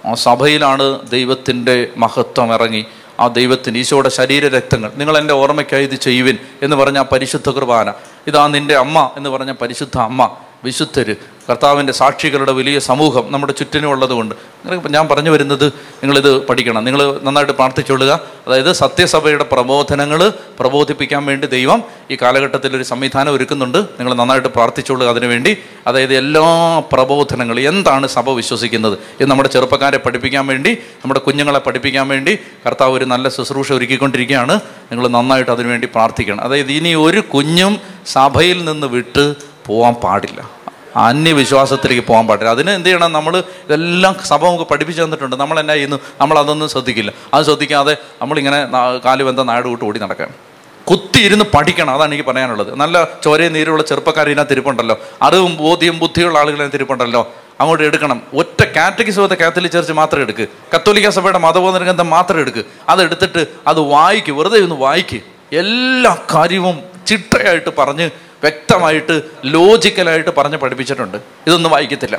ആ 0.05 0.13
സഭയിലാണ് 0.13 1.09
ദൈവത്തിന്റെ 1.09 1.87
മഹത്വം 1.97 2.53
ഇറങ്ങി. 2.53 2.85
ആ 3.19 3.27
ദൈവത്തിന് 3.27 3.77
ഈശോയുടെ 3.77 4.09
ശരീര 4.09 4.47
രക്തങ്ങൾ 4.47 4.91
നിങ്ങൾ 4.95 5.17
എന്റെ 5.17 5.33
ഓർമ്മയ്ക്കായി 5.33 5.83
ഇത് 5.83 5.95
ചെയ്യുവിൻ 5.95 6.37
എന്ന് 6.61 6.75
പറഞ്ഞ 6.75 7.03
പരിശുദ്ധ 7.11 7.49
കുർബാന. 7.49 7.93
ഇതാ 8.27 8.47
നിന്റെ 8.47 8.75
അമ്മ 8.75 9.11
എന്ന് 9.17 9.29
പറഞ്ഞ 9.29 9.51
പരിശുദ്ധ 9.51 9.97
അമ്മ 9.97 10.35
വിശുദ്ധര് 10.63 11.15
കർത്താവിന്റെ 11.49 11.93
സാക്ഷികളുടെ 11.93 12.51
വലിയ 12.51 12.79
സമൂഹം 12.79 13.31
നമ്മുടെ 13.31 13.53
ചുറ്റിനും 13.53 13.89
ഉള്ളതുകൊണ്ട്. 13.89 14.35
നിങ്ങൾ 14.65 14.89
ഞാൻ 14.89 15.07
പറഞ്ഞു 15.07 15.29
വരുന്നത് 15.29 15.65
നിങ്ങളിത് 15.67 16.45
പഠിക്കണം. 16.45 16.83
നിങ്ങൾ 16.85 17.19
നന്നായിട്ട് 17.23 17.53
പ്രാർത്ഥിച്ചുകൊള്ളുക 17.53 18.19
അതായത് 18.47 18.71
സത്യസഭയുടെ 18.73 19.43
പ്രബോധനങ്ങൾ 19.43 20.29
പ്രബോധിപ്പിക്കാൻ 20.59 21.25
വേണ്ടി 21.25 21.47
ദൈവം 21.47 21.83
ഈ 22.11 22.17
കാലഘട്ടത്തിൽ 22.21 22.75
ഒരു 22.75 22.83
സംവിധാനം 22.83 23.33
ഒരുക്കുന്നുണ്ട്. 23.33 23.77
നിങ്ങൾ 23.77 24.13
നന്നായിട്ട് 24.13 24.47
പ്രാർത്ഥിച്ചുകൊള്ളുക 24.47 25.09
അതിനുവേണ്ടി. 25.09 25.57
അതായത് 25.87 26.15
എല്ലാ 26.15 26.79
പ്രബോധനങ്ങളും 26.91 27.67
എന്താണ് 27.67 28.07
സഭ 28.07 28.29
വിശ്വസിക്കുന്നത് 28.29 28.93
ഇത് 28.93 29.29
നമ്മുടെ 29.29 29.49
ചെറുപ്പക്കാരെ 29.49 29.97
പഠിപ്പിക്കാൻ 29.97 30.47
വേണ്ടി 30.47 30.73
നമ്മുടെ 30.73 31.19
കുഞ്ഞുങ്ങളെ 31.19 31.59
പഠിപ്പിക്കാൻ 31.59 32.07
വേണ്ടി 32.07 32.35
കർത്താവ് 32.65 32.97
ഒരു 32.97 33.05
നല്ല 33.05 33.29
ശുശ്രൂഷ 33.29 33.71
ഒരുക്കിക്കൊണ്ടിരിക്കുകയാണ്. 33.71 34.55
നിങ്ങൾ 34.91 35.07
നന്നായിട്ട് 35.07 35.51
അതിനുവേണ്ടി 35.51 35.87
പ്രാർത്ഥിക്കണം. 35.87 36.41
അതായത് 36.41 36.71
ഇനി 36.71 36.93
ഒരു 36.93 37.19
കുഞ്ഞും 37.19 37.79
സഭയിൽ 38.05 38.65
നിന്ന് 38.65 38.87
വിട്ട് 38.87 39.35
പോകാൻ 39.65 39.93
പാടില്ല. 39.93 40.64
അന്യവിശ്വാസത്തിലേക്ക് 40.95 42.07
പോകാൻ 42.07 42.27
പാടില്ല. 42.27 42.49
അതിന് 42.49 42.69
എന്ത് 42.69 42.87
ചെയ്യണം? 42.87 43.13
നമ്മൾ 43.13 43.37
ഇതെല്ലാം 43.37 44.15
സഭ 44.25 44.45
നമുക്ക് 44.45 44.63
പഠിപ്പിച്ചു 44.63 45.03
തന്നിട്ടുണ്ട്. 45.03 45.35
നമ്മൾ 45.35 45.59
എന്നാ 45.59 45.73
ചെയ്യുന്നു? 45.73 45.99
നമ്മൾ 46.21 46.39
അതൊന്നും 46.39 46.69
ശ്രദ്ധിക്കില്ല. 46.69 47.13
അത് 47.33 47.45
ശ്രദ്ധിക്കാതെ 47.45 47.97
നമ്മളിങ്ങനെ 48.21 48.67
കാലുബന്ധ 49.05 49.41
നാട് 49.41 49.67
വിട്ട് 49.67 49.85
ഓടി 49.85 49.99
നടക്കാം 49.99 50.55
കുത്തി 50.89 51.19
ഇരുന്ന് 51.19 51.45
പഠിക്കണം. 51.57 51.93
അതാണ് 51.93 52.13
എനിക്ക് 52.13 52.29
പറയാനുള്ളത്. 52.29 52.75
നല്ല 52.75 53.07
ചോരയും 53.23 53.53
നീരുള്ള 53.53 53.83
ചെറുപ്പക്കാർ 53.83 54.29
ഇതിനകത്ത് 54.29 54.51
ഇരിപ്പുണ്ടല്ലോ. 54.51 54.99
അറിവും 55.21 55.57
ബോധ്യം 55.57 55.99
ബുദ്ധിയുള്ള 55.99 56.39
ആളുകളെ 56.39 56.67
തിരിപ്പുണ്ടല്ലോ 56.67 57.33
അങ്ങോട്ട് 57.59 57.83
എടുക്കണം. 57.83 58.21
ഒറ്റ 58.33 58.63
കാറ്റഗിസത്തെ 58.75 59.35
കാത്തലിക് 59.35 59.71
ചർച്ച് 59.71 59.93
മാത്രം 59.93 60.21
എടുക്ക്. 60.21 60.47
കത്തോലിക്ക 60.75 61.09
സഭയുടെ 61.09 61.37
മതബോധന 61.37 61.83
ഗ്രന്ഥം 61.83 62.09
മാത്രം 62.09 62.39
എടുക്ക്. 62.39 62.65
അതെടുത്തിട്ട് 62.89 63.45
അത് 63.67 63.79
വായിക്കും. 63.79 64.37
വെറുതെ 64.37 64.61
ഒന്ന് 64.61 64.75
വായിക്കും. 64.75 65.21
എല്ലാ 65.57 66.17
കാര്യവും 66.33 66.79
ചിട്ടയായിട്ട് 67.07 67.69
പറഞ്ഞ് 67.77 68.09
വ്യക്തമായിട്ട് 68.45 69.15
ലോജിക്കലായിട്ട് 69.45 70.31
പറഞ്ഞ് 70.37 70.57
പഠിപ്പിച്ചിട്ടുണ്ട്. 70.57 71.17
ഇതൊന്നും 71.47 71.71
വായിക്കത്തില്ല. 71.71 72.17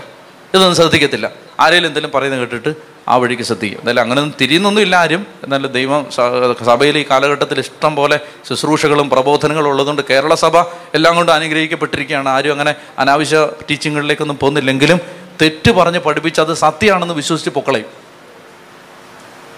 ഇതൊന്നും 0.54 0.74
ശ്രദ്ധിക്കത്തില്ല. 0.74 1.26
ആരെങ്കിലും 1.60 1.88
എന്തെങ്കിലും 1.88 2.12
പറയുന്നത് 2.14 2.40
കേട്ടിട്ട് 2.40 2.72
ആ 3.08 3.16
വഴിക്ക് 3.16 3.42
ശ്രദ്ധിക്കും. 3.42 3.78
എന്തായാലും 3.78 4.02
അങ്ങനെയൊന്നും 4.02 4.36
തിരിയുന്നൊന്നും 4.40 4.82
ഇല്ല 4.82 4.96
ആരും. 4.96 5.26
എന്നാലും 5.44 5.72
ദൈവം 5.72 6.06
സഭയിൽ 6.64 6.98
ഈ 6.98 7.04
കാലഘട്ടത്തിൽ 7.10 7.58
ഇഷ്ടം 7.58 7.96
പോലെ 7.96 8.16
ശുശ്രൂഷകളും 8.48 9.10
പ്രബോധനങ്ങളും 9.10 9.70
ഉള്ളതുകൊണ്ട് 9.70 10.02
കേരള 10.10 10.34
സഭ 10.34 10.56
എല്ലാം 10.94 11.16
കൊണ്ട് 11.16 11.32
അനുഗ്രഹിക്കപ്പെട്ടിരിക്കുകയാണ്. 11.32 12.28
ആരും 12.28 12.52
അങ്ങനെ 12.52 12.74
അനാവശ്യ 12.98 13.48
ടീച്ചിങ്ങുകളിലേക്കൊന്നും 13.70 14.38
പോകുന്നില്ലെങ്കിലും 14.38 15.00
തെറ്റ് 15.42 15.70
പറഞ്ഞ് 15.70 15.98
പഠിപ്പിച്ച് 15.98 16.40
അത് 16.40 16.54
സത്യമാണെന്ന് 16.54 17.14
വിശ്വസിച്ച് 17.14 17.50
പൊക്കളയും. 17.50 17.88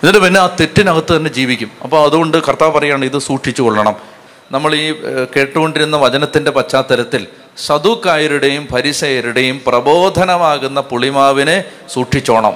എന്നിട്ട് 0.03 0.19
പിന്നെ 0.19 0.41
ആ 0.41 0.47
തെറ്റിനകത്ത് 0.61 1.17
തന്നെ 1.17 1.31
ജീവിക്കും. 1.31 1.71
അപ്പോൾ 1.83 2.01
അതുകൊണ്ട് 2.07 2.37
കർത്താവ് 2.49 2.73
പറയുകയാണ് 2.73 3.05
ഇത് 3.05 3.19
സൂക്ഷിച്ചു 3.19 3.63
കൊള്ളണം. 3.63 4.18
നമ്മൾ 4.51 4.75
ഈ 4.75 4.95
കേട്ടുകൊണ്ടിരുന്ന 5.37 5.97
വചനത്തിന്റെ 5.97 6.51
പശ്ചാത്തലത്തിൽ 6.51 7.27
സദുക്കായരുടെയും 7.67 8.69
പരിസയരുടെയും 8.75 9.63
പ്രബോധനമാകുന്ന 9.67 10.81
പുളിമാവിനെ 10.81 11.65
സൂക്ഷിച്ചോണം. 11.93 12.55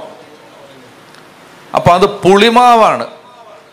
അപ്പോൾ 1.74 1.92
അത് 1.94 2.06
പുളിമാവാണ്. 2.06 3.06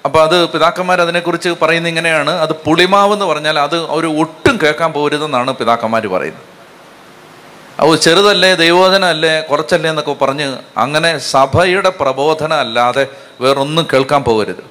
അപ്പോൾ 0.05 0.21
അത് 0.23 0.49
പിതാക്കന്മാർ 0.49 1.01
അതിനെക്കുറിച്ച് 1.01 1.49
പറയുന്ന 1.61 1.87
ഇങ്ങനെയാണ്. 1.87 2.31
അത് 2.31 2.53
പുളിമാവ് 2.53 3.13
എന്ന് 3.13 3.25
പറഞ്ഞാൽ 3.25 3.59
അത് 3.59 3.75
ഒരു 3.75 4.07
ഒട്ടും 4.07 4.59
കേൾക്കാൻ 4.63 4.93
പോരുതെന്നാണ് 4.93 5.55
പിതാക്കന്മാർ 5.55 6.07
പറയുന്നത്. 6.07 6.45
അത് 7.79 7.99
ചെറുതല്ലേ 7.99 8.55
ദൈവോധനമല്ലേ 8.55 9.41
കുറച്ചല്ലേ 9.41 9.89
എന്നൊക്കെ 9.89 10.11
പറഞ്ഞ് 10.11 10.57
അങ്ങനെ 10.77 11.17
സഭയുടെ 11.17 11.89
പ്രബോധന 11.89 12.53
അല്ലാതെ 12.53 13.07
വേറൊന്നും 13.41 13.87
കേൾക്കാൻ 13.93 14.23
പോകരുത്. 14.23 14.63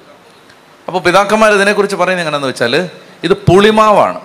അപ്പോൾ 0.87 0.99
പിതാക്കന്മാർ 0.99 1.53
ഇതിനെക്കുറിച്ച് 1.53 1.95
പറയുന്നത് 1.95 2.21
എങ്ങനെയാണെന്ന് 2.21 2.47
വെച്ചാൽ 2.47 2.89
ഇത് 3.23 3.33
പുളിമാവാണ്. 3.33 4.21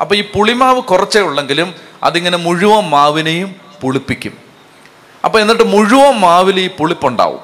അപ്പോൾ 0.00 0.14
ഈ 0.14 0.24
പുളിമാവ് 0.34 0.82
കുറച്ചേ 0.82 1.20
ഉള്ളെങ്കിലും 1.20 1.74
അതിങ്ങനെ 2.02 2.36
മുഴുവൻ 2.36 2.84
മാവിനെയും 2.84 3.56
പുളിപ്പിക്കും. 3.82 4.32
അപ്പോൾ 5.24 5.38
എന്നിട്ട് 5.38 5.62
മുഴുവൻ 5.62 6.12
മാവിൽ 6.12 6.60
ഈ 6.60 6.68
പുളിപ്പുണ്ടാവും. 6.68 7.40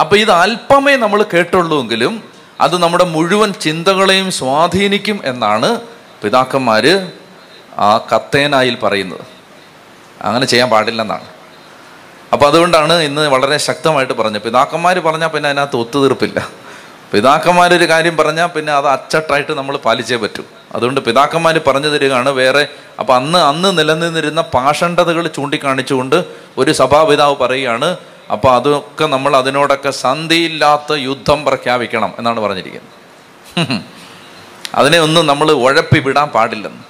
അപ്പോൾ 0.00 0.16
ഇത് 0.16 0.30
അല്പമേ 0.30 0.96
നമ്മൾ 0.96 1.22
കേട്ടുള്ളൂവെങ്കിലും 1.22 2.24
അത് 2.60 2.82
നമ്മുടെ 2.82 3.04
മുഴുവൻ 3.04 3.52
ചിന്തകളെയും 3.52 4.30
സ്വാധീനിക്കും 4.30 5.20
എന്നാണ് 5.24 5.80
പിതാക്കന്മാർ 6.22 7.12
ആ 7.78 8.08
കത്തേനായിൽ 8.12 8.76
പറയുന്നത്. 8.82 9.20
അങ്ങനെ 10.22 10.46
ചെയ്യാൻ 10.46 10.70
പാടില്ലെന്നാണ്. 10.70 11.24
അപ്പോൾ 12.32 12.46
അതുകൊണ്ടാണ് 12.46 12.92
ഇന്ന് 12.92 13.28
വളരെ 13.28 13.56
ശക്തമായിട്ട് 13.56 14.12
പറഞ്ഞത്. 14.12 14.42
പിതാക്കന്മാർ 14.42 14.98
പറഞ്ഞാൽ 14.98 15.28
പിന്നെ 15.28 15.48
അതിനകത്ത് 15.48 15.76
ഒത്തുതീർപ്പില്ല. 15.76 16.48
പിതാക്കന്മാരൊരു 17.12 17.88
കാര്യം 17.88 18.16
പറഞ്ഞാൽ 18.16 18.46
പിന്നെ 18.46 18.72
അത് 18.72 18.86
അച്ചട്ടായിട്ട് 18.86 19.52
നമ്മൾ 19.52 19.76
പാലിച്ചേ 19.76 20.16
പറ്റൂ. 20.16 20.42
അതുകൊണ്ട് 20.74 21.00
പിതാക്കന്മാർ 21.00 21.60
പറഞ്ഞു 21.66 21.88
തരികയാണ് 21.88 22.28
വേറെ 22.28 22.68
അപ്പം 23.00 23.14
അന്ന് 23.14 23.38
അന്ന് 23.38 23.78
നിലനിന്നിരുന്ന 23.78 24.40
പാഷണ്ഡതകൾ 24.40 25.26
ചൂണ്ടിക്കാണിച്ചുകൊണ്ട് 25.28 26.24
ഒരു 26.58 26.72
സഭാപിതാവ് 26.72 27.36
പറയുകയാണ് 27.36 27.96
അപ്പോൾ 28.32 28.54
അതൊക്കെ 28.54 29.04
നമ്മൾ 29.04 29.36
അതിനോടൊക്കെ 29.36 29.90
സന്ധിയില്ലാത്ത 29.90 30.92
യുദ്ധം 30.92 31.44
പ്രഖ്യാപിക്കണം 31.44 32.14
എന്നാണ് 32.18 32.40
പറഞ്ഞിരിക്കുന്നത്. 32.40 32.98
അതിനെ 34.74 34.98
ഒന്നും 34.98 35.26
നമ്മൾ 35.26 35.52
ഉഴപ്പി 35.52 35.98
വിടാൻ 35.98 36.28
പാടില്ലെന്ന്. 36.28 36.82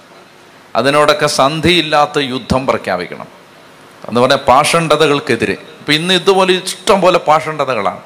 അതിനോടൊക്കെ 0.76 1.26
സന്ധിയില്ലാത്ത 1.26 2.18
യുദ്ധം 2.18 2.66
പ്രഖ്യാപിക്കണം. 2.66 3.26
എന്ന് 4.08 4.20
പറഞ്ഞാൽ 4.20 4.36
പാഷണ്ഡതകൾക്കെതിരെ. 4.36 5.52
ഇപ്പം 5.52 5.94
ഇന്ന് 5.94 6.14
ഇതുപോലെ 6.14 6.54
ഇഷ്ടം 6.54 7.00
പോലെ 7.00 7.18
പാഷണ്ഡതകളാണ്. 7.18 8.00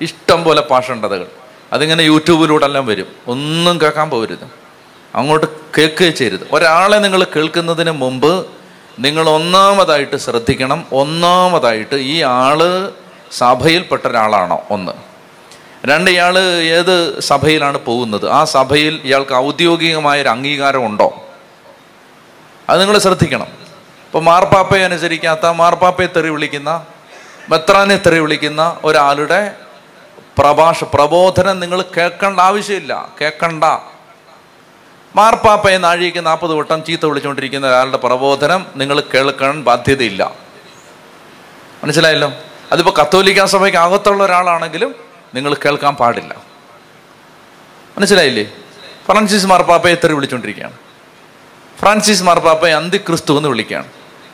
ഇഷ്ടം 0.00 0.44
പോലെ 0.44 0.60
പാഷണ്ഡതകൾ. 0.60 1.26
അതിങ്ങനെ 1.72 2.02
യൂട്യൂബിലൂടെ 2.02 2.66
എല്ലാം 2.66 2.86
വരും. 2.86 3.06
ഒന്നും 3.26 3.80
കേൾക്കാൻ 3.80 4.10
പോകരുത്. 4.10 4.66
അങ്ങോട്ട് 5.14 5.46
കേൾക്കുകയും 5.78 6.14
ചെയ്യരുത്. 6.14 6.48
ഒരാളെ 6.52 6.96
നിങ്ങൾ 6.96 7.24
കേൾക്കുന്നതിന് 7.24 7.90
മുമ്പ് 7.90 8.46
നിങ്ങൾ 8.98 9.28
ഒന്നാമതായിട്ട് 9.28 10.16
ശ്രദ്ധിക്കണം. 10.16 10.84
ഒന്നാമതായിട്ട് 10.92 11.96
ഈ 11.96 12.22
ആൾ 12.22 12.92
സഭയിൽപ്പെട്ട 13.32 14.06
ഒരാളാണോ 14.06 14.64
ഒന്ന്. 14.70 14.92
രണ്ട് 15.86 16.10
ഇയാൾ 16.10 16.38
ഏത് 16.62 17.20
സഭയിലാണ് 17.20 17.78
പോകുന്നത്? 17.78 18.30
ആ 18.30 18.44
സഭയിൽ 18.44 19.00
ഇയാൾക്ക് 19.04 19.34
ഔദ്യോഗികമായൊരു 19.34 20.28
അംഗീകാരം 20.28 20.86
ഉണ്ടോ? 20.86 21.26
അത് 22.70 22.80
നിങ്ങൾ 22.80 22.98
ശ്രദ്ധിക്കണം. 22.98 23.46
ഇപ്പോൾ 24.06 24.22
മാർപ്പാപ്പയെ 24.22 24.82
അനുസരിക്കാത്ത 24.82 25.46
മാർപ്പാപ്പയെ 25.46 26.06
തെറി 26.06 26.28
വിളിക്കുന്ന 26.28 26.86
മെത്രാനെ 27.48 27.96
തെറി 27.96 28.18
വിളിക്കുന്ന 28.18 28.76
ഒരാളുടെ 28.84 29.54
പ്രഭാഷ 30.38 30.84
പ്രബോധനം 30.84 31.60
നിങ്ങൾ 31.60 31.82
കേൾക്കേണ്ട 31.82 32.40
ആവശ്യമില്ല. 32.40 33.08
കേൾക്കണ്ട. 33.20 33.64
മാർപ്പാപ്പയെ 35.16 35.78
നാഴിക്ക് 35.78 36.26
നാൽപ്പത് 36.26 36.54
വട്ടം 36.54 36.84
ചീത്ത 36.84 37.06
വിളിച്ചുകൊണ്ടിരിക്കുന്ന 37.06 37.66
ഒരാളുടെ 37.66 37.96
പ്രബോധനം 37.96 38.66
നിങ്ങൾ 38.76 39.00
കേൾക്കാൻ 39.00 39.62
ബാധ്യതയില്ല. 39.62 40.34
മനസ്സിലായല്ലോ? 41.84 42.32
അതിപ്പോൾ 42.72 42.90
കത്തോലിക്ക 43.00 43.44
സഭയ്ക്ക് 43.44 43.78
അകത്തുള്ള 43.78 44.24
ഒരാളാണെങ്കിലും 44.24 44.94
നിങ്ങൾ 45.34 45.54
കേൾക്കാൻ 45.54 45.94
പാടില്ല. 45.94 46.36
മനസ്സിലായില്ലേ? 47.98 48.44
ഫ്രാൻസിസ് 49.06 49.46
മാർപ്പാപ്പയെ 49.46 49.94
തെറി 49.94 50.12
വിളിച്ചുകൊണ്ടിരിക്കുകയാണ്. 50.12 50.72
ഫ്രാൻസിസ് 51.78 52.22
മാർപ്പാപ്പയെ 52.22 52.72
അന്തിക്രിസ്തു 52.72 53.36
എന്ന് 53.36 53.48
വിളിക്കുകയാണ്. 53.48 53.86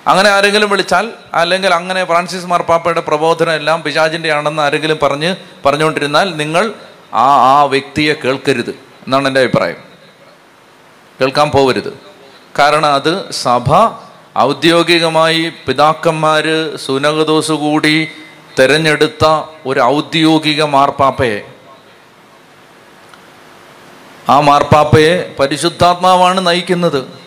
അങ്ങനെ 0.06 0.28
ആരെങ്കിലും 0.30 0.70
വിളിച്ചാൽ 0.70 1.12
അല്ലെങ്കിൽ 1.34 1.74
അങ്ങനെ 1.74 2.04
ഫ്രാൻസിസ് 2.04 2.46
മാർപ്പാപ്പയുടെ 2.46 3.00
പ്രബോധനം 3.00 3.52
എല്ലാം 3.52 3.82
പിശാചിന്റെ 3.82 4.32
ആണെന്ന് 4.32 4.62
ആരെങ്കിലും 4.62 4.98
പറഞ്ഞ് 5.02 5.36
പറഞ്ഞുകൊണ്ടിരുന്നാൽ 5.66 6.36
നിങ്ങൾ 6.36 6.72
ആ 7.14 7.26
ആ 7.54 7.64
വ്യക്തിയെ 7.64 8.14
കേൾക്കരുത് 8.24 8.70
എന്നാണ് 8.70 9.26
എന്റെ 9.28 9.40
അഭിപ്രായം. 9.40 9.76
കേൾക്കാൻ 11.20 11.50
പോകരുത് 11.50 11.92
കാരണം 12.58 12.86
അത് 12.86 13.30
സഭ 13.30 13.70
ഔദ്യോഗികമായി 14.38 15.52
പിതാക്കന്മാർ 15.66 16.44
സുനകദോസ് 16.86 17.52
കൂടി 17.52 18.08
തെരഞ്ഞെടുത്ത 18.58 19.24
ഒരു 19.66 19.80
ഔദ്യോഗിക 19.80 20.62
മാർപ്പാപ്പയെ. 20.62 21.40
ആ 24.28 24.40
മാർപ്പാപ്പയെ 24.40 25.34
പരിശുദ്ധാത്മാവാണ് 25.40 26.46
നയിക്കുന്നത്. 26.46 27.21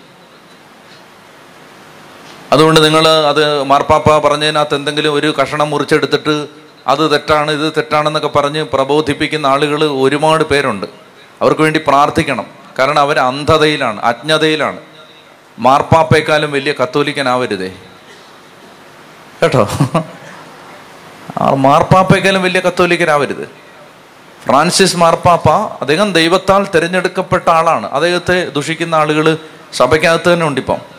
അതുകൊണ്ട് 2.52 2.86
നിങ്ങൾ 2.86 3.08
അത് 3.08 3.64
മാർപ്പാപ്പ 3.64 4.28
പറഞ്ഞതിനകത്ത് 4.28 4.76
എന്തെങ്കിലും 4.76 5.14
ഒരു 5.14 5.34
കഷണം 5.42 5.70
മുറിച്ചെടുത്തിട്ട് 5.70 6.48
അത് 6.88 7.12
തെറ്റാണ് 7.12 7.52
ഇത് 7.52 7.74
തെറ്റാണെന്നൊക്കെ 7.74 8.28
പറഞ്ഞ് 8.28 8.64
പ്രബോധിപ്പിക്കുന്ന 8.64 9.48
ആളുകൾ 9.48 9.84
ഒരുപാട് 9.84 10.44
പേരുണ്ട്. 10.44 10.86
അവർക്ക് 11.42 11.62
വേണ്ടി 11.62 11.82
പ്രാർത്ഥിക്കണം. 11.88 12.46
കാരണം 12.80 13.00
അവർ 13.00 13.20
അന്ധതയിലാണ് 13.20 14.02
അജ്ഞതയിലാണ്. 14.02 14.80
മാർപ്പാപ്പയെക്കാളും 15.60 16.52
വലിയ 16.52 16.74
കത്തോലിക്കനാവരുതേ. 16.84 17.72
കേട്ടോ? 19.44 19.68
ആ 21.38 21.54
മാർപ്പാപ്പയെക്കാളും 21.54 22.44
വലിയ 22.44 22.60
കത്തോലിക്കനാവരുത്. 22.60 23.50
ഫ്രാൻസിസ് 24.46 24.98
മാർപ്പാപ്പ 24.98 25.50
അദ്ദേഹം 25.82 26.14
ദൈവത്താൽ 26.14 26.68
തിരഞ്ഞെടുക്കപ്പെട്ട 26.76 27.50
ആളാണ്. 27.50 27.92
അദ്ദേഹത്തെ 27.92 28.50
ദുഷിക്കുന്ന 28.50 28.96
ആളുകൾ 28.96 29.38
സഭയ്ക്കകത്ത് 29.74 30.34
തന്നെ 30.34 30.46
ഉണ്ടിപ്പം. 30.46 30.95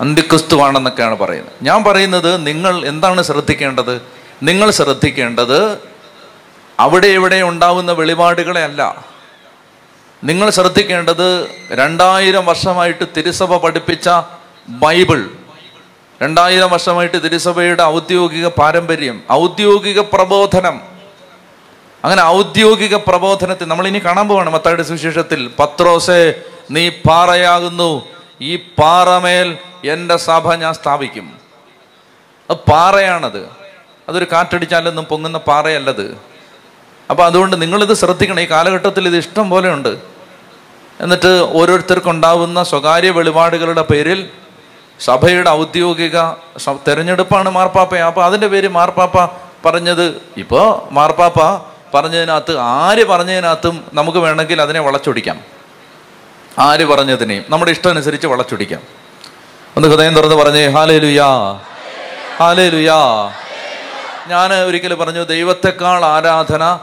അന്ത്യക്രിസ്തുവാണെന്നൊക്കെയാണ് 0.00 1.16
പറയുന്നത്. 1.16 1.52
ഞാൻ 1.62 1.84
പറയുന്നത് 1.84 2.46
നിങ്ങൾ 2.46 2.86
എന്താണ് 2.86 3.22
ശ്രദ്ധിക്കേണ്ടത്? 3.22 4.02
നിങ്ങൾ 4.42 4.70
ശ്രദ്ധിക്കേണ്ടത് 4.70 5.78
അവിടെ 6.80 7.06
ഇവിടെ 7.06 7.42
ഉണ്ടാവുന്ന 7.42 7.92
വെളിപാടുകളെ 7.92 8.64
അല്ല 8.64 9.04
നിങ്ങൾ 10.24 10.50
ശ്രദ്ധിക്കേണ്ടത് 10.50 11.46
രണ്ടായിരം 11.72 12.46
വർഷമായിട്ട് 12.46 13.04
തിരുസഭ 13.16 13.56
പഠിപ്പിച്ച 13.56 14.10
ബൈബിൾ 14.68 15.28
രണ്ടായിരം 16.22 16.70
വർഷമായിട്ട് 16.70 17.24
തിരുസഭയുടെ 17.24 17.82
ഔദ്യോഗിക 17.82 18.46
പാരമ്പര്യം 18.46 19.22
ഔദ്യോഗിക 19.32 20.00
പ്രബോധനം. 20.00 20.80
അങ്ങനെ 22.04 22.22
ഔദ്യോഗിക 22.22 22.96
പ്രബോധനത്തിൽ 22.96 23.64
നമ്മൾ 23.64 23.86
ഇനി 23.86 23.98
കാണാൻ 23.98 24.28
പോവാണ് 24.28 24.50
മത്തായുടെ 24.50 24.82
സുവിശേഷത്തിൽ. 24.82 25.50
പത്രോസെ 25.58 26.42
നീ 26.70 26.88
പാറയാകുന്നു. 26.88 28.04
ഈ 28.40 28.56
പാറമേൽ 28.56 29.58
എന്റെ 29.84 30.16
സഭ 30.16 30.54
ഞാൻ 30.54 30.74
സ്ഥാപിക്കും. 30.74 31.36
അത് 32.50 32.56
പാറയാണത്. 32.70 33.48
അതൊരു 34.08 34.26
കാറ്റടിച്ചാലൊന്നും 34.32 35.04
പൊങ്ങുന്ന 35.04 35.38
പാറയല്ലത്. 35.38 36.18
അപ്പൊ 37.10 37.24
അതുകൊണ്ട് 37.24 37.62
നിങ്ങളിത് 37.62 37.94
ശ്രദ്ധിക്കണം. 37.94 38.40
ഈ 38.40 38.44
കാലഘട്ടത്തിൽ 38.44 39.06
ഇത് 39.06 39.16
ഇഷ്ടം 39.16 39.50
പോലെ 39.50 39.72
ഉണ്ട്. 39.72 39.98
എന്നിട്ട് 41.00 41.48
ഓരോരുത്തർക്കുണ്ടാവുന്ന 41.52 42.62
സ്വകാര്യ 42.62 43.10
വെളിപാടുകളുടെ 43.10 43.82
പേരിൽ 43.82 44.30
സഭയുടെ 45.00 45.50
ഔദ്യോഗിക 45.50 46.20
തെരഞ്ഞെടുപ്പാണ് 46.88 47.50
മാർപ്പാപ്പ. 47.50 47.94
അപ്പൊ 47.94 48.22
അതിന്റെ 48.22 48.46
പേര് 48.46 48.68
മാർപ്പാപ്പ 48.68 49.36
പറഞ്ഞത് 49.64 50.22
ഇപ്പോ 50.36 50.88
മാർപ്പാപ്പ 50.92 51.66
പറഞ്ഞതിനകത്ത് 51.94 52.58
ആര് 52.58 53.04
പറഞ്ഞതിനകത്തും 53.04 53.84
നമുക്ക് 53.94 54.18
വേണമെങ്കിൽ 54.18 54.62
അതിനെ 54.62 54.80
വളച്ചൊടിക്കാം. 54.80 55.40
ആര് 56.58 56.84
പറഞ്ഞതിനെയും 56.84 57.44
നമ്മുടെ 57.48 57.70
ഇഷ്ടം 57.70 57.90
അനുസരിച്ച് 57.90 58.26
വളച്ചൊടിക്കാം. 58.26 58.97
ഒന്ന് 59.78 59.88
ഹൃദയം 59.88 60.14
തുറന്ന് 60.14 60.34
പറഞ്ഞേ 60.34 60.66
ഹാലേ 60.66 60.98
ലുയാ 60.98 61.52
ഹാലേ 62.38 62.68
ലുയാ 62.68 63.30
ഞാൻ 64.26 64.54
ഒരിക്കൽ 64.54 64.94
പറഞ്ഞു 64.94 65.22
ദൈവത്തെക്കാൾ 65.22 66.04
ആരാധന 66.04 66.78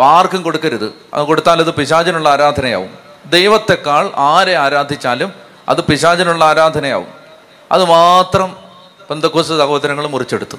ആർക്കും 0.00 0.42
കൊടുക്കരുത്. 0.42 0.92
അത് 1.14 1.22
കൊടുത്താൽ 1.22 1.58
അത് 1.58 1.74
പിശാചിനുള്ള 1.74 2.28
ആരാധനയാവും. 2.28 2.98
ദൈവത്തെക്കാൾ 3.26 4.10
ആരെ 4.16 4.56
ആരാധിച്ചാലും 4.56 5.32
അത് 5.68 5.80
പിശാചിനുള്ള 5.84 6.44
ആരാധനയാവും. 6.44 7.06
അത് 7.72 7.84
മാത്രം 7.84 8.56
പെന്തക്കോസ് 9.10 9.48
സഹോദരങ്ങൾ 9.48 10.06
മുറിച്ചെടുത്തു. 10.06 10.56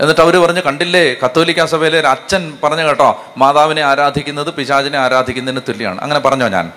എന്നിട്ട് 0.00 0.20
അവർ 0.20 0.36
പറഞ്ഞ് 0.36 0.62
കണ്ടില്ലേ 0.62 1.16
കത്തോലിക്ക 1.24 1.64
സഭയിലെ 1.64 2.08
അച്ഛൻ 2.08 2.58
പറഞ്ഞു 2.64 2.82
കേട്ടോ 2.82 3.24
മാതാവിനെ 3.36 3.82
ആരാധിക്കുന്നത് 3.82 4.54
പിശാചിനെ 4.54 4.98
ആരാധിക്കുന്നതിന് 4.98 5.60
തുല്യമാണ്. 5.68 6.00
അങ്ങനെ 6.00 6.20
പറഞ്ഞോ 6.20 6.48
ഞാൻ. 6.48 6.72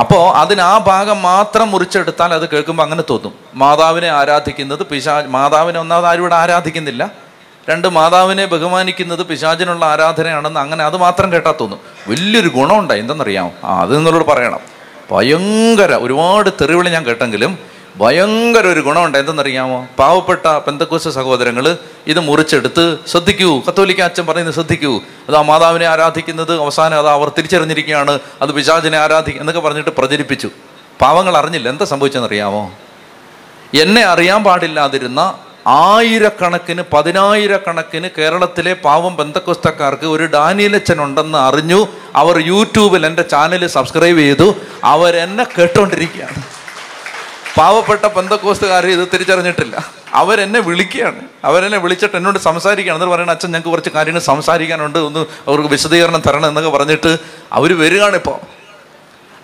അപ്പോ 0.00 0.32
അതിന് 0.32 0.60
ആ 0.60 0.78
ഭാഗം 0.78 1.22
മാത്രം 1.22 1.70
മുറിച്ചെടുത്താൽ 1.70 2.34
അത് 2.34 2.48
കേൾക്കുമ്പോൾ 2.48 2.82
അങ്ങനെ 2.82 3.02
തോന്നും. 3.10 3.34
മാതാവിനെ 3.54 4.08
ആരാധിക്കുന്നത് 4.08 4.86
പിശാ 4.86 5.24
മാതാവിനെ 5.26 5.80
ഒന്നാമത് 5.80 6.06
ആരും 6.06 6.20
ഇവിടെ 6.20 6.34
ആരാധിക്കുന്നില്ല. 6.34 7.12
രണ്ട് 7.70 7.88
മാതാവിനെ 7.88 8.46
ബഹുമാനിക്കുന്നത് 8.46 9.26
പിശാചിനുള്ള 9.26 9.84
ആരാധനയാണെന്ന് 9.84 10.60
അങ്ങനെ 10.60 10.84
അത് 10.84 10.96
മാത്രം 10.96 11.32
കേട്ടാൽ 11.32 11.54
തോന്നും. 11.60 11.80
വലിയൊരു 12.08 12.48
ഗുണമുണ്ടായി 12.48 13.00
എന്തെന്നറിയാമോ? 13.00 13.52
ആ 13.64 13.82
അത് 13.82 13.96
നിങ്ങളോട് 13.96 14.24
പറയണം. 14.26 14.60
ഭയങ്കര 15.12 15.94
ഒരുപാട് 15.94 16.50
തെറിവിളി 16.60 16.90
ഞാൻ 16.90 17.06
കേട്ടെങ്കിലും 17.06 17.58
ഭയങ്കര 17.96 18.66
ഒരു 18.66 18.80
ഗുണമുണ്ട്. 18.80 19.18
എന്തെന്നറിയാമോ? 19.18 19.86
പാവപ്പെട്ട 19.98 20.48
പെന്തക്കോസ് 20.48 21.08
സഹോദരങ്ങൾ 21.08 21.78
ഇത് 22.06 22.20
മുറിച്ചെടുത്ത് 22.20 22.98
ശ്രദ്ധിക്കൂ. 23.06 23.62
കത്തോലിക്ക 23.68 24.00
അച്ഛൻ 24.00 24.26
പറയുന്നത് 24.26 24.54
ശ്രദ്ധിക്കൂ. 24.54 25.00
അത് 25.28 25.36
ആ 25.36 25.42
മാതാവിനെ 25.42 25.86
ആരാധിക്കുന്നത് 25.86 26.60
അവസാനം 26.60 26.98
അത് 26.98 27.08
അവർ 27.08 27.28
തിരിച്ചറിഞ്ഞിരിക്കുകയാണ്. 27.28 28.18
അത് 28.42 28.52
പിശാചിനെ 28.52 28.98
ആരാധിക്കും 28.98 29.42
എന്നൊക്കെ 29.42 29.60
പറഞ്ഞിട്ട് 29.60 29.90
പ്രചരിപ്പിച്ചു. 29.90 30.50
പാവങ്ങൾ 31.00 31.36
അറിഞ്ഞില്ല. 31.36 31.68
എന്താ 31.68 31.84
സംഭവിച്ചെന്നറിയാമോ? 31.84 32.72
എന്നെ 33.74 34.02
അറിയാൻ 34.02 34.44
പാടില്ലാതിരുന്ന 34.44 35.38
ആയിരക്കണക്കിന് 35.66 36.82
പതിനായിരക്കണക്കിന് 36.92 38.08
കേരളത്തിലെ 38.18 38.72
പാവം 38.72 39.16
ബന്ധക്കുസ്തക്കാർക്ക് 39.16 40.06
ഒരു 40.06 40.26
ഡാനിയലച്ചൻ 40.26 41.02
ഉണ്ടെന്ന് 41.02 41.38
അറിഞ്ഞു 41.38 41.86
അവർ 42.16 42.46
യൂട്യൂബിൽ 42.46 43.06
എന്റെ 43.06 43.22
ചാനൽ 43.22 43.66
സബ്സ്ക്രൈബ് 43.66 44.18
ചെയ്തു. 44.18 44.54
അവരെന്നെ 44.84 45.46
കേട്ടോണ്ടിരിക്കുകയാണ്. 45.58 46.63
പാവപ്പെട്ട 47.58 48.06
ബന്ധക്കോസ്തുകാർ 48.06 48.86
ഇത് 48.86 49.08
തിരിച്ചറിഞ്ഞിട്ടില്ല. 49.14 49.90
അവരെന്നെ 50.14 50.60
വിളിക്കുകയാണ്. 50.60 51.20
അവരെന്നെ 51.44 51.78
വിളിച്ചിട്ട് 51.78 52.16
എന്നോട് 52.16 52.38
സംസാരിക്കുകയാണ്. 52.38 52.96
എന്നിട്ട് 52.96 53.14
പറയണ 53.14 53.30
അച്ഛൻ 53.30 53.48
ഞങ്ങൾക്ക് 53.48 53.68
കുറച്ച് 53.68 53.90
കാര്യങ്ങൾ 53.90 54.20
സംസാരിക്കാനുണ്ട്. 54.20 54.98
ഒന്ന് 54.98 55.20
അവർക്ക് 55.20 55.68
വിശദീകരണം 55.68 56.22
തരണം 56.26 56.48
എന്നൊക്കെ 56.48 56.70
പറഞ്ഞിട്ട് 56.70 57.18
അവർ 57.52 57.78
വരികയാണിപ്പോൾ 57.78 58.38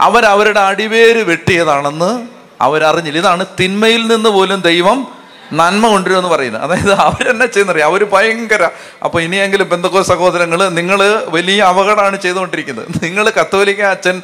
അവരവരുടെ 0.01 0.61
അടിവേര് 0.61 1.23
വെട്ടിയതാണെന്ന് 1.23 2.29
അവരറിഞ്ഞില്ല. 2.61 3.19
ഇതാണ് 3.19 3.47
തിന്മയിൽ 3.61 4.07
നിന്ന് 4.07 4.29
പോലും 4.31 4.61
ദൈവം 4.61 5.20
നന്മ 5.53 5.89
കൊണ്ടുവരുമെന്ന് 5.89 6.29
പറയുന്നത് 6.29 6.63
അതായത് 6.63 6.93
അവരെന്നെ 6.93 7.47
ചെയ്യുന്നറിയാം. 7.47 7.89
അവർ 7.89 8.05
ഭയങ്കര 8.05 8.69
അപ്പൊ 9.05 9.21
ഇനിയെങ്കിലും 9.21 9.69
ബന്ധുക്കോ 9.69 10.03
സഹോദരങ്ങൾ 10.03 10.69
നിങ്ങൾ 10.69 11.25
വലിയ 11.29 11.63
അപകടമാണ് 11.63 12.23
ചെയ്തുകൊണ്ടിരിക്കുന്നത്. 12.23 12.87
നിങ്ങൾ 13.03 13.33
കത്തോലിക്ക 13.41 13.81
അച്ഛൻ 13.81 14.23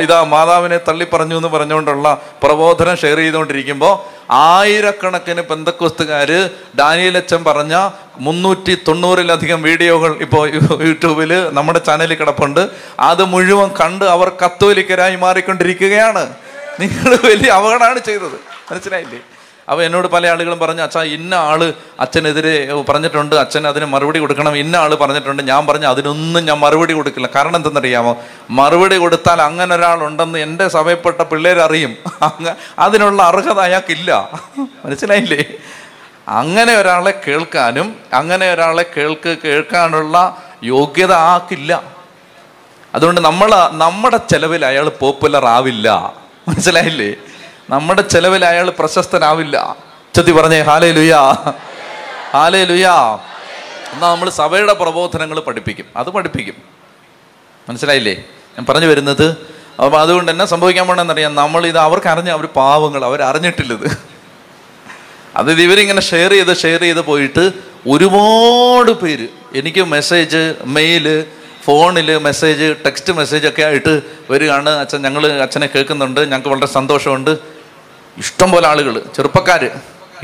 ഇതാ 0.00 0.22
മാതാവിനെ 0.22 0.76
തള്ളിപ്പറഞ്ഞു 0.76 1.36
എന്ന് 1.36 1.48
പറഞ്ഞുകൊണ്ടുള്ള 1.48 2.22
പ്രബോധനം 2.42 2.96
ഷെയർ 2.96 3.16
ചെയ്തുകൊണ്ടിരിക്കുമ്പോൾ 3.16 4.18
ആയിരക്കണക്കിന് 4.30 5.42
പെന്തക്കോസ്തുകാര് 5.42 6.50
ഡാനിയലച്ചൻ 6.78 7.44
പറഞ്ഞ 7.44 7.90
മുന്നൂറ്റി 8.18 8.74
തൊണ്ണൂറിലധികം 8.88 9.62
വീഡിയോകൾ 9.62 10.16
ഇപ്പോൾ 10.20 10.50
യൂട്യൂബിൽ 10.86 11.50
നമ്മുടെ 11.52 11.78
ചാനലിൽ 11.78 12.14
കിടപ്പുണ്ട്. 12.14 12.68
അത് 13.00 13.24
മുഴുവൻ 13.24 13.70
കണ്ട് 13.80 14.04
അവർ 14.04 14.32
കത്തോലിക്കരായി 14.44 15.16
മാറിക്കൊണ്ടിരിക്കുകയാണ്. 15.16 16.26
നിങ്ങൾ 16.80 17.18
വലിയ 17.24 17.50
അപകടമാണ് 17.50 17.98
ചെയ്തത്. 17.98 18.38
മനസ്സിലായില്ലേ? 18.70 19.20
അപ്പോൾ 19.68 19.82
എന്നോട് 19.84 20.08
പല 20.14 20.26
ആളുകളും 20.32 20.58
പറഞ്ഞു 20.58 20.82
അച്ഛാ 20.82 21.02
ഇന്ന 21.16 21.34
ആൾ 21.48 21.60
അച്ഛനെതിരെ 22.00 22.52
പറഞ്ഞിട്ടുണ്ട് 22.88 23.34
അച്ഛൻ 23.36 23.66
അതിന് 23.70 23.86
മറുപടി 23.94 24.18
കൊടുക്കണം. 24.18 24.56
ഇന്ന 24.56 24.76
ആൾ 24.76 24.94
പറഞ്ഞിട്ടുണ്ട് 24.94 25.42
ഞാൻ 25.50 25.66
പറഞ്ഞു 25.66 25.86
അതിനൊന്നും 25.86 26.44
ഞാൻ 26.44 26.58
മറുപടി 26.58 26.92
കൊടുക്കില്ല. 26.92 27.28
കാരണം 27.34 27.56
എന്തെന്നറിയാമോ? 27.56 28.12
മറുപടി 28.50 28.96
കൊടുത്താൽ 28.96 29.42
അങ്ങനെ 29.48 29.74
ഒരാളുണ്ടെന്ന് 29.76 30.38
എന്റെ 30.46 30.68
സഭയപ്പെട്ട 30.76 31.20
പിള്ളേരറിയും. 31.32 31.92
അതിനുള്ള 32.78 33.22
അർഹത 33.22 33.58
അയാൾക്കില്ല. 33.66 34.10
മനസ്സിലായില്ലേ? 34.84 35.42
അങ്ങനെ 36.40 36.72
ഒരാളെ 36.76 37.12
കേൾക്കാനും 37.26 37.96
അങ്ങനെ 38.12 38.46
ഒരാളെ 38.52 38.84
കേൾക്ക് 38.96 39.36
കേൾക്കാനുള്ള 39.44 40.16
യോഗ്യത 40.64 41.12
ആക്കില്ല 41.12 41.72
അതുകൊണ്ട് 42.94 43.20
നമ്മൾ 43.20 43.50
നമ്മുടെ 43.84 44.18
ചെലവിൽ 44.30 44.62
അയാൾ 44.66 44.86
പോപ്പുലർ 44.88 45.44
ആവില്ല. 45.46 45.88
മനസ്സിലായില്ലേ? 46.48 47.10
നമ്മുടെ 47.70 48.02
ചെലവിൽ 48.02 48.44
അയാൾ 48.44 48.70
പ്രശസ്തനാവില്ല. 48.70 49.76
ചത്തി 50.16 50.32
പറഞ്ഞേ 50.32 50.60
ഹാലേ 50.60 50.92
ലുയാ 50.92 51.32
ഹാലേ 52.32 52.64
ലുയാ 52.64 53.18
എന്നാൽ 53.92 54.10
നമ്മൾ 54.10 54.30
സഭയുടെ 54.30 54.72
പ്രബോധനങ്ങൾ 54.72 55.40
പഠിപ്പിക്കും. 55.40 55.84
അത് 55.96 56.10
പഠിപ്പിക്കും. 56.10 56.54
മനസ്സിലായില്ലേ? 57.68 58.14
ഞാൻ 58.58 58.66
പറഞ്ഞു 58.68 58.86
വരുന്നത്. 58.86 59.36
അപ്പോൾ 59.84 60.00
അതുകൊണ്ട് 60.00 60.32
എന്നാ 60.32 60.44
സംഭവിക്കാൻ 60.44 60.86
പോണെന്നറിയാം. 60.86 61.34
നമ്മൾ 61.34 61.66
ഇത് 61.66 61.78
അവർക്ക് 61.78 62.06
അറിഞ്ഞ 62.06 62.30
അവർ 62.30 62.46
പാവങ്ങൾ 62.46 63.04
അവർ 63.04 63.22
അറിഞ്ഞിട്ടില്ലത് 63.22 63.98
അത് 65.36 65.52
ഇവരിങ്ങനെ 65.52 66.00
ഷെയർ 66.00 66.30
ചെയ്ത് 66.30 66.56
ഷെയർ 66.56 66.80
ചെയ്ത് 66.80 67.00
പോയിട്ട് 67.00 67.52
ഒരുപാട് 67.88 68.92
പേര് 68.92 69.28
എനിക്ക് 69.54 69.82
മെസ്സേജ് 69.84 70.54
മെയിൽ 70.64 71.24
ഫോണിൽ 71.64 72.18
മെസ്സേജ് 72.18 72.74
ടെക്സ്റ്റ് 72.86 73.12
മെസ്സേജ് 73.12 73.48
ഒക്കെ 73.48 73.62
ആയിട്ട് 73.62 74.02
വരികയാണ്. 74.30 74.70
അച്ഛൻ 74.70 75.02
ഞങ്ങൾ 75.02 75.32
അച്ഛനെ 75.32 75.66
കേൾക്കുന്നുണ്ട്. 75.66 76.20
ഞങ്ങൾക്ക് 76.20 76.48
വളരെ 76.48 76.66
സന്തോഷമുണ്ട്. 76.66 77.57
ഇഷ്ടം 78.18 78.50
പോലെ 78.50 78.68
ആളുകൾ 78.68 79.02
ചെറുപ്പക്കാർ 79.16 79.70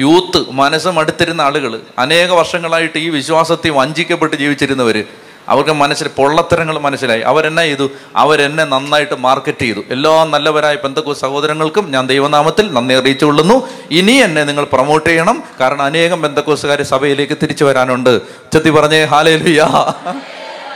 യൂത്ത് 0.00 0.50
മനസ്സ് 0.50 0.88
മടുത്തിരുന്ന 0.88 1.42
ആളുകൾ 1.42 1.80
അനേക 1.98 2.30
വർഷങ്ങളായിട്ട് 2.30 2.98
ഈ 2.98 3.08
വിശ്വാസത്തെ 3.08 3.70
വഞ്ചിക്കപ്പെട്ട് 3.70 4.36
ജീവിച്ചിരുന്നവർ 4.36 5.04
അവർക്ക് 5.48 5.70
മനസ്സിൽ 5.70 6.08
പൊള്ളത്തരങ്ങൾ 6.08 6.78
മനസ്സിലായി. 6.78 7.20
അവരെന്നെ 7.20 7.62
ചെയ്തു? 7.62 7.90
അവരെന്നെ 8.16 8.64
നന്നായിട്ട് 8.64 9.14
മാർക്കറ്റ് 9.14 9.58
ചെയ്തു. 9.58 9.80
എല്ലാ 9.90 10.24
നല്ലവരായ 10.24 10.74
പെന്തക്കു 10.74 11.12
സഹോദരങ്ങൾക്കും 11.12 11.90
ഞാൻ 11.90 12.06
ദൈവനാമത്തിൽ 12.06 12.72
നന്ദി 12.72 12.94
അറിയിച്ചുകൊള്ളുന്നു. 12.94 13.68
ഇനി 13.90 14.12
എന്നെ 14.12 14.44
നിങ്ങൾ 14.44 14.64
പ്രൊമോട്ട് 14.64 15.08
ചെയ്യണം. 15.10 15.42
കാരണം 15.60 15.82
അനേകം 15.82 16.22
ബന്ധക്കോസുകാർ 16.22 16.82
സഭയിലേക്ക് 16.82 17.38
തിരിച്ചു 17.42 17.64
വരാനുണ്ട്. 17.64 18.20
ചെത്തി 18.52 18.70
പറഞ്ഞേ 18.70 19.04
ഹാലേ 19.04 19.36
ലുയാ 19.36 19.66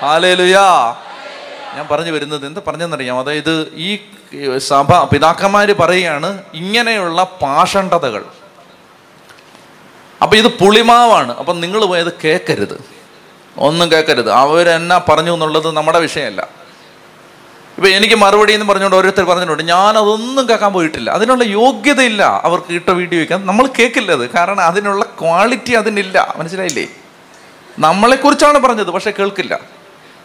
ഹാലേ 0.02 0.34
ലുയാ 0.34 0.96
ഞാൻ 1.78 1.88
പറഞ്ഞു 1.90 2.10
വരുന്നത് 2.10 2.46
എന്താ 2.46 2.60
പറഞ്ഞെന്നറിയാം 2.66 3.18
അതായത് 3.18 3.72
ഈ 3.74 3.98
സഭ 4.58 5.04
പിതാക്കന്മാർ 5.04 5.72
പറയുകയാണ് 5.72 6.42
ഇങ്ങനെയുള്ള 6.54 7.22
പാഷണ്ഡതകൾ. 7.22 8.24
അപ്പൊ 10.22 10.36
ഇത് 10.36 10.46
പുളിമാവാണ്. 10.46 11.36
അപ്പം 11.36 11.60
നിങ്ങൾ 11.60 11.84
പോയത് 11.84 12.12
കേൾക്കരുത് 12.24 12.84
ഒന്നും 13.58 13.92
കേൾക്കരുത് 13.92 14.30
അവരെന്നാ 14.30 15.00
പറഞ്ഞു 15.08 15.32
എന്നുള്ളത് 15.32 15.70
നമ്മുടെ 15.70 15.98
വിഷയമല്ല. 15.98 16.48
ഇപ്പൊ 17.76 17.88
എനിക്ക് 17.88 18.14
മറുപടി 18.14 18.52
എന്ന് 18.52 18.66
പറഞ്ഞുകൊണ്ട് 18.66 18.96
ഓരോരുത്തർ 18.96 19.24
പറഞ്ഞിട്ടുണ്ട്. 19.24 19.62
ഞാൻ 19.62 19.98
അതൊന്നും 19.98 20.48
കേൾക്കാൻ 20.48 20.72
പോയിട്ടില്ല. 20.72 21.10
അതിനുള്ള 21.10 21.44
യോഗ്യതയില്ല 21.44 22.40
അവർക്ക് 22.44 22.72
ഇട്ട 22.72 22.90
വീഡിയോ 22.90 23.20
വയ്ക്കാൻ. 23.20 23.46
നമ്മൾ 23.46 23.66
കേൾക്കില്ല 23.66 24.12
അത്. 24.12 24.30
കാരണം 24.30 24.60
അതിനുള്ള 24.60 25.04
ക്വാളിറ്റി 25.04 25.72
അതിനില്ല. 25.72 26.34
മനസ്സിലായില്ലേ? 26.36 26.86
നമ്മളെക്കുറിച്ചാണ് 27.78 28.58
പറഞ്ഞത് 28.58 28.90
പക്ഷെ 28.90 29.10
കേൾക്കില്ല. 29.10 29.60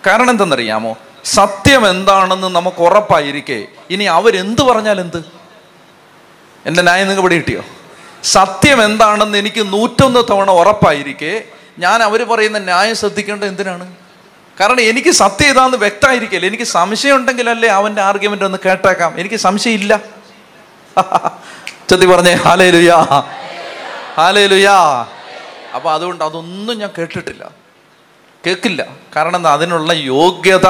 കാരണം 0.08 0.30
എന്തെന്നറിയാമോ? 0.30 0.98
സത്യം 1.26 1.90
എന്താണെന്ന് 1.90 2.48
നമുക്ക് 2.48 2.82
ഉറപ്പായിരിക്കെ. 2.82 3.66
ഇനി 3.90 4.04
അവരെന്ത് 4.04 4.62
പറഞ്ഞാൽ 4.62 5.00
എന്ത്? 5.00 5.20
എന്റെ 6.66 6.82
ന്യായം 6.82 7.08
നിങ്ങൾ 7.08 7.22
ഇവിടെ 7.22 7.36
കിട്ടിയോ? 7.36 7.64
സത്യം 8.24 8.84
എന്താണെന്ന് 8.84 9.38
എനിക്ക് 9.38 9.74
നൂറ്റൊന്ന് 9.74 10.20
തവണ 10.30 10.52
ഉറപ്പായിരിക്കെ. 10.52 11.44
ഞാൻ 11.80 12.04
അവർ 12.04 12.24
പറയുന്ന 12.24 12.60
ന്യായം 12.60 12.96
ശ്രദ്ധിക്കേണ്ടത് 12.96 13.48
എന്തിനാണ്? 13.48 13.96
കാരണം 14.60 14.82
എനിക്ക് 14.82 15.10
സത്യം 15.10 15.50
ഇതാന്ന് 15.50 15.78
വ്യക്തമായിരിക്കില്ല? 15.78 16.46
എനിക്ക് 16.46 16.64
സംശയം 16.64 17.16
ഉണ്ടെങ്കിലല്ലേ 17.16 17.70
അവന്റെ 17.70 18.02
ആർഗ്യുമെന്റ് 18.02 18.46
ഒന്ന് 18.46 18.58
കേട്ടേക്കാം. 18.66 19.20
എനിക്ക് 19.20 19.36
സംശയമില്ല. 19.36 20.00
ചെത്തി 21.90 22.06
പറഞ്ഞേ 22.06 22.34
ഹാലേ 22.34 22.70
ലുയാ 22.70 22.98
ഹാലേ 24.18 24.46
ലുയാ 24.48 25.08
അപ്പോൾ 25.76 25.94
അതുകൊണ്ട് 25.94 26.24
അതൊന്നും 26.24 26.80
ഞാൻ 26.80 26.92
കേട്ടിട്ടില്ല. 26.98 27.52
കേൾക്കില്ല 28.48 28.88
കാരണം 29.16 29.36
എന്താ? 29.36 29.54
അതിനുള്ള 29.54 29.94
യോഗ്യത 29.94 30.68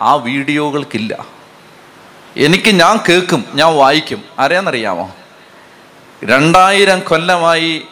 ആ 0.00 0.14
വീഡിയോകൾക്കില്ല. 0.14 1.26
എനിക്ക് 2.36 2.70
ഞാൻ 2.70 3.00
കേൾക്കും 3.08 3.44
ഞാൻ 3.54 3.76
വായിക്കും. 3.76 4.24
ആരെയാണെന്നറിയാമോ? 4.38 5.14
രണ്ടായിരം 6.24 7.00
കൊല്ലമായി 7.00 7.82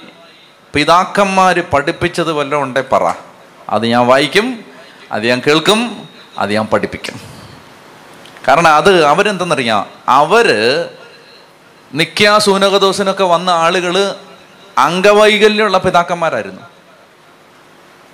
പിതാക്കന്മാർ 0.75 1.61
പഠിപ്പിച്ചത് 1.61 2.33
വല്ലതും 2.33 2.63
ഉണ്ടേ 2.63 2.85
പറ. 2.93 3.13
അത് 3.69 3.87
ഞാൻ 3.87 4.07
വായിക്കും 4.07 4.65
അത് 5.13 5.27
ഞാൻ 5.27 5.43
കേൾക്കും 5.47 6.09
അത് 6.39 6.53
ഞാൻ 6.53 6.67
പഠിപ്പിക്കും. 6.67 7.21
കാരണം 8.49 8.69
അത് 8.69 9.05
അവരെന്തെന്നറിയാം? 9.05 9.87
അവർ 10.09 10.47
നിക്യാ 11.95 12.39
സൂനകദോസിനൊക്കെ 12.39 13.25
വന്ന 13.25 13.51
ആളുകൾ 13.51 14.15
അംഗവൈകല്യമുള്ള 14.79 15.79
പിതാക്കന്മാരായിരുന്നു. 15.79 16.63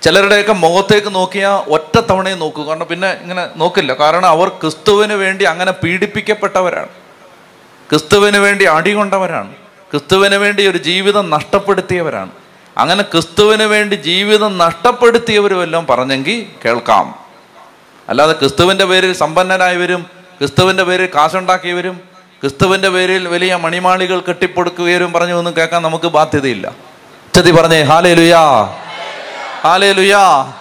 ചിലരുടെയൊക്കെ 0.03 0.53
മുഖത്തേക്ക് 0.53 1.15
നോക്കിയാൽ 1.15 1.71
ഒറ്റ 1.73 1.99
തവണയെ 1.99 2.35
നോക്കൂ. 2.35 2.67
കാരണം 2.67 2.85
പിന്നെ 2.85 3.17
ഇങ്ങനെ 3.21 3.47
നോക്കില്ല. 3.55 3.93
കാരണം 3.93 4.27
അവർ 4.27 4.47
ക്രിസ്തുവിന് 4.47 5.13
വേണ്ടി 5.13 5.45
അങ്ങനെ 5.45 5.71
പീഡിപ്പിക്കപ്പെട്ടവരാണ്. 5.71 6.87
ക്രിസ്തുവിന് 7.89 8.37
വേണ്ടി 8.37 8.65
അടികൊണ്ടവരാണ് 8.65 9.55
ക്രിസ്തുവിന് 9.91 10.35
വേണ്ടി 10.35 10.67
ഒരു 10.67 10.77
ജീവിതം 10.77 11.29
നഷ്ടപ്പെടുത്തിയവരാണ്. 11.29 12.31
അങ്ങനെ 12.77 13.03
ക്രിസ്തുവിന് 13.03 13.63
വേണ്ടി 13.63 13.95
ജീവിതം 13.95 14.57
നഷ്ടപ്പെടുത്തിയവരും 14.57 15.63
എല്ലാം 15.63 15.87
പറഞ്ഞെങ്കിൽ 15.89 16.45
കേൾക്കാം. 16.65 17.15
അല്ലാതെ 18.09 18.33
ക്രിസ്തുവിന്റെ 18.33 18.85
പേരിൽ 18.85 19.13
സമ്പന്നരായവരും 19.13 20.01
ക്രിസ്തുവിന്റെ 20.39 20.83
പേരിൽ 20.83 21.09
കാശുണ്ടാക്കിയവരും 21.15 21.95
ക്രിസ്തുവിന്റെ 22.41 22.89
പേരിൽ 22.89 23.27
വലിയ 23.27 23.55
മണിമാളികൾ 23.55 24.19
കെട്ടിപ്പൊടുക്കുകയും 24.19 25.13
പറഞ്ഞു 25.13 25.33
ഒന്നും 25.33 25.53
കേൾക്കാൻ 25.57 25.81
നമുക്ക് 25.83 26.05
ബാധ്യതയില്ല. 26.05 26.71
ചതി 27.35 27.51
പറഞ്ഞേ 27.51 27.81
ഹാലേ 27.81 28.13
ലുയാ 28.13 28.43
ഹാലേ 29.67 29.91
ലുയാ 29.91 30.53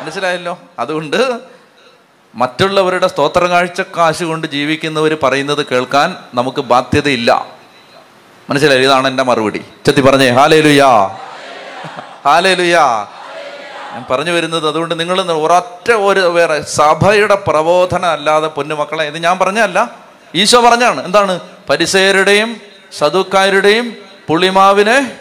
മനസ്സിലായല്ലോ? 0.00 0.58
അതുകൊണ്ട് 0.78 1.40
മറ്റുള്ളവരുടെ 2.34 3.06
സ്തോത്ര 3.06 3.44
കാഴ്ച 3.44 3.80
കാശ് 3.80 4.24
കൊണ്ട് 4.24 4.46
ജീവിക്കുന്നവർ 4.46 5.16
പറയുന്നത് 5.22 5.66
കേൾക്കാൻ 5.66 6.16
നമുക്ക് 6.34 6.60
ബാധ്യതയില്ല. 6.60 7.46
മനസ്സിലായി? 8.50 8.82
ഇതാണ് 8.82 9.08
എന്റെ 9.08 9.22
മറുപടി. 9.22 9.64
ചെത്തി 9.86 10.00
പറഞ്ഞേ 10.00 10.30
ഹാലേ 10.30 10.60
ലുയാ 10.60 11.06
ഹാലേ 12.24 12.54
ലുയാ 12.54 13.06
ഞാൻ 13.92 14.04
പറഞ്ഞു 14.10 14.30
വരുന്നത് 14.30 14.68
അതുകൊണ്ട് 14.68 15.00
നിങ്ങൾ 15.00 15.32
ഒരൊറ്റ 15.32 15.92
ഒരു 15.92 16.20
വേറെ 16.20 16.62
സഭയുടെ 16.62 17.34
പ്രബോധനം 17.34 18.10
അല്ലാതെ 18.10 18.46
പൊന്നുമക്കളെ 18.46 19.04
ഇത് 19.04 19.18
ഞാൻ 19.18 19.38
പറഞ്ഞല്ല 19.38 19.90
ഈശോ 20.34 20.60
പറഞ്ഞാണ് 20.60 21.04
എന്താണ്? 21.04 21.40
പരിസയരുടെയും 21.70 22.60
സതുക്കാരുടെയും 22.98 23.96
പുളിമാവിനെ 24.28 25.16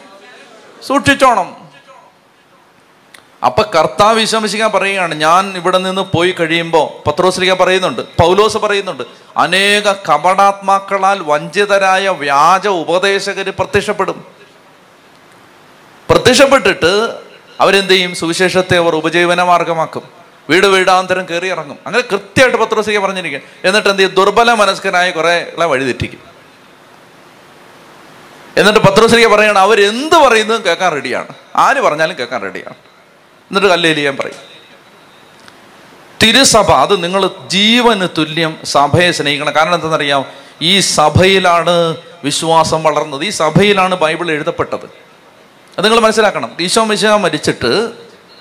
സൂക്ഷിച്ചോണം. 0.87 1.66
അപ്പൊ 3.43 3.63
കർത്താവ് 3.63 4.19
വിശമിക്കാൻ 4.19 4.71
പറയുകയാണ് 4.71 5.15
ഞാൻ 5.15 5.57
ഇവിടെ 5.57 5.77
നിന്ന് 5.77 6.01
പോയി 6.01 6.31
കഴിയുമ്പോൾ 6.31 7.09
പത്രോസ്ലിക 7.09 7.53
പറയുന്നുണ്ട് 7.53 8.01
പൗലോസ് 8.01 8.57
പറയുന്നുണ്ട് 8.57 9.03
അനേക 9.37 9.91
കപടാത്മാക്കളാൽ 9.91 11.23
വഞ്ചിതരായ 11.23 12.09
വ്യാജ 12.09 12.67
ഉപദേശകർ 12.67 13.49
പ്രത്യക്ഷപ്പെടും. 13.49 14.25
പ്രത്യക്ഷപ്പെട്ടിട്ട് 16.09 17.15
അവരെന്ത് 17.59 17.89
ചെയ്യും? 17.89 18.15
സുവിശേഷത്തെ 18.15 18.77
അവർ 18.77 18.95
ഉപജീവന 18.95 19.43
മാർഗമാക്കും. 19.43 20.03
വീട് 20.49 20.67
വീടാന്തരം 20.67 21.29
കയറി 21.29 21.47
ഇറങ്ങും. 21.47 21.77
അങ്ങനെ 21.85 22.03
കൃത്യമായിട്ട് 22.11 22.57
പത്രോസിക 22.57 22.99
പറഞ്ഞിരിക്കും. 22.99 23.41
എന്നിട്ട് 23.63 23.89
എന്ത് 23.89 24.01
ചെയ്യും? 24.01 24.15
ദുർബല 24.15 24.53
മനസ്കനായ 24.53 25.11
കുറേകളെ 25.11 25.65
വഴിതെറ്റിക്കും 25.65 26.19
എന്നിട്ട് 28.57 28.79
പത്രോസിക 28.79 29.27
പറയണം 29.27 29.57
അവരെന്ത് 29.57 30.15
പറയുന്നതും 30.15 30.65
കേൾക്കാൻ 30.65 30.91
റെഡിയാണ് 30.91 31.27
ആര് 31.55 31.81
പറഞ്ഞാലും 31.81 32.17
കേൾക്കാൻ 32.17 32.41
റെഡിയാണ് 32.41 32.86
എന്നിട്ട് 33.51 33.67
കല്ലേലിയാൻ 33.67 34.17
പറയും. 34.17 34.57
തിരുസഭ 36.23 36.71
അത് 36.71 37.03
നിങ്ങൾ 37.03 37.29
ജീവന് 37.47 38.07
തുല്യം 38.17 38.57
സഭയെ 38.63 39.11
സ്നേഹിക്കണം. 39.11 39.55
കാരണം 39.55 39.73
എന്താണെന്നറിയാം 39.73 40.25
ഈ 40.61 40.79
സഭയിലാണ് 40.79 41.97
വിശ്വാസം 42.23 42.83
വളർന്നത്. 42.83 43.23
ഈ 43.23 43.29
സഭയിലാണ് 43.29 43.95
ബൈബിൾ 43.95 44.31
എഴുതപ്പെട്ടത്. 44.31 44.85
അത് 45.77 45.83
നിങ്ങൾ 45.83 45.99
മനസ്സിലാക്കണം. 45.99 46.51
ഈശോ 46.59 46.83
മിശിക 46.83 47.09
മരിച്ചിട്ട് 47.09 47.91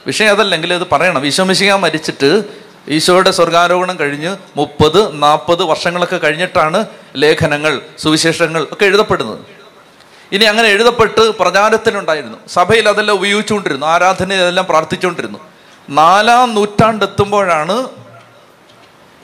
വിഷയം 0.07 0.29
അതല്ലെങ്കിൽ 0.29 0.75
അത് 0.75 0.87
പറയണം. 0.93 1.27
ഈശോ 1.27 1.45
മിശിക 1.45 1.73
മരിച്ചിട്ട് 1.73 2.45
ഈശോയുടെ 2.89 3.31
സ്വർഗാരോഹണം 3.31 3.99
കഴിഞ്ഞ് 3.99 4.37
മുപ്പത് 4.57 5.23
നാൽപ്പത് 5.23 5.63
വർഷങ്ങളൊക്കെ 5.63 6.17
കഴിഞ്ഞിട്ടാണ് 6.17 6.87
ലേഖനങ്ങൾ 7.17 7.83
സുവിശേഷങ്ങൾ 7.99 8.67
ഒക്കെ 8.73 8.85
എഴുതപ്പെടുന്നത്. 8.85 9.56
ഇനി 10.33 10.45
അങ്ങനെ 10.45 10.68
എഴുതപ്പെട്ട് 10.68 11.20
പ്രചാരത്തിലുണ്ടായിരുന്നു. 11.20 12.39
സഭയിൽ 12.49 12.89
അതെല്ലാം 12.89 13.14
ഉപയോഗിച്ചുകൊണ്ടിരുന്നു. 13.14 13.87
ആരാധന 13.87 14.33
അതെല്ലാം 14.33 14.66
പ്രാർത്ഥിച്ചുകൊണ്ടിരുന്നു. 14.66 15.39
നാലാം 15.91 16.55
നൂറ്റാണ്ടെത്തുമ്പോഴാണ് 16.55 17.89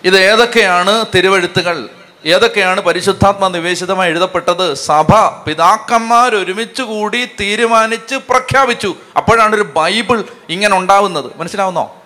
ഇത് 0.05 0.19
ഏതൊക്കെയാണ് 0.19 1.05
തിരുവഴുത്തുകൾ? 1.15 1.89
ഏതൊക്കെയാണ് 2.27 2.81
പരിശുദ്ധാത്മ 2.81 3.49
നിവേശിതമായി 3.49 4.11
എഴുതപ്പെട്ടത്? 4.11 4.75
സഭ 4.75 5.15
പിതാക്കന്മാർ 5.47 6.35
ഒരുമിച്ച് 6.35 6.83
കൂടി 6.83 7.29
തീരുമാനിച്ച് 7.41 8.15
പ്രഖ്യാപിച്ചു. 8.15 8.95
അപ്പോഴാണ് 9.17 9.55
ഒരു 9.55 9.63
ബൈബിൾ 9.63 10.25
ഇങ്ങനെ 10.49 10.77
ഉണ്ടാവുന്നത്. 10.77 11.31
മനസ്സിലാവുന്നോ? 11.37 11.97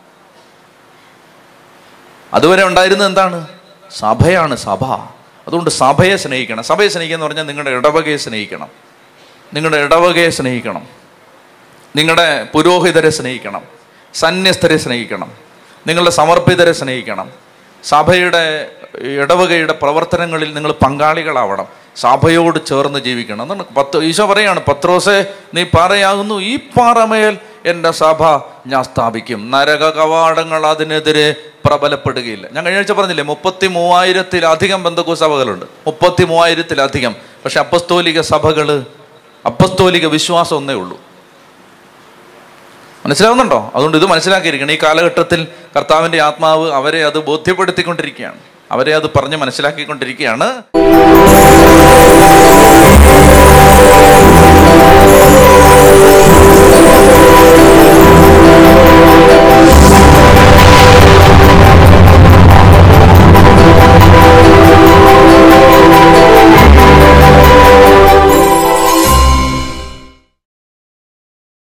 അതുവരെ 2.34 2.64
ഉണ്ടായിരുന്നത് 2.64 3.08
എന്താണ്? 3.08 3.46
സഭയാണ് 3.98 4.56
സഭ. 4.56 4.84
അതുകൊണ്ട് 5.46 5.70
സഭയെ 5.70 6.16
സ്നേഹിക്കണം. 6.16 6.62
സഭയെ 6.62 6.88
സ്നേഹിക്കുക 6.88 7.16
എന്ന് 7.16 7.26
പറഞ്ഞാൽ 7.26 7.44
നിങ്ങളുടെ 7.44 7.70
ഇടവകയെ 7.70 8.16
സ്നേഹിക്കണം. 8.16 8.85
നിങ്ങളുടെ 9.56 9.76
ഇടവകയെ 9.76 10.30
സ്നേഹിക്കണം. 10.30 10.86
നിങ്ങളുടെ 11.96 12.46
പുരോഹിതരെ 12.54 13.10
സ്നേഹിക്കണം. 13.10 13.62
സന്യസ്തരെ 14.14 14.76
സ്നേഹിക്കണം. 14.76 15.30
നിങ്ങളുടെ 15.86 16.10
സമർപ്പിതരെ 16.10 16.72
സ്നേഹിക്കണം. 16.72 17.30
സഭയുടെ 17.84 18.70
ഇടവകയുടെ 19.22 19.72
പ്രവർത്തനങ്ങളിൽ 19.72 20.54
നിങ്ങൾ 20.54 20.72
പങ്കാളികളാവണം. 20.72 21.66
സഭയോട് 21.96 22.66
ചേർന്ന് 22.66 22.98
ജീവിക്കണം 22.98 23.42
എന്നാണ് 23.42 23.64
പത്ത് 23.76 24.04
ഈശോ 24.04 24.26
പറയാണ് 24.26 24.60
പത്രോസെ 24.60 25.34
നീ 25.54 25.62
പാറയാകുന്നു. 25.64 26.40
ഈ 26.40 26.56
പാറമേൽ 26.56 27.38
എന്റെ 27.66 27.90
സഭ 27.90 28.22
ഞാൻ 28.66 28.82
സ്ഥാപിക്കും. 28.82 29.50
നരക 29.50 29.90
കവാടങ്ങൾ 29.90 30.66
അതിനെതിരെ 30.66 31.34
പ്രബലപ്പെടുകയില്ല. 31.64 32.46
ഞാൻ 32.52 32.64
കഴിഞ്ഞ 32.64 32.78
ആഴ്ച 32.78 32.92
പറഞ്ഞില്ലേ 32.92 33.24
മുപ്പത്തി 33.24 33.66
മൂവായിരത്തിലധികം 33.66 34.82
ബന്ധുക്കു 34.82 35.14
സഭകളുണ്ട്. 35.14 35.66
മുപ്പത്തി 35.86 36.24
മൂവായിരത്തിലധികം 36.24 37.16
പക്ഷെ 37.44 37.58
അപ്പസ്തോലിക 37.60 38.20
സഭകൾ 38.20 38.84
അപ്പസ്തോലിക 39.46 40.06
വിശ്വാസം 40.06 40.56
ഒന്നേ 40.56 40.74
ഉള്ളൂ. 40.74 41.00
മനസ്സിലാവുന്നുണ്ടോ? 43.06 43.72
അതുകൊണ്ട് 43.74 43.98
ഇത് 43.98 44.06
മനസ്സിലാക്കിയിരിക്കണം. 44.06 44.72
ഈ 44.72 44.78
കാലഘട്ടത്തിൽ 44.82 45.46
കർത്താവിന്റെ 45.76 46.22
ആത്മാവ് 46.22 46.72
അവരെ 46.72 47.04
അത് 47.04 47.18
ബോധ്യപ്പെടുത്തിക്കൊണ്ടിരിക്കുകയാണ്. 47.18 48.38
അവരെ 48.70 48.94
അത് 48.94 49.10
പറഞ്ഞ് 49.16 49.36
മനസ്സിലാക്കിക്കൊണ്ടിരിക്കുകയാണ്. 49.36 50.62